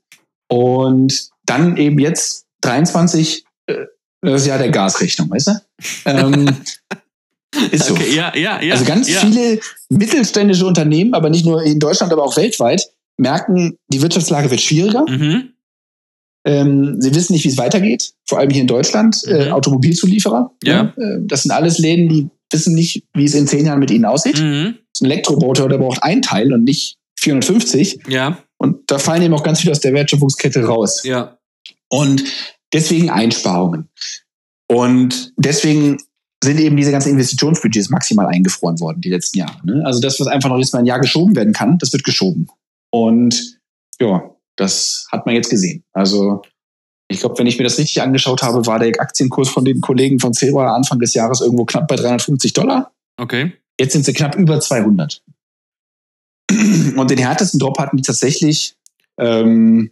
Und 0.47 1.29
dann 1.45 1.77
eben 1.77 1.99
jetzt 1.99 2.45
23, 2.61 3.45
äh, 3.67 3.85
das 4.21 4.41
ist 4.41 4.47
ja 4.47 4.57
der 4.57 4.69
Gasrechnung, 4.69 5.29
weißt 5.29 5.47
du? 5.47 5.51
Ähm, 6.05 6.47
ist 7.71 7.85
so. 7.85 7.93
Okay, 7.93 8.15
ja, 8.15 8.35
ja, 8.35 8.61
ja. 8.61 8.73
also 8.73 8.85
ganz 8.85 9.07
ja. 9.09 9.19
viele 9.19 9.59
mittelständische 9.89 10.65
Unternehmen, 10.65 11.13
aber 11.13 11.29
nicht 11.29 11.45
nur 11.45 11.61
in 11.63 11.79
Deutschland, 11.79 12.11
aber 12.11 12.23
auch 12.23 12.37
weltweit, 12.37 12.89
merken, 13.17 13.77
die 13.89 14.01
Wirtschaftslage 14.01 14.49
wird 14.49 14.61
schwieriger. 14.61 15.05
Mhm. 15.07 15.51
Ähm, 16.47 17.01
sie 17.01 17.13
wissen 17.13 17.33
nicht, 17.33 17.43
wie 17.43 17.49
es 17.49 17.57
weitergeht, 17.57 18.13
vor 18.25 18.39
allem 18.39 18.49
hier 18.49 18.61
in 18.61 18.67
Deutschland. 18.67 19.23
Äh, 19.27 19.47
Mhm. 19.47 19.53
Automobilzulieferer. 19.53 20.51
Ja. 20.63 20.93
Äh, 20.97 21.19
das 21.21 21.43
sind 21.43 21.51
alles 21.51 21.79
Läden, 21.79 22.09
die 22.09 22.29
wissen 22.51 22.73
nicht, 22.73 23.03
wie 23.13 23.25
es 23.25 23.33
in 23.33 23.47
zehn 23.47 23.65
Jahren 23.65 23.79
mit 23.79 23.91
ihnen 23.91 24.05
aussieht. 24.05 24.39
Mhm. 24.39 24.75
Das 24.75 25.01
ist 25.01 25.01
ein 25.01 25.11
Elektromotor, 25.11 25.69
der 25.69 25.77
braucht 25.77 26.03
ein 26.03 26.21
Teil 26.21 26.53
und 26.53 26.63
nicht 26.63 26.97
450. 27.25 27.99
Ja, 28.07 28.37
Und 28.57 28.89
da 28.89 28.97
fallen 28.97 29.21
eben 29.21 29.33
auch 29.33 29.43
ganz 29.43 29.59
viele 29.59 29.71
aus 29.71 29.79
der 29.81 29.93
Wertschöpfungskette 29.93 30.63
raus. 30.65 31.03
ja. 31.03 31.37
Und 31.89 32.23
deswegen 32.73 33.09
Einsparungen. 33.11 33.89
Und 34.67 35.33
deswegen 35.37 35.97
sind 36.43 36.59
eben 36.59 36.75
diese 36.75 36.91
ganzen 36.91 37.09
Investitionsbudgets 37.11 37.89
maximal 37.89 38.25
eingefroren 38.25 38.79
worden 38.79 39.01
die 39.01 39.11
letzten 39.11 39.39
Jahre. 39.39 39.65
Ne? 39.65 39.83
Also 39.85 39.99
das, 40.01 40.19
was 40.19 40.27
einfach 40.27 40.49
noch 40.49 40.57
jetzt 40.57 40.73
mal 40.73 40.79
ein 40.79 40.85
Jahr 40.87 40.99
geschoben 40.99 41.35
werden 41.35 41.53
kann, 41.53 41.77
das 41.77 41.93
wird 41.93 42.03
geschoben. 42.03 42.47
Und 42.91 43.59
ja, 43.99 44.31
das 44.55 45.07
hat 45.11 45.25
man 45.25 45.35
jetzt 45.35 45.49
gesehen. 45.49 45.83
Also 45.93 46.41
ich 47.07 47.19
glaube, 47.19 47.37
wenn 47.37 47.47
ich 47.47 47.57
mir 47.57 47.63
das 47.63 47.77
richtig 47.77 48.01
angeschaut 48.01 48.41
habe, 48.41 48.65
war 48.65 48.79
der 48.79 48.99
Aktienkurs 48.99 49.49
von 49.49 49.63
den 49.63 49.79
Kollegen 49.81 50.19
von 50.19 50.33
Zebra 50.33 50.75
Anfang 50.75 50.99
des 50.99 51.13
Jahres 51.13 51.41
irgendwo 51.41 51.65
knapp 51.65 51.87
bei 51.87 51.95
350 51.95 52.53
Dollar. 52.53 52.91
Okay. 53.17 53.53
Jetzt 53.79 53.93
sind 53.93 54.05
sie 54.05 54.13
knapp 54.13 54.35
über 54.35 54.59
200. 54.59 55.21
Und 56.51 57.09
den 57.09 57.17
härtesten 57.17 57.59
Drop 57.59 57.77
hatten 57.79 57.97
die 57.97 58.03
tatsächlich 58.03 58.75
ähm, 59.19 59.91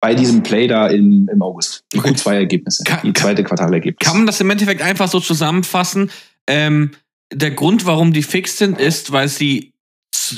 bei 0.00 0.14
diesem 0.14 0.42
Play 0.42 0.66
da 0.66 0.88
im, 0.88 1.28
im 1.32 1.42
August. 1.42 1.84
Die 1.92 1.98
Okay. 1.98 2.10
Q2-Ergebnisse, 2.10 2.82
Kann- 2.84 3.00
die 3.04 3.12
zweite 3.12 3.44
Quartalergebnisse. 3.44 4.08
Kann 4.08 4.18
man 4.18 4.26
das 4.26 4.40
im 4.40 4.50
Endeffekt 4.50 4.82
einfach 4.82 5.08
so 5.08 5.20
zusammenfassen? 5.20 6.10
Ähm, 6.48 6.90
der 7.32 7.52
Grund, 7.52 7.86
warum 7.86 8.12
die 8.12 8.22
fix 8.22 8.58
sind, 8.58 8.78
ist, 8.80 9.12
weil 9.12 9.28
sie, 9.28 9.72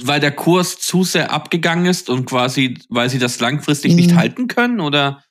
weil 0.04 0.20
der 0.20 0.32
Kurs 0.32 0.78
zu 0.78 1.02
sehr 1.02 1.32
abgegangen 1.32 1.86
ist 1.86 2.10
und 2.10 2.26
quasi, 2.26 2.78
weil 2.88 3.08
sie 3.08 3.18
das 3.18 3.40
langfristig 3.40 3.94
nicht 3.94 4.10
Mhm. 4.12 4.16
halten 4.16 4.48
können, 4.48 4.80
oder? 4.80 5.24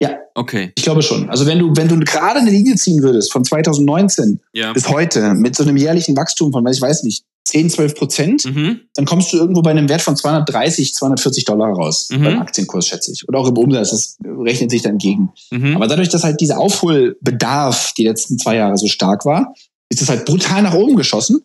Ja. 0.00 0.16
Okay. 0.34 0.72
Ich 0.78 0.84
glaube 0.84 1.02
schon. 1.02 1.28
Also 1.28 1.44
wenn 1.44 1.58
du, 1.58 1.72
wenn 1.76 1.88
du 1.88 1.98
gerade 1.98 2.38
eine 2.40 2.50
Linie 2.50 2.76
ziehen 2.76 3.02
würdest 3.02 3.32
von 3.32 3.44
2019 3.44 4.40
Ja. 4.54 4.72
bis 4.72 4.88
heute 4.88 5.34
mit 5.34 5.54
so 5.56 5.64
einem 5.64 5.76
jährlichen 5.76 6.16
Wachstum 6.16 6.52
von, 6.52 6.66
ich 6.68 6.80
weiß 6.80 7.02
nicht, 7.02 7.24
10, 7.44 7.70
12 7.70 7.94
Prozent, 7.96 8.44
Mhm. 8.44 8.80
dann 8.94 9.06
kommst 9.06 9.32
du 9.32 9.36
irgendwo 9.38 9.62
bei 9.62 9.70
einem 9.70 9.88
Wert 9.88 10.02
von 10.02 10.14
230, 10.16 10.94
240 10.94 11.44
Dollar 11.46 11.70
raus. 11.72 12.08
Mhm. 12.12 12.22
Beim 12.24 12.38
Aktienkurs, 12.40 12.86
schätze 12.86 13.10
ich. 13.12 13.28
Oder 13.28 13.38
auch 13.38 13.48
im 13.48 13.56
Umsatz. 13.56 13.90
Das 13.90 14.18
rechnet 14.24 14.70
sich 14.70 14.82
dann 14.82 14.98
gegen. 14.98 15.32
Mhm. 15.50 15.74
Aber 15.76 15.86
dadurch, 15.88 16.08
dass 16.10 16.22
halt 16.22 16.40
dieser 16.40 16.58
Aufholbedarf 16.58 17.92
die 17.94 18.04
letzten 18.04 18.38
zwei 18.38 18.56
Jahre 18.56 18.76
so 18.76 18.86
stark 18.86 19.24
war, 19.24 19.54
ist 19.88 20.00
es 20.02 20.08
halt 20.08 20.24
brutal 20.26 20.62
nach 20.62 20.74
oben 20.74 20.96
geschossen. 20.96 21.40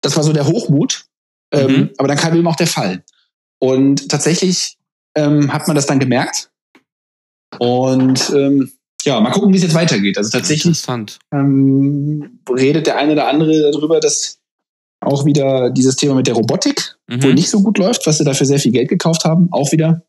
Das 0.00 0.16
war 0.16 0.24
so 0.24 0.32
der 0.32 0.46
Hochmut. 0.46 1.04
Ähm, 1.52 1.70
Mhm. 1.70 1.90
aber 1.98 2.08
dann 2.08 2.16
kam 2.16 2.36
eben 2.36 2.46
auch 2.48 2.56
der 2.56 2.66
Fall. 2.66 3.04
Und 3.60 4.08
tatsächlich 4.08 4.76
ähm, 5.14 5.52
hat 5.52 5.66
man 5.68 5.76
das 5.76 5.86
dann 5.86 6.00
gemerkt. 6.00 6.50
Und 7.58 8.30
ähm, 8.34 8.72
ja, 9.04 9.20
mal 9.20 9.30
gucken, 9.30 9.52
wie 9.52 9.56
es 9.56 9.62
jetzt 9.62 9.74
weitergeht. 9.74 10.18
Also 10.18 10.30
tatsächlich 10.30 10.82
ähm, 11.32 12.40
redet 12.50 12.86
der 12.86 12.96
eine 12.98 13.12
oder 13.12 13.28
andere 13.28 13.70
darüber, 13.70 14.00
dass 14.00 14.38
auch 15.06 15.24
wieder 15.24 15.70
dieses 15.70 15.96
Thema 15.96 16.14
mit 16.14 16.26
der 16.26 16.34
Robotik 16.34 16.96
Mhm. 17.08 17.34
nicht 17.34 17.48
so 17.50 17.62
gut 17.62 17.78
läuft, 17.78 18.06
was 18.06 18.18
sie 18.18 18.24
dafür 18.24 18.46
sehr 18.46 18.58
viel 18.58 18.72
Geld 18.72 18.88
gekauft 18.88 19.24
haben, 19.24 19.48
auch 19.52 19.70
wieder. 19.72 20.02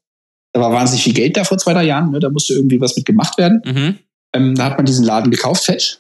Da 0.54 0.62
war 0.62 0.72
wahnsinnig 0.72 1.04
viel 1.04 1.14
Geld 1.14 1.38
da 1.38 1.44
vor 1.44 1.58
zwei, 1.60 1.74
drei 1.74 1.84
Jahren. 1.84 2.10
Ne? 2.12 2.20
Da 2.20 2.30
musste 2.30 2.54
irgendwie 2.54 2.82
was 2.82 2.96
mit 2.96 3.06
gemacht 3.06 3.38
werden. 3.38 3.62
Mhm. 3.64 4.00
Ähm, 4.34 4.56
da 4.56 4.66
hat 4.66 4.78
man 4.78 4.86
diesen 4.88 5.06
Laden 5.06 5.30
gekauft, 5.32 5.64
Fetch. 5.66 6.00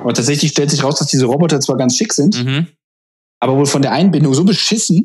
Aber 0.00 0.14
tatsächlich 0.14 0.52
stellt 0.52 0.70
sich 0.70 0.82
raus, 0.84 0.98
dass 0.98 1.08
diese 1.08 1.26
Roboter 1.26 1.60
zwar 1.60 1.76
ganz 1.76 1.96
schick 1.96 2.12
sind, 2.12 2.44
Mhm. 2.44 2.68
aber 3.40 3.56
wohl 3.56 3.66
von 3.66 3.82
der 3.82 3.92
Einbindung 3.92 4.32
so 4.34 4.44
beschissen, 4.44 5.02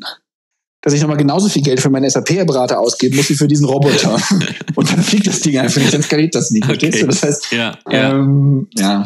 dass 0.82 0.92
ich 0.92 1.00
nochmal 1.00 1.16
genauso 1.16 1.48
viel 1.48 1.62
Geld 1.62 1.80
für 1.80 1.90
meinen 1.90 2.08
SAP-Berater 2.08 2.78
ausgeben 2.78 3.16
muss 3.16 3.28
wie 3.28 3.34
für 3.34 3.48
diesen 3.48 3.66
Roboter. 3.66 4.14
Und 4.76 4.90
dann 4.92 5.02
fliegt 5.02 5.26
das 5.26 5.40
Ding 5.40 5.58
einfach 5.58 5.80
nicht, 5.80 5.92
dann 5.92 6.02
skaliert 6.02 6.36
das 6.36 6.52
nicht. 6.52 6.64
Verstehst 6.64 6.94
Okay. 6.94 7.00
du? 7.02 7.06
Das 7.08 7.22
heißt, 7.24 7.50
Ja, 7.52 7.76
ja. 7.90 8.10
ähm, 8.14 8.68
ja. 8.76 9.04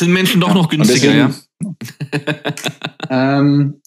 Sind 0.00 0.10
Menschen 0.12 0.40
doch 0.40 0.54
noch 0.54 0.68
günstiger, 0.70 1.14
ja? 1.14 1.34
Ähm, 3.10 3.80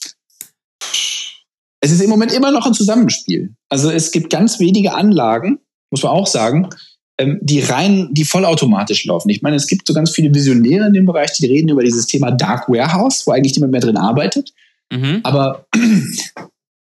es 1.81 1.91
ist 1.91 2.01
im 2.01 2.09
Moment 2.09 2.33
immer 2.33 2.51
noch 2.51 2.65
ein 2.65 2.73
Zusammenspiel. 2.73 3.53
Also 3.69 3.91
es 3.91 4.11
gibt 4.11 4.29
ganz 4.29 4.59
wenige 4.59 4.93
Anlagen, 4.93 5.59
muss 5.91 6.03
man 6.03 6.13
auch 6.13 6.27
sagen, 6.27 6.69
ähm, 7.17 7.39
die 7.41 7.61
rein, 7.61 8.09
die 8.11 8.25
vollautomatisch 8.25 9.05
laufen. 9.05 9.29
Ich 9.29 9.41
meine, 9.41 9.55
es 9.55 9.67
gibt 9.67 9.87
so 9.87 9.93
ganz 9.93 10.11
viele 10.11 10.33
Visionäre 10.33 10.87
in 10.87 10.93
dem 10.93 11.05
Bereich, 11.05 11.31
die 11.33 11.45
reden 11.45 11.69
über 11.69 11.83
dieses 11.83 12.07
Thema 12.07 12.31
Dark 12.31 12.67
Warehouse, 12.67 13.25
wo 13.25 13.31
eigentlich 13.31 13.55
niemand 13.55 13.71
mehr 13.71 13.81
drin 13.81 13.97
arbeitet. 13.97 14.51
Mhm. 14.91 15.21
Aber 15.23 15.65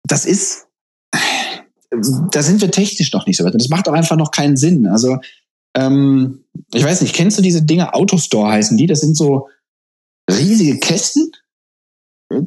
das 0.03 0.25
ist, 0.25 0.67
da 2.32 2.41
sind 2.41 2.61
wir 2.61 2.71
technisch 2.71 3.13
noch 3.13 3.25
nicht 3.25 3.38
so 3.38 3.45
weit. 3.45 3.53
Und 3.53 3.61
das 3.61 3.69
macht 3.69 3.88
auch 3.88 3.93
einfach 3.93 4.17
noch 4.17 4.32
keinen 4.32 4.57
Sinn. 4.57 4.88
Also, 4.88 5.17
ähm, 5.75 6.43
ich 6.73 6.84
weiß 6.84 7.01
nicht, 7.01 7.15
kennst 7.15 7.38
du 7.38 7.41
diese 7.41 7.63
Dinge? 7.63 7.93
Autostore 7.93 8.49
heißen 8.49 8.75
die. 8.75 8.88
Das 8.88 9.01
sind 9.01 9.15
so 9.15 9.47
riesige 10.30 10.80
Kästen, 10.80 11.32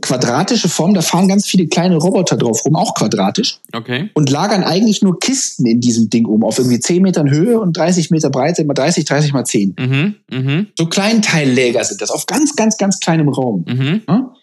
quadratische 0.00 0.68
Form. 0.68 0.94
Da 0.94 1.02
fahren 1.02 1.28
ganz 1.28 1.46
viele 1.46 1.66
kleine 1.66 1.96
Roboter 1.96 2.36
drauf 2.36 2.64
rum, 2.64 2.76
auch 2.76 2.94
quadratisch, 2.94 3.58
Okay. 3.72 4.10
und 4.14 4.30
lagern 4.30 4.62
eigentlich 4.62 5.02
nur 5.02 5.18
Kisten 5.18 5.66
in 5.66 5.80
diesem 5.80 6.08
Ding 6.08 6.26
um, 6.26 6.44
auf 6.44 6.58
irgendwie 6.58 6.80
10 6.80 7.02
Metern 7.02 7.30
Höhe 7.30 7.60
und 7.60 7.76
30 7.76 8.10
Meter 8.10 8.30
Breite, 8.30 8.62
immer 8.62 8.74
30, 8.74 9.04
30 9.04 9.32
mal 9.32 9.44
10. 9.44 9.74
Mhm. 9.78 10.14
Mhm. 10.30 10.66
So 10.78 10.86
Kleinteilläger 10.86 11.82
sind 11.84 12.00
das, 12.00 12.10
auf 12.10 12.26
ganz, 12.26 12.54
ganz, 12.54 12.76
ganz 12.76 13.00
kleinem 13.00 13.28
Raum. 13.28 13.64
Mhm. 13.68 14.02
Ja? 14.08 14.34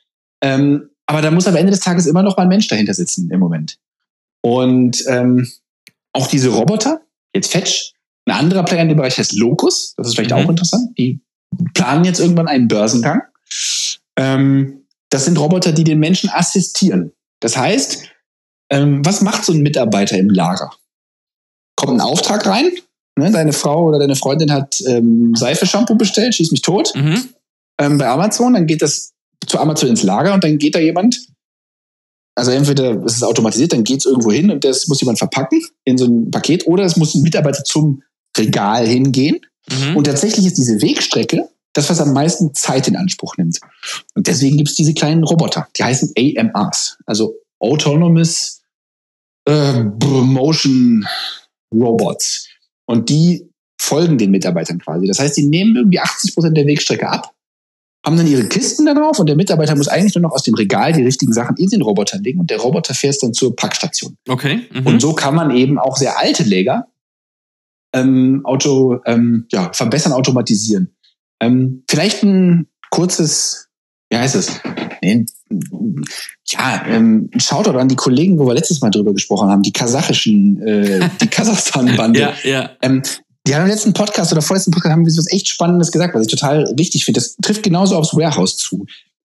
Ähm, 0.41 0.89
aber 1.05 1.21
da 1.21 1.31
muss 1.31 1.47
am 1.47 1.55
Ende 1.55 1.71
des 1.71 1.79
Tages 1.79 2.05
immer 2.05 2.21
noch 2.21 2.37
mal 2.37 2.43
ein 2.43 2.49
Mensch 2.49 2.67
dahinter 2.67 2.93
sitzen 2.93 3.31
im 3.31 3.39
Moment. 3.39 3.79
Und 4.41 5.03
ähm, 5.07 5.47
auch 6.13 6.27
diese 6.27 6.49
Roboter, 6.49 7.01
jetzt 7.33 7.51
Fetch, 7.51 7.93
Ein 8.25 8.35
anderer 8.35 8.63
Player 8.63 8.83
in 8.83 8.89
dem 8.89 8.97
Bereich 8.97 9.17
heißt 9.17 9.33
Locus. 9.33 9.93
Das 9.97 10.07
ist 10.07 10.15
vielleicht 10.15 10.31
mhm. 10.31 10.37
auch 10.37 10.49
interessant. 10.49 10.97
Die 10.97 11.21
planen 11.73 12.03
jetzt 12.03 12.19
irgendwann 12.19 12.47
einen 12.47 12.67
Börsengang. 12.67 13.21
Ähm, 14.15 14.85
das 15.09 15.25
sind 15.25 15.39
Roboter, 15.39 15.71
die 15.71 15.83
den 15.83 15.99
Menschen 15.99 16.29
assistieren. 16.29 17.11
Das 17.39 17.57
heißt, 17.57 18.09
ähm, 18.69 19.03
was 19.05 19.21
macht 19.21 19.45
so 19.45 19.53
ein 19.53 19.61
Mitarbeiter 19.61 20.17
im 20.17 20.29
Lager? 20.29 20.71
Kommt 21.75 21.93
ein 21.93 22.01
Auftrag 22.01 22.45
rein, 22.45 22.71
ne, 23.17 23.31
deine 23.31 23.53
Frau 23.53 23.85
oder 23.85 23.99
deine 23.99 24.15
Freundin 24.15 24.51
hat 24.51 24.81
ähm, 24.87 25.33
Seife-Shampoo 25.35 25.95
bestellt, 25.95 26.35
schieß 26.35 26.51
mich 26.51 26.61
tot, 26.61 26.93
mhm. 26.95 27.29
ähm, 27.79 27.97
bei 27.97 28.07
Amazon, 28.07 28.53
dann 28.53 28.67
geht 28.67 28.81
das 28.81 29.13
zu 29.47 29.59
Amazon 29.59 29.89
ins 29.89 30.03
Lager 30.03 30.33
und 30.33 30.43
dann 30.43 30.57
geht 30.57 30.75
da 30.75 30.79
jemand, 30.79 31.25
also 32.35 32.51
entweder 32.51 33.03
es 33.03 33.15
ist 33.15 33.23
automatisiert, 33.23 33.73
dann 33.73 33.83
geht 33.83 33.99
es 33.99 34.05
irgendwo 34.05 34.31
hin 34.31 34.51
und 34.51 34.63
das 34.63 34.87
muss 34.87 35.01
jemand 35.01 35.17
verpacken 35.17 35.61
in 35.85 35.97
so 35.97 36.05
ein 36.05 36.31
Paket 36.31 36.67
oder 36.67 36.83
es 36.83 36.95
muss 36.95 37.15
ein 37.15 37.21
Mitarbeiter 37.21 37.63
zum 37.63 38.03
Regal 38.37 38.85
hingehen. 38.85 39.39
Mhm. 39.72 39.97
Und 39.97 40.05
tatsächlich 40.05 40.45
ist 40.45 40.57
diese 40.57 40.82
Wegstrecke 40.82 41.49
das, 41.74 41.89
was 41.89 42.01
am 42.01 42.13
meisten 42.13 42.53
Zeit 42.53 42.88
in 42.88 42.95
Anspruch 42.95 43.38
nimmt. 43.38 43.59
Und 44.15 44.28
deswegen 44.28 44.57
gibt 44.57 44.70
es 44.70 44.76
diese 44.76 44.93
kleinen 44.93 45.24
Roboter, 45.24 45.67
die 45.78 45.84
heißen 45.84 46.13
AMRs, 46.17 46.97
also 47.05 47.36
Autonomous 47.59 48.61
äh, 49.47 49.84
Motion 49.84 51.05
Robots. 51.74 52.47
Und 52.86 53.09
die 53.09 53.49
folgen 53.80 54.17
den 54.17 54.32
Mitarbeitern 54.32 54.80
quasi. 54.80 55.07
Das 55.07 55.20
heißt, 55.20 55.38
die 55.38 55.47
nehmen 55.47 55.76
irgendwie 55.76 55.99
80 55.99 56.34
Prozent 56.34 56.57
der 56.57 56.65
Wegstrecke 56.65 57.07
ab, 57.07 57.34
haben 58.05 58.17
dann 58.17 58.28
ihre 58.28 58.45
Kisten 58.45 58.86
darauf 58.86 59.20
und 59.20 59.28
der 59.28 59.36
Mitarbeiter 59.36 59.76
muss 59.76 59.88
eigentlich 59.88 60.15
nur 60.15 60.24
noch 60.24 60.32
aus 60.32 60.43
dem 60.43 60.55
Regal 60.55 60.93
die 60.93 61.03
richtigen 61.03 61.34
Sachen 61.34 61.57
in 61.57 61.70
den 61.70 61.82
Roboter 61.82 62.17
legen 62.20 62.39
und 62.39 62.49
der 62.49 62.59
Roboter 62.59 62.93
fährt 62.93 63.22
dann 63.22 63.34
zur 63.34 63.55
Packstation. 63.55 64.15
Okay. 64.28 64.61
Mhm. 64.72 64.86
Und 64.86 65.01
so 65.01 65.13
kann 65.13 65.36
man 65.36 65.51
eben 65.51 65.78
auch 65.78 65.97
sehr 65.97 66.17
alte 66.17 66.43
Läger 66.43 66.88
ähm, 67.93 68.41
Auto, 68.43 68.99
ähm, 69.05 69.45
ja, 69.51 69.71
verbessern, 69.73 70.13
automatisieren. 70.13 70.95
Ähm, 71.39 71.83
vielleicht 71.89 72.23
ein 72.23 72.67
kurzes, 72.89 73.69
wie 74.09 74.17
heißt 74.17 74.35
es? 74.35 74.59
Nee, 75.01 75.25
ja, 76.47 76.83
ähm, 76.87 77.29
ein 77.33 77.39
Shoutout 77.39 77.77
an 77.77 77.87
die 77.87 77.95
Kollegen, 77.95 78.37
wo 78.37 78.45
wir 78.45 78.53
letztes 78.53 78.81
Mal 78.81 78.89
drüber 78.89 79.13
gesprochen 79.13 79.49
haben, 79.49 79.63
die 79.63 79.73
kasachischen, 79.73 80.61
äh, 80.61 81.09
die 81.21 81.27
Kasachstan-Bande. 81.29 82.19
ja, 82.19 82.33
ja. 82.43 82.69
Ähm, 82.81 83.01
die 83.47 83.55
haben 83.55 83.63
im 83.63 83.69
letzten 83.69 83.93
Podcast 83.93 84.31
oder 84.31 84.41
vorletzten 84.41 84.71
Podcast 84.71 84.93
haben 84.93 85.05
wir 85.05 85.17
was 85.17 85.31
echt 85.31 85.47
Spannendes 85.47 85.91
gesagt, 85.91 86.13
was 86.13 86.23
ich 86.23 86.31
total 86.31 86.71
wichtig 86.75 87.05
finde. 87.05 87.19
Das 87.19 87.35
trifft 87.37 87.63
genauso 87.63 87.95
aufs 87.95 88.13
Warehouse 88.13 88.57
zu. 88.57 88.85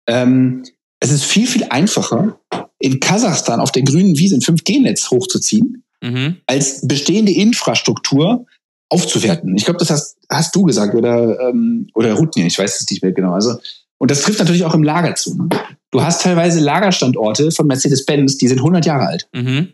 Ähm, 0.07 0.63
es 1.01 1.11
ist 1.11 1.25
viel, 1.25 1.47
viel 1.47 1.65
einfacher, 1.71 2.39
in 2.79 3.01
Kasachstan 3.01 3.61
auf 3.61 3.73
der 3.73 3.83
grünen 3.83 4.17
Wiese 4.17 4.37
ein 4.37 4.41
5G-Netz 4.41 5.11
hochzuziehen, 5.11 5.84
mhm. 6.05 6.37
als 6.47 6.87
bestehende 6.87 7.33
Infrastruktur 7.33 8.47
aufzuwerten. 8.91 9.57
Ich 9.57 9.65
glaube, 9.65 9.79
das 9.79 9.91
hast, 9.91 10.19
hast 10.31 10.55
du 10.55 10.63
gesagt 10.63 10.95
oder, 10.95 11.41
ähm, 11.41 11.89
oder 11.95 12.13
Rutnir, 12.15 12.47
ich 12.47 12.59
weiß 12.59 12.81
es 12.81 12.91
nicht 12.91 13.03
mehr 13.03 13.13
genau. 13.13 13.33
Also, 13.33 13.57
und 13.99 14.11
das 14.11 14.23
trifft 14.23 14.39
natürlich 14.39 14.65
auch 14.65 14.75
im 14.75 14.83
Lager 14.83 15.15
zu. 15.15 15.35
Ne? 15.35 15.49
Du 15.91 16.03
hast 16.03 16.23
teilweise 16.23 16.61
Lagerstandorte 16.61 17.51
von 17.51 17.67
Mercedes-Benz, 17.67 18.37
die 18.37 18.49
sind 18.49 18.59
100 18.59 18.85
Jahre 18.85 19.07
alt. 19.07 19.29
Mhm. 19.33 19.69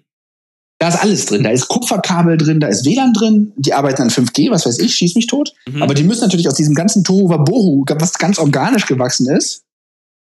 Da 0.78 0.88
ist 0.88 1.02
alles 1.02 1.26
drin. 1.26 1.42
Da 1.42 1.50
ist 1.50 1.68
Kupferkabel 1.68 2.38
drin, 2.38 2.60
da 2.60 2.68
ist 2.68 2.86
WLAN 2.86 3.12
drin. 3.12 3.52
Die 3.56 3.74
arbeiten 3.74 4.00
an 4.02 4.08
5G, 4.08 4.50
was 4.50 4.64
weiß 4.64 4.78
ich, 4.78 4.94
schieß 4.94 5.14
mich 5.14 5.26
tot. 5.26 5.52
Mhm. 5.68 5.82
Aber 5.82 5.92
die 5.92 6.04
müssen 6.04 6.22
natürlich 6.22 6.48
aus 6.48 6.54
diesem 6.54 6.74
ganzen 6.74 7.04
Tohu 7.04 7.28
Wabohu, 7.28 7.84
was 7.86 8.18
ganz 8.18 8.38
organisch 8.38 8.86
gewachsen 8.86 9.28
ist, 9.28 9.64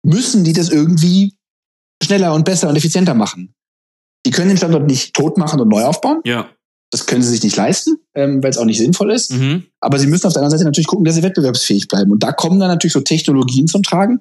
müssen 0.04 0.44
die 0.44 0.54
das 0.54 0.70
irgendwie 0.70 1.34
schneller 2.04 2.34
und 2.36 2.46
besser 2.46 2.70
und 2.70 2.76
effizienter 2.76 3.16
machen. 3.16 3.56
Die 4.26 4.32
können 4.32 4.50
den 4.50 4.58
Standort 4.58 4.88
nicht 4.88 5.14
tot 5.14 5.38
machen 5.38 5.60
und 5.62 5.70
neu 5.70 5.84
aufbauen. 5.84 6.22
Ja. 6.26 6.50
Das 6.92 7.06
können 7.06 7.22
sie 7.22 7.30
sich 7.30 7.44
nicht 7.44 7.56
leisten, 7.56 7.98
ähm, 8.16 8.42
weil 8.42 8.52
es 8.52 8.58
auch 8.58 8.66
nicht 8.66 8.78
sinnvoll 8.78 9.12
ist. 9.12 9.32
Mhm. 9.32 9.66
Aber 9.80 10.00
sie 10.00 10.08
müssen 10.08 10.28
auf 10.28 10.34
der 10.34 10.42
anderen 10.42 10.58
Seite 10.58 10.66
natürlich 10.66 10.88
gucken, 10.88 11.06
dass 11.06 11.16
sie 11.16 11.24
wettbewerbsfähig 11.24 11.88
bleiben. 11.88 12.12
Und 12.12 12.24
da 12.24 12.32
kommen 12.32 12.60
dann 12.60 12.70
natürlich 12.70 12.94
so 12.94 13.02
Technologien 13.02 13.68
zum 13.68 13.84
Tragen, 13.84 14.20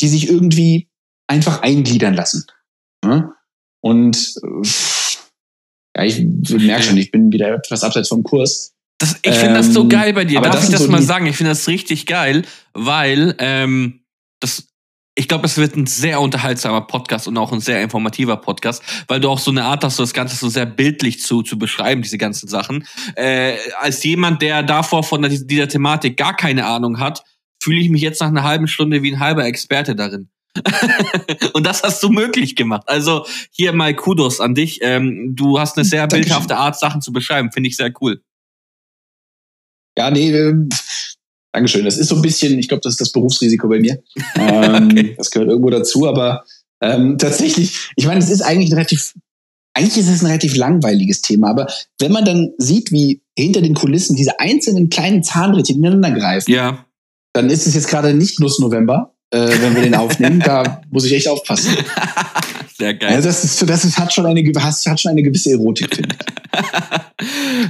die 0.00 0.08
sich 0.08 0.28
irgendwie 0.28 0.88
einfach 1.28 1.62
eingliedern 1.62 2.14
lassen. 2.14 2.46
Ja? 3.04 3.32
Und 3.80 4.34
ja, 5.96 6.04
ich 6.04 6.20
merke 6.50 6.82
schon, 6.82 6.96
ich 6.96 7.10
bin 7.10 7.32
wieder 7.32 7.54
etwas 7.54 7.84
abseits 7.84 8.08
vom 8.08 8.22
Kurs. 8.22 8.74
Das, 8.98 9.16
ich 9.22 9.34
finde 9.34 9.54
das 9.54 9.72
so 9.72 9.82
ähm, 9.82 9.88
geil 9.88 10.12
bei 10.12 10.24
dir. 10.24 10.40
Darf 10.40 10.62
ich 10.62 10.70
das 10.70 10.82
so 10.82 10.90
mal 10.90 11.02
sagen? 11.02 11.26
Ich 11.26 11.36
finde 11.36 11.50
das 11.50 11.68
richtig 11.68 12.06
geil, 12.06 12.44
weil 12.74 13.34
ähm, 13.38 14.00
das 14.40 14.66
ich 15.20 15.28
glaube, 15.28 15.44
es 15.44 15.58
wird 15.58 15.76
ein 15.76 15.84
sehr 15.84 16.18
unterhaltsamer 16.18 16.80
Podcast 16.80 17.28
und 17.28 17.36
auch 17.36 17.52
ein 17.52 17.60
sehr 17.60 17.82
informativer 17.82 18.38
Podcast, 18.38 18.82
weil 19.06 19.20
du 19.20 19.28
auch 19.28 19.38
so 19.38 19.50
eine 19.50 19.64
Art 19.64 19.84
hast, 19.84 19.96
so 19.96 20.02
das 20.02 20.14
Ganze 20.14 20.34
so 20.34 20.48
sehr 20.48 20.64
bildlich 20.64 21.20
zu, 21.20 21.42
zu 21.42 21.58
beschreiben, 21.58 22.00
diese 22.00 22.16
ganzen 22.16 22.48
Sachen. 22.48 22.86
Äh, 23.16 23.58
als 23.78 24.02
jemand, 24.02 24.40
der 24.40 24.62
davor 24.62 25.02
von 25.02 25.20
dieser, 25.20 25.44
dieser 25.44 25.68
Thematik 25.68 26.16
gar 26.16 26.34
keine 26.34 26.64
Ahnung 26.64 27.00
hat, 27.00 27.22
fühle 27.62 27.80
ich 27.80 27.90
mich 27.90 28.00
jetzt 28.00 28.22
nach 28.22 28.28
einer 28.28 28.44
halben 28.44 28.66
Stunde 28.66 29.02
wie 29.02 29.12
ein 29.12 29.20
halber 29.20 29.44
Experte 29.44 29.94
darin. 29.94 30.30
und 31.52 31.66
das 31.66 31.82
hast 31.82 32.02
du 32.02 32.08
möglich 32.08 32.56
gemacht. 32.56 32.84
Also 32.86 33.26
hier 33.50 33.74
mal 33.74 33.94
Kudos 33.94 34.40
an 34.40 34.54
dich. 34.54 34.78
Ähm, 34.80 35.36
du 35.36 35.60
hast 35.60 35.76
eine 35.76 35.84
sehr 35.84 36.06
Dankeschön. 36.06 36.22
bildhafte 36.22 36.56
Art, 36.56 36.78
Sachen 36.78 37.02
zu 37.02 37.12
beschreiben. 37.12 37.52
Finde 37.52 37.68
ich 37.68 37.76
sehr 37.76 37.92
cool. 38.00 38.22
Ja, 39.98 40.10
nee, 40.10 40.30
ähm, 40.30 40.70
Dankeschön. 41.52 41.84
Das 41.84 41.98
ist 41.98 42.08
so 42.08 42.16
ein 42.16 42.22
bisschen, 42.22 42.58
ich 42.58 42.68
glaube, 42.68 42.82
das 42.82 42.94
ist 42.94 43.00
das 43.00 43.12
Berufsrisiko 43.12 43.68
bei 43.68 43.80
mir. 43.80 44.02
Ähm, 44.36 44.88
okay. 44.90 45.14
Das 45.16 45.30
gehört 45.30 45.50
irgendwo 45.50 45.70
dazu, 45.70 46.08
aber 46.08 46.44
ähm, 46.80 47.18
tatsächlich, 47.18 47.90
ich 47.96 48.06
meine, 48.06 48.20
es 48.20 48.30
ist 48.30 48.40
eigentlich 48.40 48.70
ein 48.70 48.74
relativ, 48.74 49.14
eigentlich 49.74 49.98
ist 49.98 50.08
es 50.08 50.22
ein 50.22 50.26
relativ 50.26 50.56
langweiliges 50.56 51.20
Thema, 51.20 51.50
aber 51.50 51.66
wenn 51.98 52.12
man 52.12 52.24
dann 52.24 52.52
sieht, 52.58 52.90
wie 52.90 53.20
hinter 53.36 53.60
den 53.60 53.74
Kulissen 53.74 54.16
diese 54.16 54.40
einzelnen 54.40 54.88
kleinen 54.88 55.22
Zahnrädchen 55.22 55.76
ineinander 55.76 56.12
greifen, 56.12 56.50
ja. 56.50 56.86
dann 57.32 57.50
ist 57.50 57.66
es 57.66 57.74
jetzt 57.74 57.88
gerade 57.88 58.14
nicht 58.14 58.40
Nuss 58.40 58.60
November, 58.60 59.14
äh, 59.30 59.48
wenn 59.60 59.74
wir 59.74 59.82
den 59.82 59.94
aufnehmen. 59.94 60.40
da 60.44 60.82
muss 60.90 61.04
ich 61.04 61.12
echt 61.12 61.28
aufpassen. 61.28 61.76
Sehr 62.78 62.94
geil. 62.94 63.14
Also 63.14 63.28
das, 63.28 63.44
ist, 63.44 63.68
das 63.68 63.84
ist, 63.84 63.98
hat, 63.98 64.12
schon 64.12 64.24
eine, 64.26 64.40
hat 64.42 65.00
schon 65.00 65.10
eine 65.10 65.22
gewisse 65.22 65.50
Erotik, 65.50 65.94
finde 65.94 66.14
ich. 66.14 66.60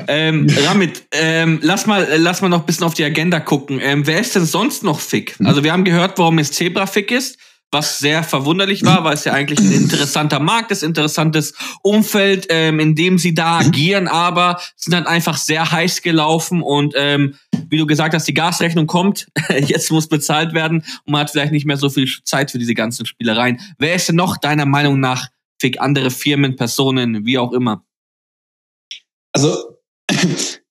ähm, 0.09 0.47
Ramit, 0.67 1.05
ähm, 1.13 1.59
lass, 1.63 1.87
mal, 1.87 2.07
lass 2.19 2.43
mal 2.43 2.49
noch 2.49 2.61
ein 2.61 2.67
bisschen 2.67 2.85
auf 2.85 2.95
die 2.95 3.05
Agenda 3.05 3.41
gucken. 3.41 3.81
Ähm, 3.83 4.07
wer 4.07 4.21
ist 4.21 4.35
denn 4.35 4.45
sonst 4.45 4.83
noch 4.83 5.01
fick? 5.01 5.37
Also 5.45 5.65
wir 5.65 5.73
haben 5.73 5.85
gehört, 5.85 6.19
warum 6.19 6.39
es 6.39 6.53
Zebra 6.53 6.87
fick 6.87 7.11
ist 7.11 7.39
was 7.73 8.01
sehr 8.01 8.25
verwunderlich 8.25 8.85
war, 8.85 9.05
weil 9.05 9.15
es 9.15 9.25
ja 9.25 9.33
eigentlich 9.33 9.61
ein 9.61 9.73
interessanter 9.73 10.41
Markt 10.41 10.73
ist, 10.73 10.83
interessantes 10.83 11.55
Umfeld, 11.83 12.47
ähm, 12.51 12.81
in 12.81 12.97
dem 12.97 13.17
sie 13.17 13.33
da 13.33 13.59
agieren, 13.59 14.09
aber 14.09 14.61
sind 14.77 14.93
dann 14.93 15.07
einfach 15.07 15.37
sehr 15.37 15.71
heiß 15.71 16.03
gelaufen 16.03 16.63
und 16.63 16.95
ähm, 16.97 17.37
wie 17.69 17.79
du 17.79 17.87
gesagt 17.87 18.15
hast, 18.15 18.27
die 18.27 18.35
Gasrechnung 18.35 18.89
kommt, 18.89 19.29
jetzt 19.49 19.91
muss 19.93 20.09
bezahlt 20.09 20.53
werden 20.53 20.79
und 21.05 21.13
man 21.13 21.21
hat 21.23 21.31
vielleicht 21.31 21.53
nicht 21.53 21.67
mehr 21.67 21.77
so 21.77 21.89
viel 21.89 22.09
Zeit 22.25 22.51
für 22.51 22.59
diese 22.59 22.75
ganzen 22.75 23.07
Spielereien. 23.07 23.61
Wer 23.79 23.95
ist 23.95 24.09
denn 24.09 24.17
noch 24.17 24.37
deiner 24.37 24.67
Meinung 24.67 24.99
nach 24.99 25.29
fick 25.61 25.81
andere 25.81 26.11
Firmen, 26.11 26.57
Personen, 26.57 27.25
wie 27.25 27.39
auch 27.39 27.53
immer? 27.53 27.85
Also 29.33 29.70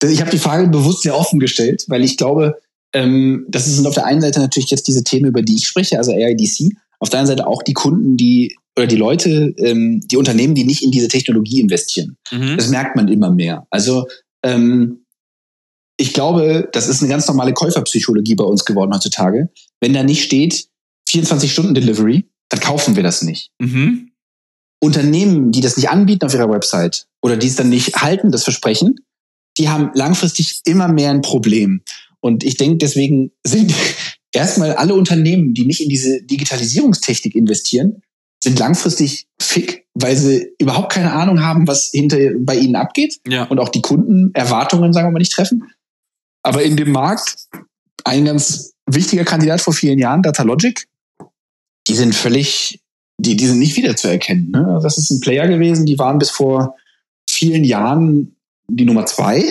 ich 0.03 0.21
habe 0.21 0.31
die 0.31 0.39
Frage 0.39 0.67
bewusst 0.67 1.03
sehr 1.03 1.17
offen 1.17 1.39
gestellt, 1.39 1.85
weil 1.87 2.03
ich 2.03 2.17
glaube, 2.17 2.59
ähm, 2.93 3.45
das 3.47 3.65
sind 3.65 3.87
auf 3.87 3.93
der 3.93 4.05
einen 4.05 4.21
Seite 4.21 4.39
natürlich 4.39 4.71
jetzt 4.71 4.87
diese 4.87 5.03
Themen, 5.03 5.27
über 5.27 5.41
die 5.41 5.55
ich 5.55 5.67
spreche, 5.67 5.97
also 5.97 6.11
AIDC, 6.11 6.75
auf 6.99 7.09
der 7.09 7.19
anderen 7.19 7.37
Seite 7.37 7.47
auch 7.47 7.63
die 7.63 7.73
Kunden, 7.73 8.17
die 8.17 8.55
oder 8.75 8.87
die 8.87 8.95
Leute, 8.95 9.53
ähm, 9.57 10.01
die 10.05 10.17
Unternehmen, 10.17 10.55
die 10.55 10.63
nicht 10.63 10.83
in 10.83 10.91
diese 10.91 11.07
Technologie 11.07 11.59
investieren. 11.59 12.17
Mhm. 12.31 12.55
Das 12.57 12.69
merkt 12.69 12.95
man 12.95 13.07
immer 13.09 13.31
mehr. 13.31 13.67
Also 13.69 14.07
ähm, 14.43 15.05
ich 15.97 16.13
glaube, 16.13 16.69
das 16.71 16.87
ist 16.87 17.01
eine 17.01 17.09
ganz 17.09 17.27
normale 17.27 17.53
Käuferpsychologie 17.53 18.35
bei 18.35 18.45
uns 18.45 18.63
geworden 18.63 18.93
heutzutage. 18.93 19.49
Wenn 19.81 19.93
da 19.93 20.03
nicht 20.03 20.23
steht 20.23 20.69
24 21.09 21.51
Stunden 21.51 21.73
Delivery, 21.73 22.29
dann 22.47 22.61
kaufen 22.61 22.95
wir 22.95 23.03
das 23.03 23.21
nicht. 23.21 23.51
Mhm. 23.59 24.11
Unternehmen, 24.81 25.51
die 25.51 25.59
das 25.59 25.75
nicht 25.75 25.89
anbieten 25.89 26.25
auf 26.25 26.33
ihrer 26.33 26.49
Website 26.49 27.07
oder 27.21 27.35
die 27.35 27.47
es 27.47 27.57
dann 27.57 27.69
nicht 27.69 27.97
halten, 27.97 28.31
das 28.31 28.45
Versprechen, 28.45 28.95
die 29.59 29.69
haben 29.69 29.91
langfristig 29.93 30.61
immer 30.65 30.87
mehr 30.87 31.11
ein 31.11 31.21
Problem. 31.21 31.81
Und 32.21 32.43
ich 32.43 32.57
denke, 32.57 32.77
deswegen 32.77 33.31
sind 33.45 33.73
erstmal 34.31 34.73
alle 34.73 34.95
Unternehmen, 34.95 35.53
die 35.53 35.65
nicht 35.65 35.81
in 35.81 35.89
diese 35.89 36.23
Digitalisierungstechnik 36.23 37.35
investieren, 37.35 38.01
sind 38.41 38.57
langfristig 38.57 39.27
fick, 39.39 39.85
weil 39.93 40.15
sie 40.15 40.53
überhaupt 40.59 40.93
keine 40.93 41.11
Ahnung 41.11 41.43
haben, 41.43 41.67
was 41.67 41.89
hinter 41.91 42.17
bei 42.39 42.55
ihnen 42.55 42.77
abgeht 42.77 43.19
ja. 43.27 43.43
und 43.43 43.59
auch 43.59 43.69
die 43.69 43.81
Kundenerwartungen, 43.81 44.93
sagen 44.93 45.07
wir 45.07 45.11
mal, 45.11 45.19
nicht 45.19 45.33
treffen. 45.33 45.63
Aber 46.41 46.63
in 46.63 46.77
dem 46.77 46.91
Markt 46.91 47.47
ein 48.05 48.23
ganz 48.23 48.73
wichtiger 48.85 49.25
Kandidat 49.25 49.59
vor 49.59 49.73
vielen 49.73 49.99
Jahren, 49.99 50.23
Datalogic, 50.23 50.87
die 51.87 51.95
sind 51.95 52.15
völlig, 52.15 52.81
die, 53.19 53.35
die 53.35 53.45
sind 53.45 53.59
nicht 53.59 53.75
wiederzuerkennen. 53.75 54.51
Ne? 54.51 54.79
Das 54.81 54.97
ist 54.97 55.09
ein 55.09 55.19
Player 55.19 55.47
gewesen, 55.47 55.85
die 55.85 55.99
waren 55.99 56.17
bis 56.17 56.29
vor 56.29 56.75
vielen 57.29 57.65
Jahren 57.65 58.37
die 58.69 58.85
Nummer 58.85 59.05
zwei. 59.05 59.43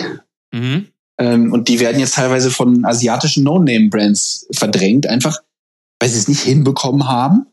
Mhm. 0.51 0.87
Ähm, 1.19 1.53
und 1.53 1.67
die 1.67 1.79
werden 1.79 1.99
jetzt 1.99 2.15
teilweise 2.15 2.49
von 2.49 2.85
asiatischen 2.85 3.43
No-Name-Brands 3.43 4.47
verdrängt, 4.51 5.07
einfach 5.07 5.37
weil 5.99 6.09
sie 6.09 6.17
es 6.17 6.27
nicht 6.27 6.41
hinbekommen 6.41 7.07
haben, 7.07 7.45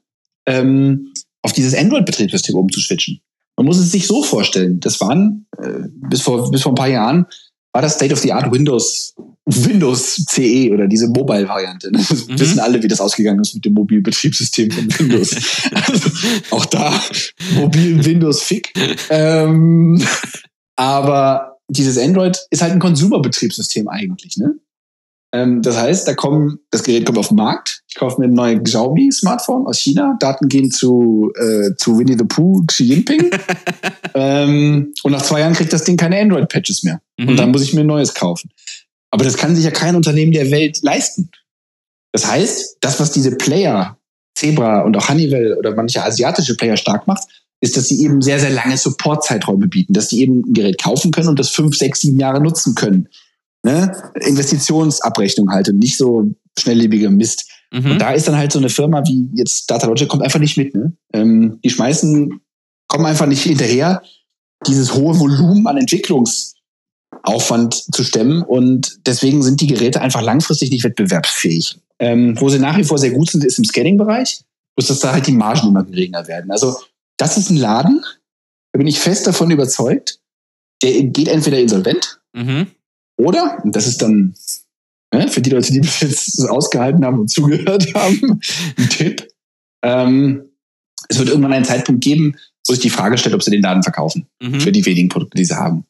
ähm, 0.47 1.13
auf 1.43 1.53
dieses 1.53 1.75
Android-Betriebssystem 1.75 2.55
umzuswitchen. 2.55 3.21
Man 3.57 3.67
muss 3.67 3.79
es 3.79 3.91
sich 3.91 4.07
so 4.07 4.23
vorstellen. 4.23 4.81
Das 4.81 5.01
waren 5.01 5.47
äh, 5.59 5.89
bis, 6.09 6.23
vor, 6.23 6.51
bis 6.51 6.63
vor 6.63 6.73
ein 6.73 6.77
paar 6.77 6.89
Jahren 6.89 7.27
war 7.73 7.83
das 7.83 7.95
State 7.95 8.13
of 8.13 8.21
the 8.21 8.33
Art 8.33 8.51
Windows, 8.51 9.15
Windows 9.45 10.25
CE 10.31 10.71
oder 10.73 10.87
diese 10.87 11.09
Mobile-Variante. 11.09 11.91
Ne? 11.93 11.99
Mhm. 11.99 12.39
Wissen 12.39 12.59
alle, 12.59 12.83
wie 12.83 12.89
das 12.89 13.01
ausgegangen 13.01 13.41
ist 13.41 13.55
mit 13.55 13.65
dem 13.65 13.75
mobilen 13.75 14.03
Betriebssystem 14.03 14.71
von 14.71 14.99
Windows. 14.99 15.37
also, 15.73 16.11
auch 16.51 16.65
da 16.67 16.99
mobilen 17.55 18.05
Windows 18.05 18.43
Fick. 18.43 18.73
Ähm, 19.11 20.03
aber 20.77 21.56
dieses 21.69 21.99
Android 21.99 22.39
ist 22.51 22.63
halt 22.63 22.73
ein 22.73 22.79
Consumer-Betriebssystem 22.79 23.89
eigentlich, 23.89 24.37
ne? 24.37 24.59
Ähm, 25.33 25.61
das 25.63 25.77
heißt, 25.77 26.07
da 26.07 26.15
kommen, 26.15 26.61
das 26.71 26.83
Gerät 26.83 27.05
kommt 27.05 27.19
auf 27.19 27.29
den 27.29 27.37
Markt. 27.37 27.83
Ich 27.89 27.97
kaufe 27.97 28.21
mir 28.21 28.29
ein 28.29 28.35
neues 28.35 28.63
Xiaomi-Smartphone 28.63 29.67
aus 29.67 29.79
China. 29.79 30.17
Daten 30.21 30.49
gehen 30.49 30.71
zu, 30.71 31.33
äh, 31.35 31.75
zu 31.77 31.99
Winnie 31.99 32.17
the 32.17 32.25
Pooh, 32.25 32.63
Xi 32.67 32.85
Jinping. 32.85 33.31
ähm, 34.15 34.95
und 35.03 35.13
nach 35.13 35.23
zwei 35.23 35.41
Jahren 35.41 35.55
kriegt 35.55 35.73
das 35.73 35.85
Ding 35.85 35.97
keine 35.97 36.21
Android-Patches 36.21 36.85
mehr. 36.85 37.01
Mhm. 37.19 37.29
Und 37.29 37.37
dann 37.37 37.51
muss 37.51 37.63
ich 37.63 37.75
mir 37.75 37.81
ein 37.81 37.87
neues 37.87 38.15
kaufen. 38.15 38.51
Aber 39.11 39.25
das 39.25 39.37
kann 39.37 39.57
sich 39.57 39.65
ja 39.65 39.71
kein 39.71 39.97
Unternehmen 39.97 40.33
der 40.33 40.51
Welt 40.51 40.83
leisten. 40.83 41.31
Das 42.13 42.27
heißt, 42.27 42.79
das, 42.81 43.01
was 43.01 43.11
diese 43.11 43.33
Player, 43.37 43.99
Zebra 44.37 44.83
und 44.83 44.97
auch 44.97 45.09
Honeywell 45.09 45.55
oder 45.55 45.75
manche 45.75 46.05
asiatische 46.05 46.57
Player 46.57 46.77
stark 46.77 47.07
macht, 47.07 47.25
ist, 47.67 47.77
dass 47.77 47.89
sie 47.89 48.03
eben 48.03 48.23
sehr, 48.23 48.41
sehr 48.41 48.51
lange 48.51 48.77
Support-Zeiträume 48.77 49.67
bieten, 49.67 49.93
dass 49.93 50.09
sie 50.09 50.21
eben 50.21 50.41
ein 50.41 50.55
Gerät 50.55 50.83
kaufen 50.83 51.11
können 51.11 51.29
und 51.29 51.39
das 51.39 51.51
fünf, 51.51 51.77
sechs, 51.77 52.01
sieben 52.01 52.19
Jahre 52.19 52.41
nutzen 52.41 52.75
können 52.75 53.09
ne, 53.67 53.93
Investitionsabrechnung 54.21 55.51
halt 55.51 55.69
und 55.69 55.79
nicht 55.79 55.99
so 55.99 56.31
schnelllebige 56.59 57.11
Mist. 57.11 57.51
Mhm. 57.73 57.93
Und 57.93 57.99
da 57.99 58.13
ist 58.13 58.27
dann 58.27 58.37
halt 58.37 58.53
so 58.53 58.59
eine 58.59 58.71
Firma 58.71 59.03
wie 59.07 59.29
jetzt 59.35 59.71
Datalogic 59.71 60.09
kommt 60.09 60.23
einfach 60.23 60.41
nicht 60.41 60.57
mit. 60.57 60.75
Ne? 60.75 60.97
Ähm, 61.13 61.59
die 61.63 61.71
schmeißen, 61.71 62.41
kommen 62.89 63.07
einfach 63.07 63.27
nicht 63.27 63.43
hinterher, 63.43 64.03
dieses 64.67 64.95
hohe 64.95 65.19
Volumen 65.19 65.67
an 65.67 65.77
Entwicklungsaufwand 65.77 67.75
zu 67.95 68.05
stemmen 68.05 68.43
und 68.43 69.01
deswegen 69.05 69.43
sind 69.43 69.61
die 69.61 69.67
Geräte 69.67 70.01
einfach 70.01 70.23
langfristig 70.23 70.71
nicht 70.71 70.85
wettbewerbsfähig. 70.85 71.79
Ähm, 71.99 72.41
wo 72.41 72.49
sie 72.49 72.59
nach 72.59 72.79
wie 72.79 72.85
vor 72.85 72.99
sehr 72.99 73.11
gut 73.11 73.31
sind, 73.31 73.45
ist 73.45 73.59
im 73.59 73.65
Scanning-Bereich, 73.65 74.41
bloß 74.77 74.89
dass 74.89 75.01
da 75.01 75.13
halt 75.13 75.27
die 75.27 75.33
Margen 75.33 75.69
immer 75.69 75.85
geringer 75.85 76.27
werden. 76.29 76.51
Also 76.51 76.77
das 77.17 77.37
ist 77.37 77.51
ein 77.51 77.57
Laden, 77.57 78.05
da 78.73 78.79
bin 78.79 78.87
ich 78.87 78.99
fest 78.99 79.27
davon 79.27 79.51
überzeugt, 79.51 80.21
der 80.83 81.03
geht 81.05 81.29
entweder 81.29 81.59
insolvent 81.59 82.21
mhm. 82.35 82.69
Oder, 83.19 83.65
und 83.65 83.75
das 83.75 83.87
ist 83.87 84.03
dann 84.03 84.35
ne, 85.13 85.29
für 85.29 85.41
die 85.41 85.51
Leute, 85.51 85.73
die 85.73 85.81
bis 85.81 86.01
jetzt 86.01 86.41
ausgehalten 86.49 87.05
haben 87.05 87.21
und 87.21 87.29
zugehört 87.29 87.87
haben, 87.95 88.41
ein 88.77 88.91
Tipp. 88.91 89.29
Ähm, 89.83 90.51
es 91.09 91.19
wird 91.19 91.29
irgendwann 91.29 91.53
einen 91.53 91.65
Zeitpunkt 91.65 92.03
geben, 92.03 92.37
wo 92.67 92.73
sich 92.73 92.83
die 92.83 92.91
Frage 92.91 93.17
stellt, 93.17 93.35
ob 93.35 93.43
sie 93.43 93.51
den 93.51 93.63
Laden 93.63 93.83
verkaufen. 93.83 94.27
Mhm. 94.43 94.61
Für 94.61 94.73
die 94.73 94.85
wenigen 94.85 95.09
Produkte, 95.09 95.37
die 95.37 95.45
sie 95.45 95.57
haben. 95.57 95.85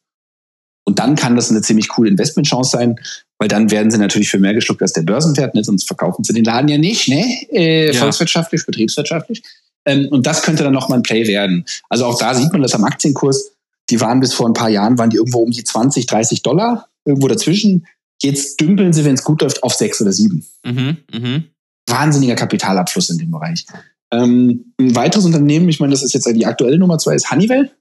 Und 0.85 0.99
dann 0.99 1.15
kann 1.15 1.35
das 1.35 1.49
eine 1.49 1.61
ziemlich 1.61 1.89
coole 1.89 2.09
Investmentchance 2.09 2.71
sein, 2.71 2.95
weil 3.39 3.49
dann 3.49 3.71
werden 3.71 3.91
sie 3.91 3.97
natürlich 3.97 4.29
für 4.29 4.39
mehr 4.39 4.53
geschluckt 4.53 4.81
als 4.81 4.93
der 4.93 5.01
Börsenwert, 5.01 5.53
ne? 5.53 5.63
sonst 5.63 5.85
verkaufen 5.85 6.23
sie 6.23 6.33
den 6.33 6.45
Laden 6.45 6.69
ja 6.69 6.77
nicht, 6.77 7.09
ne? 7.09 7.25
Äh, 7.51 7.87
ja. 7.87 7.93
Volkswirtschaftlich, 7.93 8.65
betriebswirtschaftlich. 8.65 9.43
Ähm, 9.87 10.09
und 10.11 10.27
das 10.27 10.43
könnte 10.43 10.63
dann 10.63 10.73
nochmal 10.73 10.99
ein 10.99 11.03
Play 11.03 11.25
werden. 11.27 11.65
Also 11.89 12.05
auch 12.05 12.19
da 12.19 12.35
sieht 12.35 12.51
man 12.51 12.61
das 12.61 12.75
am 12.75 12.83
Aktienkurs. 12.83 13.53
Die 13.89 14.01
waren 14.01 14.19
bis 14.19 14.33
vor 14.33 14.47
ein 14.47 14.53
paar 14.53 14.69
Jahren, 14.69 14.97
waren 14.97 15.09
die 15.09 15.17
irgendwo 15.17 15.39
um 15.39 15.49
die 15.49 15.63
20, 15.63 16.05
30 16.05 16.43
Dollar 16.43 16.89
irgendwo 17.05 17.27
dazwischen. 17.27 17.87
Jetzt 18.21 18.59
dümpeln 18.59 18.91
sie, 18.93 19.05
wenn 19.05 19.15
es 19.15 19.23
gut 19.23 19.41
läuft, 19.41 19.63
auf 19.63 19.73
sechs 19.73 20.01
oder 20.01 20.11
sieben. 20.11 20.45
Mhm, 20.65 20.97
mh. 21.11 21.43
Wahnsinniger 21.87 22.35
Kapitalabfluss 22.35 23.09
in 23.09 23.17
dem 23.17 23.31
Bereich. 23.31 23.65
Ähm, 24.11 24.73
ein 24.79 24.95
weiteres 24.95 25.25
Unternehmen, 25.25 25.69
ich 25.69 25.79
meine, 25.79 25.91
das 25.91 26.03
ist 26.03 26.13
jetzt 26.13 26.27
die 26.27 26.45
aktuelle 26.45 26.77
Nummer 26.77 26.97
zwei, 26.97 27.15
ist 27.15 27.31
Honeywell. 27.31 27.71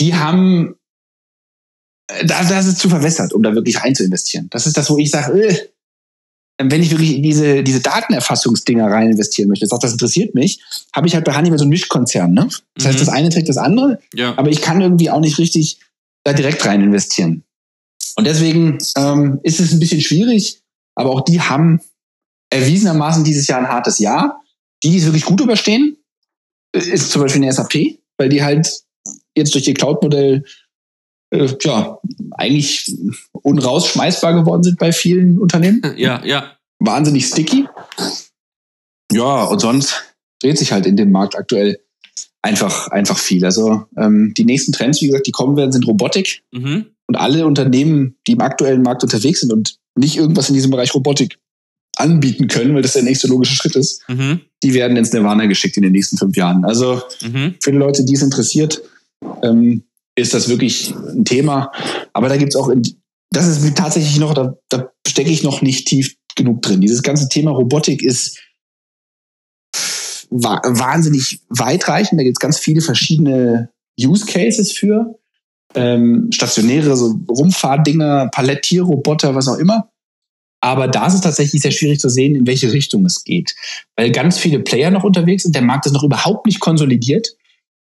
Die 0.00 0.14
haben, 0.14 0.76
äh, 2.08 2.26
da, 2.26 2.42
das 2.42 2.66
ist 2.66 2.78
zu 2.78 2.88
verwässert, 2.88 3.32
um 3.32 3.42
da 3.42 3.54
wirklich 3.54 3.82
rein 3.82 3.94
zu 3.94 4.04
investieren. 4.04 4.48
Das 4.50 4.66
ist 4.66 4.76
das, 4.76 4.90
wo 4.90 4.98
ich 4.98 5.10
sage, 5.10 5.40
äh, 5.40 5.68
wenn 6.60 6.82
ich 6.82 6.90
wirklich 6.90 7.22
diese, 7.22 7.62
diese 7.62 7.80
Datenerfassungsdinger 7.80 8.86
rein 8.86 9.10
investieren 9.10 9.48
möchte, 9.48 9.66
sag, 9.66 9.80
das 9.80 9.92
interessiert 9.92 10.34
mich, 10.34 10.60
habe 10.92 11.06
ich 11.06 11.14
halt 11.14 11.24
bei 11.24 11.36
Honeywell 11.36 11.58
so 11.58 11.64
einen 11.64 11.70
Mischkonzern. 11.70 12.32
Ne? 12.32 12.48
Das 12.74 12.84
mhm. 12.84 12.88
heißt, 12.88 13.00
das 13.00 13.08
eine 13.08 13.28
trägt 13.28 13.48
das 13.48 13.58
andere, 13.58 14.00
ja. 14.14 14.36
aber 14.36 14.50
ich 14.50 14.60
kann 14.60 14.80
irgendwie 14.80 15.10
auch 15.10 15.20
nicht 15.20 15.38
richtig 15.38 15.78
da 16.24 16.32
direkt 16.32 16.64
rein 16.66 16.82
investieren. 16.82 17.44
Und 18.16 18.26
deswegen 18.26 18.78
ähm, 18.96 19.38
ist 19.44 19.60
es 19.60 19.72
ein 19.72 19.78
bisschen 19.78 20.00
schwierig, 20.00 20.60
aber 20.96 21.10
auch 21.10 21.20
die 21.20 21.40
haben 21.40 21.80
erwiesenermaßen 22.50 23.22
dieses 23.22 23.46
Jahr 23.46 23.60
ein 23.60 23.68
hartes 23.68 23.98
Jahr. 23.98 24.42
Die, 24.82 24.90
die 24.90 24.98
es 24.98 25.04
wirklich 25.04 25.24
gut 25.24 25.40
überstehen, 25.40 25.96
ist 26.72 27.10
zum 27.10 27.22
Beispiel 27.22 27.42
eine 27.42 27.52
SAP, 27.52 27.98
weil 28.16 28.28
die 28.28 28.42
halt 28.42 28.82
jetzt 29.36 29.54
durch 29.54 29.68
ihr 29.68 29.74
Cloud-Modell 29.74 30.44
äh, 31.30 31.48
ja, 31.62 31.98
eigentlich 32.32 32.94
unrausschmeißbar 33.32 34.34
geworden 34.34 34.62
sind 34.62 34.78
bei 34.78 34.92
vielen 34.92 35.38
Unternehmen. 35.38 35.82
Ja, 35.96 36.24
ja. 36.24 36.52
Wahnsinnig 36.80 37.26
sticky. 37.26 37.66
Ja, 39.12 39.44
und 39.44 39.60
sonst 39.60 40.14
dreht 40.40 40.58
sich 40.58 40.72
halt 40.72 40.86
in 40.86 40.96
dem 40.96 41.10
Markt 41.10 41.36
aktuell 41.36 41.80
einfach, 42.42 42.88
einfach 42.88 43.18
viel. 43.18 43.44
Also 43.44 43.84
ähm, 43.96 44.32
die 44.36 44.44
nächsten 44.44 44.72
Trends, 44.72 45.02
wie 45.02 45.06
gesagt, 45.06 45.26
die 45.26 45.32
kommen 45.32 45.56
werden, 45.56 45.72
sind 45.72 45.86
Robotik. 45.86 46.42
Mhm. 46.52 46.86
Und 47.06 47.16
alle 47.16 47.46
Unternehmen, 47.46 48.16
die 48.26 48.32
im 48.32 48.40
aktuellen 48.40 48.82
Markt 48.82 49.02
unterwegs 49.02 49.40
sind 49.40 49.52
und 49.52 49.78
nicht 49.96 50.16
irgendwas 50.16 50.48
in 50.48 50.54
diesem 50.54 50.70
Bereich 50.70 50.94
Robotik 50.94 51.38
anbieten 51.96 52.46
können, 52.46 52.74
weil 52.74 52.82
das 52.82 52.92
der 52.92 53.02
nächste 53.02 53.26
logische 53.26 53.56
Schritt 53.56 53.74
ist, 53.74 54.08
mhm. 54.08 54.40
die 54.62 54.74
werden 54.74 54.96
ins 54.96 55.12
Nirvana 55.12 55.46
geschickt 55.46 55.76
in 55.76 55.82
den 55.82 55.92
nächsten 55.92 56.16
fünf 56.16 56.36
Jahren. 56.36 56.64
Also 56.64 57.02
mhm. 57.22 57.54
für 57.60 57.72
die 57.72 57.78
Leute, 57.78 58.04
die 58.04 58.14
es 58.14 58.22
interessiert, 58.22 58.80
ähm, 59.42 59.82
ist 60.18 60.34
das 60.34 60.48
wirklich 60.48 60.94
ein 60.94 61.24
Thema. 61.24 61.72
Aber 62.12 62.28
da 62.28 62.36
gibt 62.36 62.54
es 62.54 62.56
auch, 62.56 62.72
das 63.30 63.46
ist 63.46 63.76
tatsächlich 63.76 64.18
noch, 64.18 64.34
da, 64.34 64.56
da 64.68 64.90
stecke 65.06 65.30
ich 65.30 65.42
noch 65.42 65.62
nicht 65.62 65.88
tief 65.88 66.16
genug 66.36 66.62
drin. 66.62 66.80
Dieses 66.80 67.02
ganze 67.02 67.28
Thema 67.28 67.50
Robotik 67.52 68.02
ist 68.02 68.38
wahnsinnig 70.30 71.40
weitreichend. 71.48 72.20
Da 72.20 72.24
gibt 72.24 72.36
es 72.36 72.40
ganz 72.40 72.58
viele 72.58 72.80
verschiedene 72.80 73.70
Use 73.98 74.26
Cases 74.26 74.72
für 74.72 75.18
ähm, 75.74 76.30
stationäre 76.32 76.96
so 76.96 77.18
Rumfahrdinger, 77.28 78.30
Palettierroboter, 78.32 79.34
was 79.34 79.48
auch 79.48 79.58
immer. 79.58 79.90
Aber 80.60 80.88
da 80.88 81.06
ist 81.06 81.14
es 81.14 81.20
tatsächlich 81.20 81.62
sehr 81.62 81.70
schwierig 81.70 82.00
zu 82.00 82.08
sehen, 82.08 82.34
in 82.34 82.46
welche 82.46 82.72
Richtung 82.72 83.04
es 83.04 83.22
geht. 83.22 83.54
Weil 83.96 84.10
ganz 84.10 84.38
viele 84.38 84.60
Player 84.60 84.90
noch 84.90 85.04
unterwegs 85.04 85.44
sind. 85.44 85.54
Der 85.54 85.62
Markt 85.62 85.86
ist 85.86 85.92
noch 85.92 86.02
überhaupt 86.02 86.46
nicht 86.46 86.60
konsolidiert. 86.60 87.28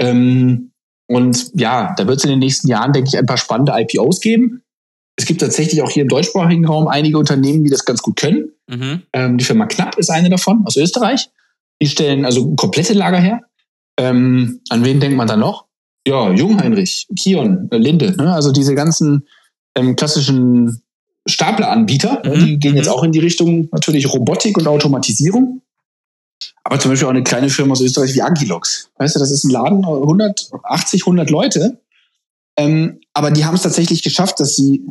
Ähm, 0.00 0.72
und 1.06 1.50
ja, 1.54 1.94
da 1.96 2.06
wird 2.06 2.18
es 2.18 2.24
in 2.24 2.30
den 2.30 2.38
nächsten 2.40 2.68
Jahren, 2.68 2.92
denke 2.92 3.08
ich, 3.08 3.18
ein 3.18 3.26
paar 3.26 3.36
spannende 3.36 3.72
IPOs 3.76 4.20
geben. 4.20 4.62
Es 5.16 5.24
gibt 5.24 5.40
tatsächlich 5.40 5.82
auch 5.82 5.90
hier 5.90 6.02
im 6.02 6.08
deutschsprachigen 6.08 6.66
Raum 6.66 6.88
einige 6.88 7.18
Unternehmen, 7.18 7.64
die 7.64 7.70
das 7.70 7.84
ganz 7.84 8.02
gut 8.02 8.16
können. 8.16 8.52
Mhm. 8.68 9.02
Ähm, 9.12 9.38
die 9.38 9.44
Firma 9.44 9.66
Knapp 9.66 9.96
ist 9.98 10.10
eine 10.10 10.28
davon 10.28 10.64
aus 10.66 10.76
Österreich. 10.76 11.30
Die 11.80 11.86
stellen 11.86 12.24
also 12.24 12.54
komplette 12.54 12.92
Lager 12.92 13.20
her. 13.20 13.40
Ähm, 13.98 14.60
an 14.68 14.84
wen 14.84 15.00
denkt 15.00 15.16
man 15.16 15.28
da 15.28 15.36
noch? 15.36 15.66
ja, 16.06 16.32
Jungheinrich, 16.32 17.08
Kion, 17.18 17.68
äh, 17.70 17.76
Linde, 17.76 18.14
ne? 18.16 18.32
also 18.32 18.52
diese 18.52 18.74
ganzen 18.74 19.26
ähm, 19.74 19.96
klassischen 19.96 20.82
Stapleranbieter, 21.26 22.22
ne? 22.24 22.36
mhm. 22.36 22.46
die 22.46 22.58
gehen 22.58 22.76
jetzt 22.76 22.86
mhm. 22.86 22.92
auch 22.92 23.02
in 23.02 23.12
die 23.12 23.18
Richtung 23.18 23.68
natürlich 23.72 24.12
Robotik 24.12 24.56
und 24.56 24.68
Automatisierung. 24.68 25.62
Aber 26.64 26.78
zum 26.78 26.90
Beispiel 26.90 27.06
auch 27.06 27.10
eine 27.10 27.22
kleine 27.22 27.48
Firma 27.48 27.72
aus 27.72 27.80
Österreich 27.80 28.14
wie 28.14 28.22
Agilox. 28.22 28.90
Weißt 28.98 29.14
du, 29.14 29.20
das 29.20 29.30
ist 29.30 29.44
ein 29.44 29.50
Laden, 29.50 29.84
180, 29.84 31.02
100 31.02 31.30
Leute. 31.30 31.80
Ähm, 32.58 33.00
aber 33.12 33.30
die 33.30 33.44
haben 33.44 33.54
es 33.54 33.62
tatsächlich 33.62 34.02
geschafft, 34.02 34.40
dass 34.40 34.56
sie 34.56 34.86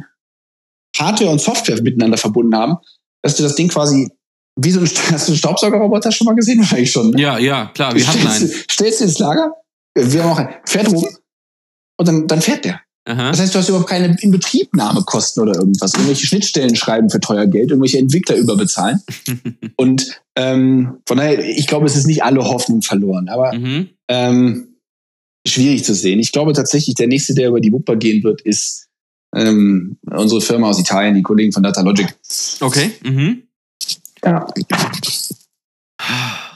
Hardware 0.98 1.32
und 1.32 1.42
Software 1.42 1.82
miteinander 1.82 2.18
verbunden 2.18 2.56
haben, 2.56 2.78
dass 3.22 3.36
du 3.36 3.44
das 3.44 3.56
Ding 3.56 3.68
quasi 3.68 4.10
wie 4.58 4.72
so 4.72 4.80
ein, 4.80 4.86
hast 5.12 5.28
du 5.28 5.32
einen 5.32 5.38
Staubsaugerroboter 5.38 6.12
schon 6.12 6.26
mal 6.26 6.36
gesehen? 6.36 6.60
Wahrscheinlich 6.60 6.92
schon. 6.92 7.12
Ne? 7.12 7.22
Ja, 7.22 7.38
ja, 7.38 7.72
klar, 7.74 7.94
wir 7.94 8.08
hatten 8.08 8.26
einen. 8.26 8.50
Stellst 8.72 9.02
du 9.02 9.06
ins 9.06 9.20
Lager, 9.20 9.52
wir 9.96 10.24
haben 10.24 10.32
auch 10.32 10.38
ein, 10.38 10.50
fährt 10.66 10.92
rum 10.92 11.06
und 11.98 12.08
dann, 12.08 12.28
dann 12.28 12.42
fährt 12.42 12.66
der. 12.66 12.82
Aha. 13.08 13.32
Das 13.32 13.40
heißt, 13.40 13.54
du 13.54 13.60
hast 13.60 13.70
überhaupt 13.70 13.90
keine 13.90 14.16
Inbetriebnahmekosten 14.20 15.44
oder 15.44 15.60
irgendwas. 15.60 15.94
Irgendwelche 15.94 16.26
Schnittstellen 16.26 16.76
schreiben 16.76 17.10
für 17.10 17.20
teuer 17.20 17.46
Geld, 17.46 17.70
irgendwelche 17.70 18.00
Entwickler 18.00 18.36
überbezahlen. 18.36 19.02
und 19.76 20.22
ähm, 20.36 20.98
von 21.08 21.18
daher, 21.18 21.40
ich 21.40 21.68
glaube, 21.68 21.86
es 21.86 21.96
ist 21.96 22.08
nicht 22.08 22.24
alle 22.24 22.44
Hoffnung 22.44 22.82
verloren, 22.82 23.30
aber 23.30 23.54
mhm. 23.54 23.90
ähm, 24.10 24.76
schwierig 25.48 25.84
zu 25.84 25.94
sehen. 25.94 26.20
Ich 26.20 26.32
glaube 26.32 26.54
tatsächlich, 26.54 26.96
der 26.96 27.08
nächste, 27.08 27.34
der 27.34 27.50
über 27.50 27.62
die 27.62 27.72
Wupper 27.72 27.96
gehen 27.96 28.24
wird, 28.24 28.42
ist 28.42 28.90
ähm, 29.36 29.98
unsere 30.06 30.42
Firma 30.42 30.70
aus 30.70 30.80
Italien, 30.80 31.16
die 31.16 31.22
Kollegen 31.22 31.52
von 31.52 31.64
Datalogic. 31.64 32.16
Okay. 32.60 32.92
Mhm. 33.04 33.44
Ja. 34.24 34.48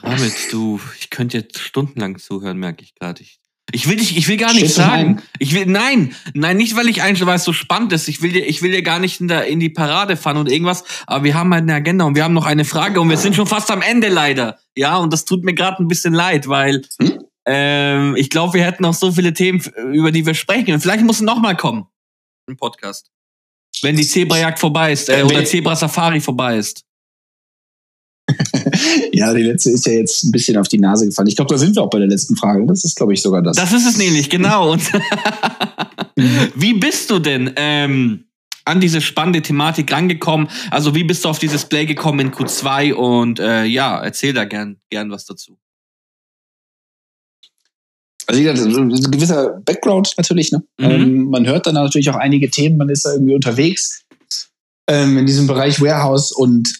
Damit, 0.02 0.34
du, 0.52 0.80
ich 1.00 1.10
könnte 1.10 1.38
jetzt 1.38 1.60
stundenlang 1.60 2.18
zuhören, 2.18 2.58
merke 2.58 2.84
ich 2.84 2.96
gerade. 2.96 3.22
Ich, 3.22 3.39
ich 3.72 3.88
will 3.88 3.98
dich, 3.98 4.18
ich 4.18 4.28
will 4.28 4.38
gar 4.38 4.54
nichts 4.54 4.76
sagen. 4.76 5.22
Ich 5.38 5.54
will, 5.54 5.66
nein, 5.66 6.16
nein, 6.34 6.58
nicht, 6.58 6.76
weil 6.76 6.88
ich 6.88 7.02
eigentlich, 7.02 7.26
weil 7.26 7.36
es 7.36 7.44
so 7.44 7.54
spannend 7.54 7.94
ist. 7.94 8.08
Ich 8.08 8.22
will 8.22 8.32
dir, 8.32 8.48
ich 8.48 8.62
will 8.62 8.72
dir 8.72 8.82
gar 8.82 9.00
nicht 9.00 9.22
in, 9.22 9.28
der, 9.28 9.46
in 9.46 9.60
die 9.60 9.70
Parade 9.70 10.18
fahren 10.18 10.38
und 10.38 10.52
irgendwas. 10.52 10.84
Aber 11.08 11.24
wir 11.24 11.34
haben 11.34 11.54
halt 11.54 11.64
eine 11.64 11.76
Agenda 11.76 12.06
und 12.06 12.16
wir 12.16 12.24
haben 12.24 12.34
noch 12.34 12.46
eine 12.46 12.66
Frage 12.66 13.02
und 13.02 13.10
wir 13.10 13.18
sind 13.18 13.36
schon 13.36 13.48
fast 13.48 13.72
am 13.72 13.82
Ende 13.82 14.10
leider. 14.10 14.60
Ja, 14.76 14.98
und 14.98 15.14
das 15.14 15.26
tut 15.26 15.44
mir 15.44 15.54
gerade 15.54 15.82
ein 15.84 15.88
bisschen 15.88 16.14
leid, 16.14 16.48
weil 16.48 16.82
hm? 17.02 17.24
ähm, 17.46 18.16
ich 18.16 18.30
glaube, 18.30 18.54
wir 18.54 18.64
hätten 18.64 18.84
noch 18.84 18.94
so 18.94 19.12
viele 19.12 19.34
Themen, 19.34 19.62
über 19.94 20.12
die 20.12 20.26
wir 20.26 20.34
sprechen. 20.34 20.74
Und 20.74 20.82
vielleicht 20.82 21.04
muss 21.04 21.18
es 21.18 21.22
noch 21.22 21.40
mal 21.40 21.56
kommen 21.56 21.86
im 22.48 22.58
Podcast. 22.58 23.10
Wenn 23.82 23.96
die 23.96 24.06
Zebrajagd 24.06 24.60
vorbei 24.60 24.92
ist, 24.92 25.10
äh, 25.10 25.24
oder 25.24 25.38
wenn- 25.38 25.46
Zebra-Safari 25.46 26.20
vorbei 26.22 26.58
ist. 26.58 26.84
Ja, 29.12 29.34
die 29.34 29.44
letzte 29.44 29.72
ist 29.72 29.86
ja 29.86 29.94
jetzt 29.94 30.24
ein 30.24 30.32
bisschen 30.32 30.58
auf 30.58 30.68
die 30.68 30.78
Nase 30.78 31.06
gefallen. 31.06 31.28
Ich 31.28 31.36
glaube, 31.36 31.54
da 31.54 31.58
sind 31.58 31.76
wir 31.76 31.84
auch 31.84 31.90
bei 31.90 32.00
der 32.00 32.08
letzten 32.08 32.36
Frage. 32.36 32.66
Das 32.66 32.84
ist, 32.84 32.96
glaube 32.96 33.14
ich, 33.14 33.22
sogar 33.22 33.42
das. 33.42 33.58
Das 33.58 33.74
ist 33.74 33.88
es 33.88 33.98
nämlich, 33.98 34.30
genau. 34.30 34.72
Und 34.72 34.82
wie 36.56 36.74
bist 36.74 37.10
du 37.10 37.20
denn 37.20 37.52
ähm, 37.56 38.26
an 38.66 38.80
diese 38.80 39.02
spannende 39.02 39.42
Thematik 39.42 39.92
rangekommen? 39.92 40.48
Also 40.72 40.96
wie 40.96 41.04
bist 41.04 41.26
du 41.26 41.30
auf 41.30 41.40
dieses 41.40 41.66
Play 41.66 41.86
gekommen 41.86 42.20
in 42.20 42.32
Q2? 42.32 42.94
Und 42.94 43.40
äh, 43.40 43.66
ja, 43.66 44.02
erzähl 44.02 44.34
da 44.34 44.46
gern, 44.46 44.78
gern 44.90 45.12
was 45.12 45.26
dazu. 45.26 45.58
Also 48.28 48.40
wie 48.40 48.44
gesagt, 48.44 48.64
ein 48.64 49.12
gewisser 49.12 49.60
Background 49.66 50.14
natürlich. 50.18 50.52
Ne? 50.52 50.64
Mhm. 50.78 50.86
Ähm, 50.86 51.24
man 51.26 51.48
hört 51.48 51.66
dann 51.66 51.74
natürlich 51.74 52.10
auch 52.12 52.16
einige 52.16 52.50
Themen, 52.50 52.78
man 52.78 52.90
ist 52.90 53.06
da 53.06 53.14
irgendwie 53.14 53.34
unterwegs 53.34 54.06
ähm, 54.88 55.18
in 55.18 55.26
diesem 55.26 55.48
Bereich 55.48 55.82
Warehouse 55.82 56.32
und 56.32 56.80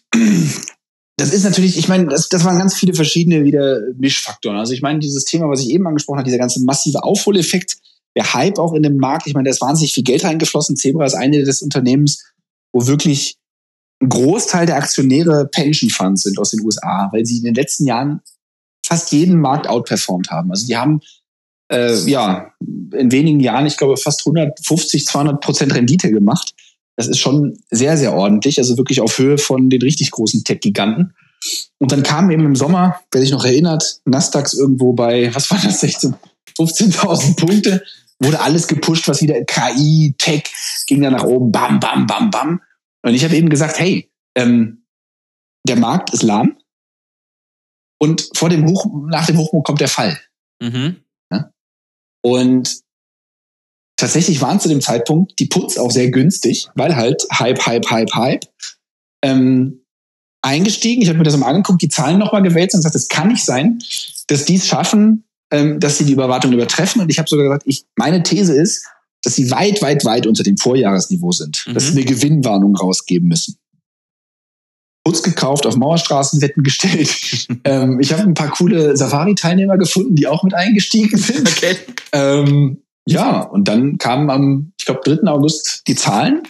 das 1.20 1.34
ist 1.34 1.44
natürlich, 1.44 1.78
ich 1.78 1.88
meine, 1.88 2.08
das, 2.08 2.30
das 2.30 2.44
waren 2.44 2.58
ganz 2.58 2.76
viele 2.76 2.94
verschiedene 2.94 3.44
wieder 3.44 3.80
Mischfaktoren. 3.98 4.58
Also 4.58 4.74
ich 4.74 4.82
meine, 4.82 5.00
dieses 5.00 5.26
Thema, 5.26 5.50
was 5.50 5.62
ich 5.62 5.70
eben 5.70 5.88
angesprochen 5.88 6.18
habe, 6.18 6.26
dieser 6.26 6.38
ganze 6.38 6.64
massive 6.64 7.04
Aufholeffekt, 7.04 7.78
der 8.16 8.34
Hype 8.34 8.58
auch 8.58 8.74
in 8.74 8.84
dem 8.84 8.98
Markt, 8.98 9.28
ich 9.28 9.34
meine, 9.34 9.46
da 9.46 9.52
ist 9.52 9.62
wahnsinnig 9.62 9.94
viel 9.94 10.04
Geld 10.04 10.24
reingeflossen. 10.24 10.76
Zebra 10.76 11.06
ist 11.06 11.14
eine 11.14 11.44
des 11.44 11.62
Unternehmens, 11.62 12.24
wo 12.72 12.88
wirklich 12.88 13.38
ein 14.02 14.10
Großteil 14.10 14.66
der 14.66 14.78
Aktionäre 14.78 15.48
Pension 15.52 15.90
Funds 15.90 16.24
sind 16.24 16.40
aus 16.40 16.52
den 16.52 16.62
USA, 16.62 17.10
weil 17.12 17.26
sie 17.26 17.38
in 17.38 17.44
den 17.44 17.56
letzten 17.56 17.86
Jahren 17.86 18.22
fast 18.86 19.12
jeden 19.12 19.40
Markt 19.40 19.68
outperformt 19.68 20.32
haben. 20.32 20.52
Also 20.52 20.66
die 20.66 20.78
haben 20.78 21.02
äh, 21.72 21.96
ja 22.10 22.54
in 22.62 23.12
wenigen 23.12 23.40
Jahren, 23.40 23.66
ich 23.66 23.78
glaube, 23.78 23.98
fast 23.98 24.22
150, 24.22 25.06
200 25.06 25.42
Prozent 25.42 25.76
Rendite 25.76 26.12
gemacht. 26.12 26.54
Das 27.00 27.08
ist 27.08 27.20
schon 27.20 27.58
sehr, 27.72 27.96
sehr 27.96 28.14
ordentlich. 28.14 28.58
Also 28.58 28.78
wirklich 28.78 29.00
auf 29.00 29.18
Höhe 29.18 29.38
von 29.38 29.70
den 29.70 29.82
richtig 29.82 30.12
großen 30.12 30.44
Tech-Giganten. 30.44 31.14
Und 31.78 31.94
dann 31.94 32.04
kam 32.04 32.30
eben 32.30 32.44
im 32.44 32.58
Sommer, 32.58 33.00
wer 33.14 33.22
sich 33.22 33.32
noch 33.32 33.46
erinnert, 33.46 34.02
Nasdaq 34.04 34.54
irgendwo 34.54 34.92
bei, 34.92 35.34
was 35.34 35.50
war 35.50 35.62
das, 35.64 35.80
16, 35.80 36.14
15.000 36.58 37.38
Punkte, 37.38 37.86
wurde 38.20 38.42
alles 38.42 38.68
gepusht, 38.68 39.08
was 39.08 39.22
wieder 39.22 39.42
KI, 39.46 40.14
Tech, 40.18 40.44
ging 40.88 41.02
dann 41.02 41.14
nach 41.14 41.24
oben, 41.24 41.54
bam, 41.54 41.80
bam, 41.80 42.06
bam, 42.06 42.32
bam. 42.32 42.62
Und 43.02 43.14
ich 43.14 43.24
habe 43.24 43.38
eben 43.38 43.48
gesagt, 43.48 43.80
hey, 43.80 44.12
ähm, 44.36 44.84
der 45.66 45.78
Markt 45.78 46.10
ist 46.10 46.24
lahm 46.24 46.58
und 47.98 48.30
vor 48.36 48.50
dem 48.50 48.68
Hoch, 48.68 48.86
nach 49.08 49.26
dem 49.26 49.38
Hochmut 49.38 49.64
kommt 49.64 49.80
der 49.80 49.88
Fall. 49.88 50.20
Mhm. 50.62 50.98
Und 52.22 52.82
tatsächlich 54.00 54.42
waren 54.42 54.60
zu 54.60 54.70
dem 54.70 54.82
Zeitpunkt 54.82 55.40
die 55.40 55.46
Puts 55.46 55.78
auch 55.78 55.92
sehr 55.92 56.10
günstig, 56.10 56.68
weil 56.76 56.96
halt 56.96 57.28
Hype, 57.32 57.66
Hype, 57.66 57.90
Hype, 57.90 58.14
Hype. 58.16 58.46
Ähm, 59.24 59.82
eingestiegen, 60.42 61.02
ich 61.02 61.10
habe 61.10 61.18
mir 61.18 61.26
das 61.26 61.36
mal 61.38 61.48
angeguckt, 61.48 61.82
die 61.82 61.90
Zahlen 61.90 62.18
nochmal 62.18 62.42
gewälzt 62.42 62.74
und 62.74 62.80
gesagt, 62.80 62.96
es 62.96 63.10
kann 63.10 63.28
nicht 63.28 63.44
sein, 63.44 63.80
dass 64.28 64.46
die 64.46 64.56
es 64.56 64.68
schaffen, 64.68 65.26
ähm, 65.52 65.80
dass 65.80 65.98
sie 65.98 66.06
die 66.06 66.14
Überwartung 66.14 66.54
übertreffen. 66.54 67.02
Und 67.02 67.10
ich 67.10 67.20
habe 67.20 67.30
sogar 67.30 67.46
gesagt, 67.46 67.64
ich, 67.66 67.86
meine 67.98 68.24
These 68.24 68.54
ist, 68.54 68.86
dass 69.22 69.36
sie 69.36 69.52
weit, 69.52 69.82
weit, 69.82 70.06
weit 70.06 70.28
unter 70.28 70.44
dem 70.44 70.58
Vorjahresniveau 70.58 71.32
sind, 71.32 71.66
Mhm. 71.68 71.74
dass 71.74 71.88
sie 71.88 71.92
eine 71.92 72.06
Gewinnwarnung 72.06 72.76
rausgeben 72.76 73.28
müssen. 73.28 73.58
Puts 75.04 75.24
gekauft, 75.24 75.66
auf 75.66 75.76
Mauerstraßenwetten 75.76 76.64
gestellt. 76.64 77.48
ähm, 77.66 78.00
ich 78.00 78.14
habe 78.14 78.24
ein 78.24 78.34
paar 78.34 78.52
coole 78.52 78.96
Safari-Teilnehmer 78.96 79.78
gefunden, 79.78 80.16
die 80.16 80.28
auch 80.28 80.44
mit 80.44 80.54
eingestiegen 80.54 81.18
sind. 81.18 81.50
Okay. 81.50 81.76
Ähm, 82.14 82.82
ja, 83.12 83.42
und 83.42 83.68
dann 83.68 83.98
kamen 83.98 84.30
am, 84.30 84.74
ich 84.78 84.86
glaube, 84.86 85.02
3. 85.04 85.28
August 85.30 85.84
die 85.88 85.96
Zahlen. 85.96 86.44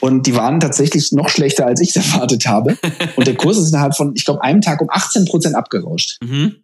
Und 0.00 0.26
die 0.26 0.36
waren 0.36 0.60
tatsächlich 0.60 1.10
noch 1.10 1.28
schlechter, 1.28 1.66
als 1.66 1.80
ich 1.80 1.94
es 1.94 1.96
erwartet 2.12 2.46
habe. 2.46 2.78
Und 3.16 3.26
der 3.26 3.36
Kurs 3.36 3.58
ist 3.58 3.70
innerhalb 3.70 3.96
von, 3.96 4.12
ich 4.14 4.24
glaube, 4.24 4.42
einem 4.42 4.60
Tag 4.60 4.80
um 4.80 4.88
18 4.90 5.24
Prozent 5.24 5.56
abgerauscht. 5.56 6.18
Mhm. 6.22 6.56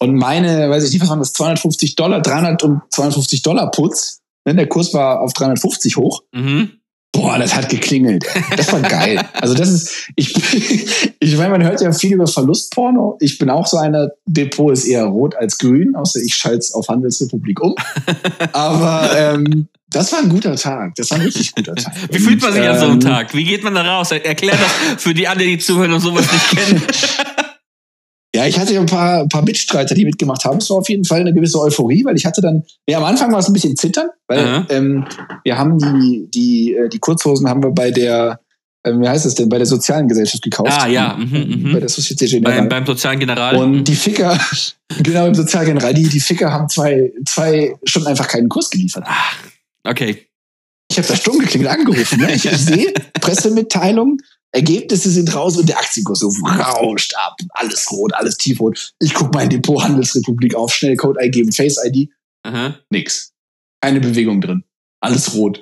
Und 0.00 0.14
meine, 0.14 0.68
weiß 0.68 0.84
ich 0.84 0.92
nicht, 0.92 1.02
was 1.02 1.08
waren 1.08 1.20
das, 1.20 1.32
250 1.32 1.94
Dollar, 1.96 2.20
300 2.20 2.62
und 2.64 2.82
250 2.90 3.42
Dollar 3.42 3.70
Putz. 3.70 4.20
Ne, 4.44 4.54
Der 4.54 4.68
Kurs 4.68 4.92
war 4.92 5.20
auf 5.20 5.32
350 5.32 5.96
hoch. 5.96 6.22
Mhm. 6.32 6.72
Boah, 7.16 7.38
das 7.38 7.54
hat 7.54 7.70
geklingelt. 7.70 8.24
Das 8.56 8.72
war 8.72 8.80
geil. 8.80 9.20
Also 9.40 9.54
das 9.54 9.70
ist, 9.70 10.10
ich, 10.16 10.34
ich 11.18 11.36
meine, 11.38 11.50
man 11.50 11.64
hört 11.64 11.80
ja 11.80 11.92
viel 11.92 12.12
über 12.12 12.26
Verlustporno. 12.26 13.16
Ich 13.20 13.38
bin 13.38 13.48
auch 13.48 13.66
so 13.66 13.78
einer, 13.78 14.10
Depot 14.26 14.70
ist 14.70 14.84
eher 14.84 15.04
rot 15.04 15.34
als 15.34 15.56
grün, 15.56 15.94
außer 15.96 16.20
ich 16.20 16.34
schalte 16.34 16.58
es 16.58 16.74
auf 16.74 16.88
Handelsrepublik 16.88 17.62
um. 17.62 17.74
Aber 18.52 19.10
ähm, 19.16 19.68
das 19.88 20.12
war 20.12 20.18
ein 20.18 20.28
guter 20.28 20.56
Tag. 20.56 20.94
Das 20.96 21.10
war 21.10 21.18
ein 21.18 21.24
richtig 21.24 21.54
guter 21.54 21.74
Tag. 21.74 21.94
Wie 22.10 22.18
fühlt 22.18 22.42
man 22.42 22.52
sich 22.52 22.62
an 22.62 22.78
so 22.78 22.84
einem 22.84 22.94
ähm, 22.94 23.00
Tag? 23.00 23.34
Wie 23.34 23.44
geht 23.44 23.64
man 23.64 23.74
da 23.74 23.82
raus? 23.82 24.10
Erklär 24.10 24.56
das 24.56 25.02
für 25.02 25.14
die 25.14 25.26
alle, 25.26 25.44
die 25.44 25.56
zuhören 25.56 25.92
und 25.92 26.00
sowas 26.00 26.30
nicht 26.30 26.50
kennen. 26.50 26.82
Ja, 28.36 28.46
ich 28.46 28.58
hatte 28.58 28.74
ja 28.74 28.80
ein 28.80 28.86
paar, 28.86 29.26
paar 29.28 29.42
Mitstreiter, 29.42 29.94
die 29.94 30.04
mitgemacht 30.04 30.44
haben. 30.44 30.58
Es 30.58 30.68
war 30.68 30.76
auf 30.76 30.88
jeden 30.90 31.06
Fall 31.06 31.20
eine 31.20 31.32
gewisse 31.32 31.58
Euphorie, 31.58 32.04
weil 32.04 32.16
ich 32.16 32.26
hatte 32.26 32.42
dann, 32.42 32.64
ja, 32.86 32.98
am 32.98 33.04
Anfang 33.04 33.32
war 33.32 33.38
es 33.38 33.48
ein 33.48 33.54
bisschen 33.54 33.76
zittern, 33.76 34.08
weil 34.28 34.66
ähm, 34.68 35.06
wir 35.42 35.56
haben 35.56 35.78
die, 35.78 36.28
die, 36.34 36.74
äh, 36.74 36.90
die 36.90 36.98
Kurzhosen 36.98 37.48
haben 37.48 37.62
wir 37.62 37.70
bei 37.70 37.90
der, 37.90 38.38
ähm, 38.84 39.00
wie 39.00 39.08
heißt 39.08 39.24
es 39.24 39.36
denn, 39.36 39.48
bei 39.48 39.56
der 39.56 39.66
sozialen 39.66 40.06
Gesellschaft 40.06 40.42
gekauft. 40.42 40.70
Ah, 40.70 40.86
ja, 40.86 41.16
mhm, 41.16 41.62
mhm. 41.62 41.72
Bei 41.72 41.80
der 41.80 41.88
Société 41.88 42.26
Générale. 42.26 42.42
beim, 42.42 42.68
beim 42.68 42.84
sozialen 42.84 43.18
General. 43.20 43.56
Und 43.56 43.84
die 43.84 43.96
Ficker, 43.96 44.38
genau 45.02 45.26
im 45.26 45.34
Sozialgeneral, 45.34 45.94
die, 45.94 46.06
die 46.06 46.20
Ficker 46.20 46.52
haben 46.52 46.68
zwei, 46.68 47.12
zwei 47.24 47.74
Stunden 47.84 48.08
einfach 48.08 48.28
keinen 48.28 48.50
Kurs 48.50 48.68
geliefert. 48.68 49.06
okay. 49.82 50.26
Ich 50.88 50.98
habe 50.98 51.08
da 51.08 51.16
stumm 51.16 51.38
geklingelt 51.38 51.70
angerufen. 51.70 52.20
Ne? 52.20 52.34
Ich, 52.34 52.44
ich 52.44 52.58
sehe 52.58 52.92
Pressemitteilung, 53.20 54.18
Ergebnisse 54.52 55.10
sind 55.10 55.34
raus 55.34 55.56
und 55.58 55.68
der 55.68 55.78
Aktienkurs 55.78 56.20
so 56.20 56.28
rauscht 56.46 57.14
ab. 57.16 57.36
Alles 57.50 57.90
rot, 57.90 58.14
alles 58.14 58.36
tiefrot. 58.38 58.94
Ich 59.00 59.12
guck 59.14 59.34
mein 59.34 59.50
Depot 59.50 59.82
Handelsrepublik 59.82 60.54
auf, 60.54 60.72
schnell 60.74 60.96
Code 60.96 61.20
eingeben, 61.20 61.52
Face 61.52 61.78
ID, 61.84 62.08
Aha. 62.44 62.76
nix. 62.90 63.32
Keine 63.82 64.00
Bewegung 64.00 64.40
drin. 64.40 64.64
Alles 65.00 65.34
rot. 65.34 65.60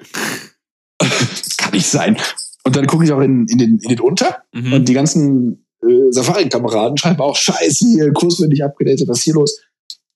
das 0.98 1.56
kann 1.56 1.72
nicht 1.72 1.86
sein. 1.86 2.16
Und 2.64 2.76
dann 2.76 2.86
gucke 2.86 3.04
ich 3.04 3.12
auch 3.12 3.20
in, 3.20 3.46
in, 3.48 3.58
den, 3.58 3.78
in 3.78 3.88
den 3.88 4.00
Unter 4.00 4.42
Mhm. 4.54 4.72
und 4.72 4.88
die 4.88 4.94
ganzen 4.94 5.66
äh, 5.82 6.10
Safari-Kameraden 6.12 6.96
schreiben 6.96 7.20
auch, 7.20 7.36
scheiße, 7.36 7.86
hier, 7.86 8.12
Kurs 8.12 8.38
wird 8.40 8.50
nicht 8.50 8.62
abgedatet, 8.64 9.08
was 9.08 9.18
ist 9.18 9.24
hier 9.24 9.34
los? 9.34 9.60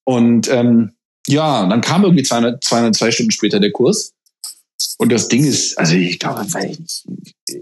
Und 0.05 0.49
ähm, 0.49 0.93
ja, 1.27 1.67
dann 1.67 1.81
kam 1.81 2.05
irgendwie 2.05 2.23
200, 2.23 2.63
202 2.65 3.11
Stunden 3.11 3.33
später 3.33 3.59
der 3.61 3.73
Kurs. 3.73 4.15
Und 4.99 5.13
das 5.13 5.29
Ding 5.29 5.45
ist, 5.45 5.79
also 5.79 5.95
ich 5.95 6.19
glaube, 6.19 6.47
ich. 6.47 7.05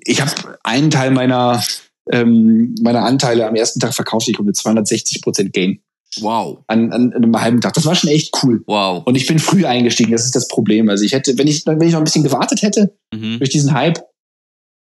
Ich 0.04 0.20
habe 0.20 0.58
einen 0.64 0.90
Teil 0.90 1.10
meiner, 1.10 1.62
ähm, 2.10 2.74
meiner 2.82 3.04
Anteile 3.04 3.46
am 3.46 3.54
ersten 3.54 3.80
Tag 3.80 3.94
verkauft, 3.94 4.28
ich 4.28 4.34
glaube 4.34 4.46
mit 4.48 4.56
260 4.56 5.22
Prozent 5.22 5.52
Gain 5.52 5.80
Wow. 6.20 6.58
an, 6.66 6.92
an, 6.92 7.12
an 7.12 7.24
einem 7.24 7.40
halben 7.40 7.60
Tag. 7.60 7.74
Das 7.74 7.84
war 7.84 7.94
schon 7.94 8.10
echt 8.10 8.32
cool. 8.42 8.62
Wow. 8.66 9.02
Und 9.06 9.16
ich 9.16 9.26
bin 9.26 9.38
früh 9.38 9.66
eingestiegen, 9.66 10.12
das 10.12 10.24
ist 10.24 10.34
das 10.34 10.48
Problem. 10.48 10.88
Also 10.88 11.04
ich 11.04 11.12
hätte, 11.12 11.36
wenn 11.36 11.46
ich, 11.46 11.66
wenn 11.66 11.80
ich 11.82 11.92
noch 11.92 12.00
ein 12.00 12.04
bisschen 12.04 12.22
gewartet 12.24 12.62
hätte, 12.62 12.96
Mhm. 13.12 13.38
durch 13.38 13.50
diesen 13.50 13.72
Hype. 13.74 14.00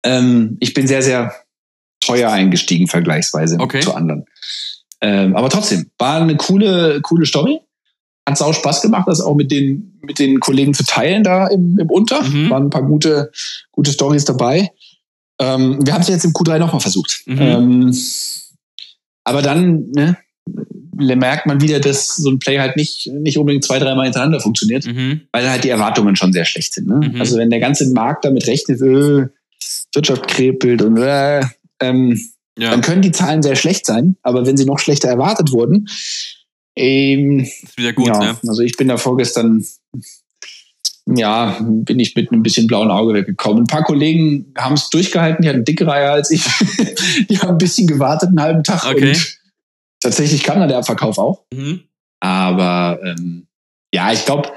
Ähm, 0.06 0.58
ich 0.60 0.74
bin 0.74 0.88
sehr, 0.88 1.02
sehr 1.02 1.34
teuer 2.00 2.32
eingestiegen 2.32 2.88
vergleichsweise 2.88 3.58
Okay. 3.60 3.82
zu 3.82 3.94
anderen. 3.94 4.26
Ähm, 5.02 5.36
aber 5.36 5.50
trotzdem, 5.50 5.90
war 5.98 6.22
eine 6.22 6.38
coole, 6.38 7.02
coole 7.02 7.26
Story. 7.26 7.60
Hat 8.28 8.42
auch 8.42 8.54
Spaß 8.54 8.82
gemacht, 8.82 9.08
das 9.08 9.22
auch 9.22 9.36
mit 9.36 9.52
den, 9.52 10.00
mit 10.02 10.20
den 10.20 10.40
Kollegen 10.42 10.74
zu 10.74 10.84
teilen 10.84 11.24
da 11.24 11.48
im, 11.48 11.80
im 11.80 11.90
Unter. 11.90 12.22
Mhm. 12.22 12.50
Waren 12.50 12.64
ein 12.66 12.70
paar 12.70 12.84
gute, 12.84 13.32
gute 13.72 13.92
Stories 13.92 14.26
dabei. 14.26 14.72
Ähm, 15.40 15.86
wir 15.86 15.94
haben 15.94 16.02
es 16.02 16.10
jetzt 16.10 16.26
im 16.26 16.34
Q3 16.34 16.60
nochmal 16.60 16.82
versucht. 16.82 17.22
Mhm. 17.26 17.38
Ähm, 17.40 17.98
aber 19.24 19.42
dann 19.42 19.92
ne, 19.92 20.18
merkt 20.94 21.46
man 21.46 21.62
wieder, 21.62 21.80
dass 21.80 22.16
so 22.18 22.30
ein 22.30 22.40
Play 22.40 22.60
halt 22.60 22.76
nicht, 22.76 23.08
nicht 23.08 23.38
unbedingt 23.38 23.64
zwei, 23.64 23.80
dreimal 23.80 24.06
hintereinander 24.06 24.40
funktioniert 24.42 24.86
Mhm. 24.86 25.22
weil 25.32 25.50
halt 25.50 25.64
die 25.64 25.70
Erwartungen 25.70 26.16
schon 26.18 26.34
sehr 26.34 26.46
schlecht 26.46 26.74
sind. 26.74 26.88
Ne? 26.88 27.10
Mhm. 27.14 27.22
Also 27.22 27.38
wenn 27.38 27.50
der 27.50 27.60
ganze 27.60 27.90
Markt 27.92 28.26
damit 28.26 28.46
rechnet, 28.48 28.82
äh, 28.82 29.28
Wirtschaft 29.94 30.28
krepelt 30.28 30.82
und 30.82 30.98
äh, 30.98 31.42
ähm, 31.80 32.20
Ja. 32.60 32.72
dann 32.72 32.82
können 32.82 33.02
die 33.02 33.12
Zahlen 33.12 33.42
sehr 33.42 33.56
schlecht 33.56 33.86
sein, 33.86 34.18
aber 34.22 34.46
wenn 34.46 34.58
sie 34.58 34.66
noch 34.66 34.80
schlechter 34.80 35.08
erwartet 35.08 35.52
wurden, 35.52 35.88
ähm, 36.78 37.40
Ist 37.40 37.78
wieder 37.78 37.94
gut, 37.94 38.08
ja, 38.08 38.20
ne? 38.20 38.38
also 38.48 38.62
ich 38.62 38.78
bin 38.78 38.88
da 38.88 38.98
vorgestern, 38.98 39.66
ja, 41.06 41.58
bin 41.62 42.00
ich 42.00 42.16
mit 42.16 42.32
einem 42.32 42.44
bisschen 42.44 42.68
blauen 42.68 42.92
Auge 42.92 43.14
weggekommen. 43.14 43.64
Ein 43.64 43.68
paar 43.68 43.84
Kollegen 43.84 44.54
haben 44.58 44.76
es 44.76 44.90
durchgehalten, 44.90 45.42
die 45.42 45.50
hatten 45.50 45.64
dicke 45.64 45.88
Reihe 45.88 46.12
als 46.12 46.32
ich. 46.32 46.44
die 47.30 47.40
haben 47.40 47.50
ein 47.50 47.58
bisschen 47.58 47.88
gewartet, 47.88 48.30
einen 48.30 48.42
halben 48.42 48.64
Tag 48.64 48.86
Okay. 48.86 49.10
und 49.10 49.38
tatsächlich 50.02 50.44
kam 50.44 50.60
dann 50.60 50.70
der 50.70 50.78
Abverkauf 50.80 51.18
auch. 51.18 51.44
Mhm. 51.54 51.82
Aber 52.20 53.00
ähm, 53.04 53.48
ja, 53.94 54.12
ich 54.12 54.26
glaube, 54.26 54.50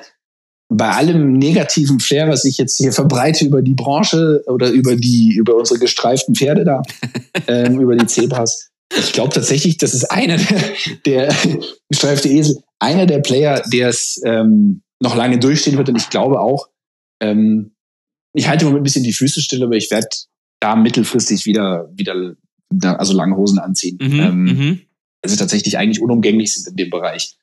bei 0.71 0.89
allem 0.89 1.33
negativen 1.33 1.99
Flair, 1.99 2.29
was 2.29 2.45
ich 2.45 2.57
jetzt 2.59 2.79
hier 2.79 2.93
verbreite 2.93 3.45
über 3.45 3.61
die 3.61 3.75
Branche 3.75 4.43
oder 4.47 4.71
über 4.71 4.95
die, 4.97 5.35
über 5.35 5.57
unsere 5.57 5.81
gestreiften 5.81 6.35
Pferde 6.35 6.65
da, 6.65 6.83
ähm, 7.49 7.81
über 7.81 7.97
die 7.97 8.07
Zebras, 8.07 8.70
ich 8.97 9.13
glaube 9.13 9.33
tatsächlich, 9.33 9.77
das 9.79 9.95
ist 9.95 10.05
einer 10.11 10.37
der, 10.37 10.63
der 11.07 11.35
gestreifte 11.89 12.29
Esel, 12.29 12.63
einer 12.79 13.07
der 13.07 13.21
Player, 13.21 13.63
der 13.73 13.89
es 13.89 14.21
ähm, 14.25 14.83
noch 15.01 15.17
lange 15.17 15.39
durchstehen 15.39 15.77
wird. 15.77 15.89
Und 15.89 15.97
ich 15.97 16.11
glaube 16.11 16.41
auch, 16.41 16.69
ähm, 17.21 17.73
ich 18.35 18.49
halte 18.49 18.65
im 18.65 18.69
Moment 18.69 18.83
ein 18.83 18.85
bisschen 18.85 19.05
die 19.05 19.13
Füße 19.13 19.41
still, 19.41 19.63
aber 19.63 19.77
ich 19.77 19.91
werde 19.91 20.09
da 20.61 20.77
mittelfristig 20.77 21.47
wieder, 21.47 21.91
wieder, 21.95 22.37
also 22.99 23.13
lange 23.15 23.37
Hosen 23.37 23.59
anziehen. 23.59 23.99
Mhm, 24.01 24.21
ähm, 24.21 24.45
mhm. 24.45 24.81
Also 25.23 25.37
tatsächlich 25.37 25.79
eigentlich 25.79 26.01
unumgänglich 26.01 26.55
sind 26.55 26.69
in 26.69 26.77
dem 26.77 26.91
Bereich. 26.91 27.37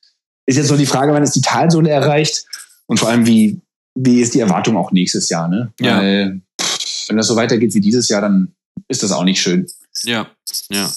Ist 0.46 0.56
jetzt 0.56 0.68
nur 0.68 0.78
die 0.78 0.86
Frage, 0.86 1.12
wann 1.12 1.22
es 1.22 1.32
die 1.32 1.40
Talsohle 1.40 1.90
erreicht 1.90 2.46
und 2.86 2.98
vor 2.98 3.08
allem, 3.08 3.26
wie, 3.26 3.60
wie 3.94 4.20
ist 4.20 4.34
die 4.34 4.40
Erwartung 4.40 4.76
auch 4.76 4.92
nächstes 4.92 5.28
Jahr, 5.28 5.48
ne? 5.48 5.72
Ja. 5.80 5.98
Weil, 5.98 6.40
wenn 7.08 7.16
das 7.16 7.26
so 7.26 7.36
weitergeht 7.36 7.74
wie 7.74 7.80
dieses 7.80 8.08
Jahr, 8.08 8.20
dann 8.20 8.54
ist 8.88 9.02
das 9.02 9.12
auch 9.12 9.24
nicht 9.24 9.40
schön. 9.40 9.66
Ja, 10.04 10.30
ja. 10.70 10.90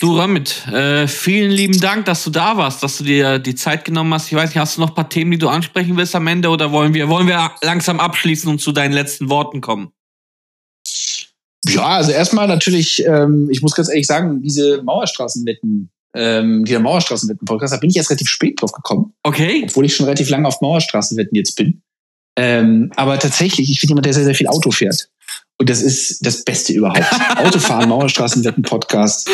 Du, 0.00 0.18
Ramit, 0.18 0.66
äh, 0.66 1.08
vielen 1.08 1.50
lieben 1.50 1.80
Dank, 1.80 2.04
dass 2.04 2.24
du 2.24 2.30
da 2.30 2.58
warst, 2.58 2.82
dass 2.82 2.98
du 2.98 3.04
dir 3.04 3.38
die 3.38 3.54
Zeit 3.54 3.86
genommen 3.86 4.12
hast. 4.12 4.26
Ich 4.26 4.34
weiß 4.34 4.50
nicht, 4.50 4.58
hast 4.58 4.76
du 4.76 4.82
noch 4.82 4.90
ein 4.90 4.94
paar 4.94 5.08
Themen, 5.08 5.30
die 5.30 5.38
du 5.38 5.48
ansprechen 5.48 5.96
willst 5.96 6.14
am 6.14 6.26
Ende 6.26 6.50
oder 6.50 6.72
wollen 6.72 6.92
wir, 6.92 7.08
wollen 7.08 7.26
wir 7.26 7.52
langsam 7.62 8.00
abschließen 8.00 8.50
und 8.50 8.60
zu 8.60 8.72
deinen 8.72 8.92
letzten 8.92 9.30
Worten 9.30 9.62
kommen? 9.62 9.92
Ja, 11.66 11.86
also 11.86 12.12
erstmal 12.12 12.48
natürlich, 12.48 13.04
ähm, 13.06 13.48
ich 13.50 13.62
muss 13.62 13.74
ganz 13.74 13.88
ehrlich 13.88 14.06
sagen, 14.06 14.42
diese 14.42 14.82
Mauerstraßenwetten, 14.82 15.90
ähm, 16.14 16.64
dieser 16.66 16.80
Mauerstraßenwetten-Podcast, 16.80 17.72
da 17.72 17.78
bin 17.78 17.90
ich 17.90 17.96
erst 17.96 18.10
relativ 18.10 18.28
spät 18.28 18.60
drauf 18.60 18.72
gekommen. 18.72 19.14
Okay. 19.22 19.62
Obwohl 19.64 19.86
ich 19.86 19.96
schon 19.96 20.04
relativ 20.04 20.28
lange 20.28 20.48
auf 20.48 20.60
Mauerstraßenwetten 20.60 21.34
jetzt 21.36 21.56
bin. 21.56 21.82
Ähm, 22.36 22.92
aber 22.96 23.18
tatsächlich, 23.18 23.70
ich 23.70 23.80
bin 23.80 23.88
jemand, 23.88 24.06
der 24.06 24.14
sehr, 24.14 24.24
sehr 24.24 24.34
viel 24.34 24.48
Auto 24.48 24.70
fährt. 24.70 25.08
Und 25.60 25.68
das 25.68 25.82
ist 25.82 26.24
das 26.24 26.42
Beste 26.42 26.72
überhaupt. 26.72 27.04
Autofahren, 27.36 27.88
Mauerstraßenwetten, 27.90 28.62
Podcast. 28.62 29.28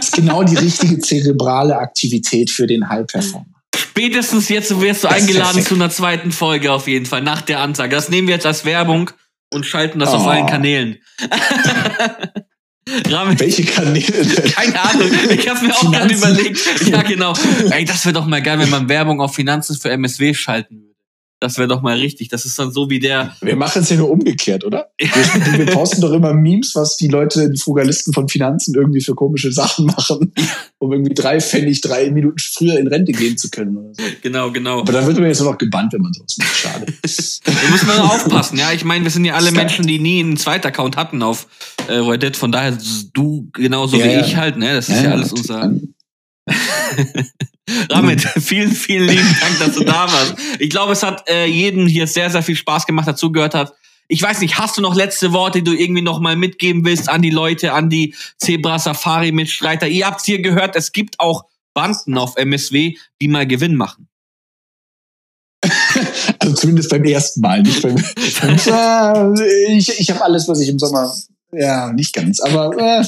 ist 0.00 0.12
genau 0.12 0.42
die 0.42 0.56
richtige 0.56 0.98
zerebrale 1.00 1.76
Aktivität 1.76 2.50
für 2.50 2.66
den 2.66 2.88
High-Performer. 2.88 3.44
Spätestens 3.76 4.48
jetzt 4.48 4.70
wirst 4.80 5.04
du 5.04 5.08
das 5.08 5.16
eingeladen 5.16 5.62
zu 5.62 5.74
einer 5.74 5.90
zweiten 5.90 6.32
Folge 6.32 6.72
auf 6.72 6.88
jeden 6.88 7.04
Fall, 7.04 7.20
nach 7.20 7.42
der 7.42 7.60
Ansage. 7.60 7.94
Das 7.94 8.08
nehmen 8.08 8.26
wir 8.26 8.34
jetzt 8.36 8.46
als 8.46 8.64
Werbung 8.64 9.10
und 9.52 9.66
schalten 9.66 9.98
das 9.98 10.14
oh. 10.14 10.16
auf 10.16 10.26
allen 10.26 10.46
Kanälen. 10.46 10.96
Rahmen. 13.10 13.38
Welche 13.38 13.64
Kanäle 13.64 14.24
denn? 14.24 14.52
Keine 14.52 14.80
Ahnung. 14.80 15.10
Ich 15.28 15.46
habe 15.46 15.66
mir 15.66 15.74
auch 15.74 15.92
gerade 15.92 16.14
überlegt. 16.14 16.86
Ja, 16.86 17.02
genau. 17.02 17.34
Ey, 17.70 17.84
das 17.84 18.06
wäre 18.06 18.14
doch 18.14 18.26
mal 18.26 18.40
geil, 18.40 18.58
wenn 18.60 18.70
man 18.70 18.88
Werbung 18.88 19.20
auf 19.20 19.34
Finanzen 19.34 19.76
für 19.76 19.90
MSW 19.90 20.32
schalten 20.32 20.76
würde. 20.76 20.85
Das 21.38 21.58
wäre 21.58 21.68
doch 21.68 21.82
mal 21.82 21.98
richtig. 21.98 22.28
Das 22.28 22.46
ist 22.46 22.58
dann 22.58 22.72
so 22.72 22.88
wie 22.88 22.98
der. 22.98 23.36
Wir 23.42 23.56
machen 23.56 23.82
es 23.82 23.90
ja 23.90 23.96
nur 23.98 24.10
umgekehrt, 24.10 24.64
oder? 24.64 24.88
wir, 24.98 25.58
wir, 25.58 25.66
posten 25.66 26.00
doch 26.00 26.12
immer 26.12 26.32
Memes, 26.32 26.74
was 26.74 26.96
die 26.96 27.08
Leute, 27.08 27.50
die 27.50 27.58
Frugalisten 27.58 28.14
von 28.14 28.26
Finanzen 28.28 28.74
irgendwie 28.74 29.02
für 29.02 29.14
komische 29.14 29.52
Sachen 29.52 29.84
machen, 29.84 30.32
um 30.78 30.92
irgendwie 30.92 31.12
drei 31.12 31.38
Pfennig, 31.40 31.82
drei 31.82 32.10
Minuten 32.10 32.38
früher 32.38 32.78
in 32.78 32.86
Rente 32.86 33.12
gehen 33.12 33.36
zu 33.36 33.50
können 33.50 33.76
oder 33.76 33.92
so. 33.92 34.02
Genau, 34.22 34.50
genau. 34.50 34.80
Aber 34.80 34.92
dann 34.92 35.06
wird 35.06 35.18
man 35.18 35.26
jetzt 35.26 35.40
nur 35.40 35.50
noch 35.50 35.58
gebannt, 35.58 35.92
wenn 35.92 36.00
man 36.00 36.14
sowas 36.14 36.36
macht. 36.38 36.56
Schade. 36.56 36.86
da 37.44 37.70
muss 37.70 37.82
man 37.86 37.98
aufpassen, 37.98 38.58
ja. 38.58 38.72
Ich 38.72 38.84
meine, 38.84 39.04
wir 39.04 39.10
sind 39.10 39.26
ja 39.26 39.34
alle 39.34 39.52
Menschen, 39.52 39.86
die 39.86 39.98
nie 39.98 40.20
einen 40.20 40.38
zweiten 40.38 40.66
Account 40.66 40.96
hatten 40.96 41.22
auf 41.22 41.48
äh, 41.86 41.92
Reddit. 41.92 42.38
Von 42.38 42.50
daher 42.50 42.78
du 43.12 43.50
genauso 43.52 43.98
ja, 43.98 44.06
wie 44.06 44.12
ja. 44.12 44.20
ich 44.20 44.36
halt, 44.36 44.56
ne? 44.56 44.72
Das 44.72 44.88
ist 44.88 44.96
ja, 44.96 45.04
ja 45.04 45.10
alles 45.10 45.32
unser. 45.32 45.70
Ramit, 47.90 48.20
vielen, 48.38 48.70
vielen 48.70 49.08
lieben 49.08 49.36
Dank, 49.40 49.58
dass 49.58 49.74
du 49.74 49.84
da 49.84 50.10
warst. 50.12 50.36
Ich 50.58 50.70
glaube, 50.70 50.92
es 50.92 51.02
hat 51.02 51.28
äh, 51.28 51.46
jedem 51.46 51.86
hier 51.86 52.06
sehr, 52.06 52.30
sehr 52.30 52.42
viel 52.42 52.56
Spaß 52.56 52.86
gemacht, 52.86 53.08
dazugehört 53.08 53.54
hat. 53.54 53.74
Ich 54.08 54.22
weiß 54.22 54.40
nicht, 54.40 54.56
hast 54.58 54.76
du 54.76 54.82
noch 54.82 54.94
letzte 54.94 55.32
Worte, 55.32 55.62
die 55.62 55.64
du 55.64 55.76
irgendwie 55.76 56.02
noch 56.02 56.20
mal 56.20 56.36
mitgeben 56.36 56.84
willst 56.84 57.08
an 57.08 57.22
die 57.22 57.30
Leute, 57.30 57.72
an 57.72 57.90
die 57.90 58.14
Zebra 58.38 58.78
Safari 58.78 59.32
Mitstreiter? 59.32 59.88
Ihr 59.88 60.06
habt 60.06 60.24
hier 60.24 60.40
gehört, 60.40 60.76
es 60.76 60.92
gibt 60.92 61.18
auch 61.18 61.46
Banden 61.74 62.16
auf 62.16 62.36
MSW, 62.36 62.94
die 63.20 63.28
mal 63.28 63.46
Gewinn 63.46 63.74
machen. 63.74 64.08
Also 66.38 66.54
zumindest 66.54 66.90
beim 66.90 67.02
ersten 67.02 67.40
Mal, 67.40 67.62
nicht 67.62 67.82
beim. 67.82 67.96
beim 67.96 69.34
ich 69.68 69.98
ich 69.98 70.10
habe 70.10 70.22
alles, 70.22 70.46
was 70.46 70.60
ich 70.60 70.68
im 70.68 70.78
Sommer. 70.78 71.12
Ja, 71.50 71.92
nicht 71.92 72.14
ganz, 72.14 72.38
aber 72.38 72.76
äh, 72.78 73.04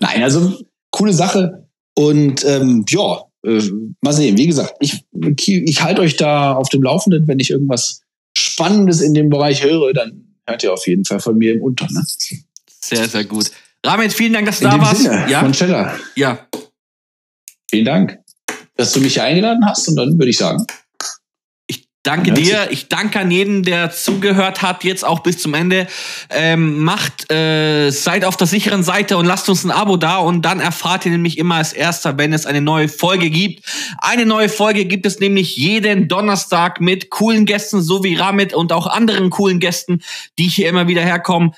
nein, 0.00 0.22
also 0.22 0.58
coole 0.90 1.12
Sache. 1.12 1.61
Und 1.94 2.44
ähm, 2.44 2.84
ja, 2.88 3.22
äh, 3.44 3.62
mal 4.00 4.12
sehen. 4.12 4.36
Wie 4.38 4.46
gesagt, 4.46 4.74
ich, 4.80 5.04
ich 5.46 5.82
halte 5.82 6.00
euch 6.00 6.16
da 6.16 6.54
auf 6.54 6.68
dem 6.68 6.82
Laufenden, 6.82 7.26
wenn 7.28 7.40
ich 7.40 7.50
irgendwas 7.50 8.02
Spannendes 8.36 9.00
in 9.00 9.14
dem 9.14 9.28
Bereich 9.28 9.62
höre, 9.62 9.92
dann 9.92 10.36
hört 10.46 10.62
ihr 10.62 10.72
auf 10.72 10.86
jeden 10.86 11.04
Fall 11.04 11.20
von 11.20 11.36
mir 11.36 11.52
im 11.54 11.62
Unter. 11.62 11.86
Ne? 11.90 12.02
Sehr, 12.80 13.08
sehr 13.08 13.24
gut. 13.24 13.50
Ramit, 13.84 14.12
vielen 14.12 14.32
Dank, 14.32 14.46
dass 14.46 14.60
du 14.60 14.66
in 14.66 14.70
da 14.70 14.80
warst. 14.80 15.02
Sinne, 15.02 15.26
ja. 15.28 15.42
Monchella. 15.42 15.98
Ja. 16.14 16.46
Vielen 17.68 17.84
Dank, 17.84 18.18
dass 18.76 18.92
du 18.92 19.00
mich 19.00 19.14
hier 19.14 19.24
eingeladen 19.24 19.64
hast 19.66 19.88
und 19.88 19.96
dann 19.96 20.18
würde 20.18 20.30
ich 20.30 20.36
sagen, 20.36 20.64
Danke 22.04 22.32
dir. 22.32 22.66
Ich 22.70 22.88
danke 22.88 23.20
an 23.20 23.30
jeden, 23.30 23.62
der 23.62 23.92
zugehört 23.92 24.60
hat, 24.60 24.82
jetzt 24.82 25.04
auch 25.04 25.20
bis 25.20 25.38
zum 25.38 25.54
Ende. 25.54 25.86
Ähm, 26.30 26.80
macht, 26.80 27.30
äh, 27.30 27.90
seid 27.90 28.24
auf 28.24 28.36
der 28.36 28.48
sicheren 28.48 28.82
Seite 28.82 29.16
und 29.16 29.24
lasst 29.24 29.48
uns 29.48 29.62
ein 29.62 29.70
Abo 29.70 29.96
da 29.96 30.16
und 30.16 30.42
dann 30.42 30.58
erfahrt 30.58 31.06
ihr 31.06 31.12
nämlich 31.12 31.38
immer 31.38 31.56
als 31.56 31.72
erster, 31.72 32.18
wenn 32.18 32.32
es 32.32 32.44
eine 32.44 32.60
neue 32.60 32.88
Folge 32.88 33.30
gibt. 33.30 33.64
Eine 33.98 34.26
neue 34.26 34.48
Folge 34.48 34.84
gibt 34.84 35.06
es 35.06 35.20
nämlich 35.20 35.56
jeden 35.56 36.08
Donnerstag 36.08 36.80
mit 36.80 37.08
coolen 37.10 37.46
Gästen, 37.46 37.80
so 37.80 38.02
wie 38.02 38.16
Ramit 38.16 38.52
und 38.52 38.72
auch 38.72 38.88
anderen 38.88 39.30
coolen 39.30 39.60
Gästen, 39.60 40.02
die 40.40 40.48
hier 40.48 40.68
immer 40.68 40.88
wieder 40.88 41.02
herkommen. 41.02 41.54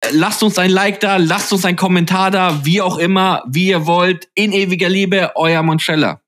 Äh, 0.00 0.08
lasst 0.12 0.42
uns 0.42 0.58
ein 0.58 0.70
Like 0.70 1.00
da, 1.00 1.16
lasst 1.16 1.50
uns 1.50 1.64
ein 1.64 1.76
Kommentar 1.76 2.30
da, 2.30 2.62
wie 2.62 2.82
auch 2.82 2.98
immer, 2.98 3.42
wie 3.48 3.68
ihr 3.68 3.86
wollt. 3.86 4.28
In 4.34 4.52
ewiger 4.52 4.90
Liebe, 4.90 5.32
euer 5.34 5.62
Monchella. 5.62 6.20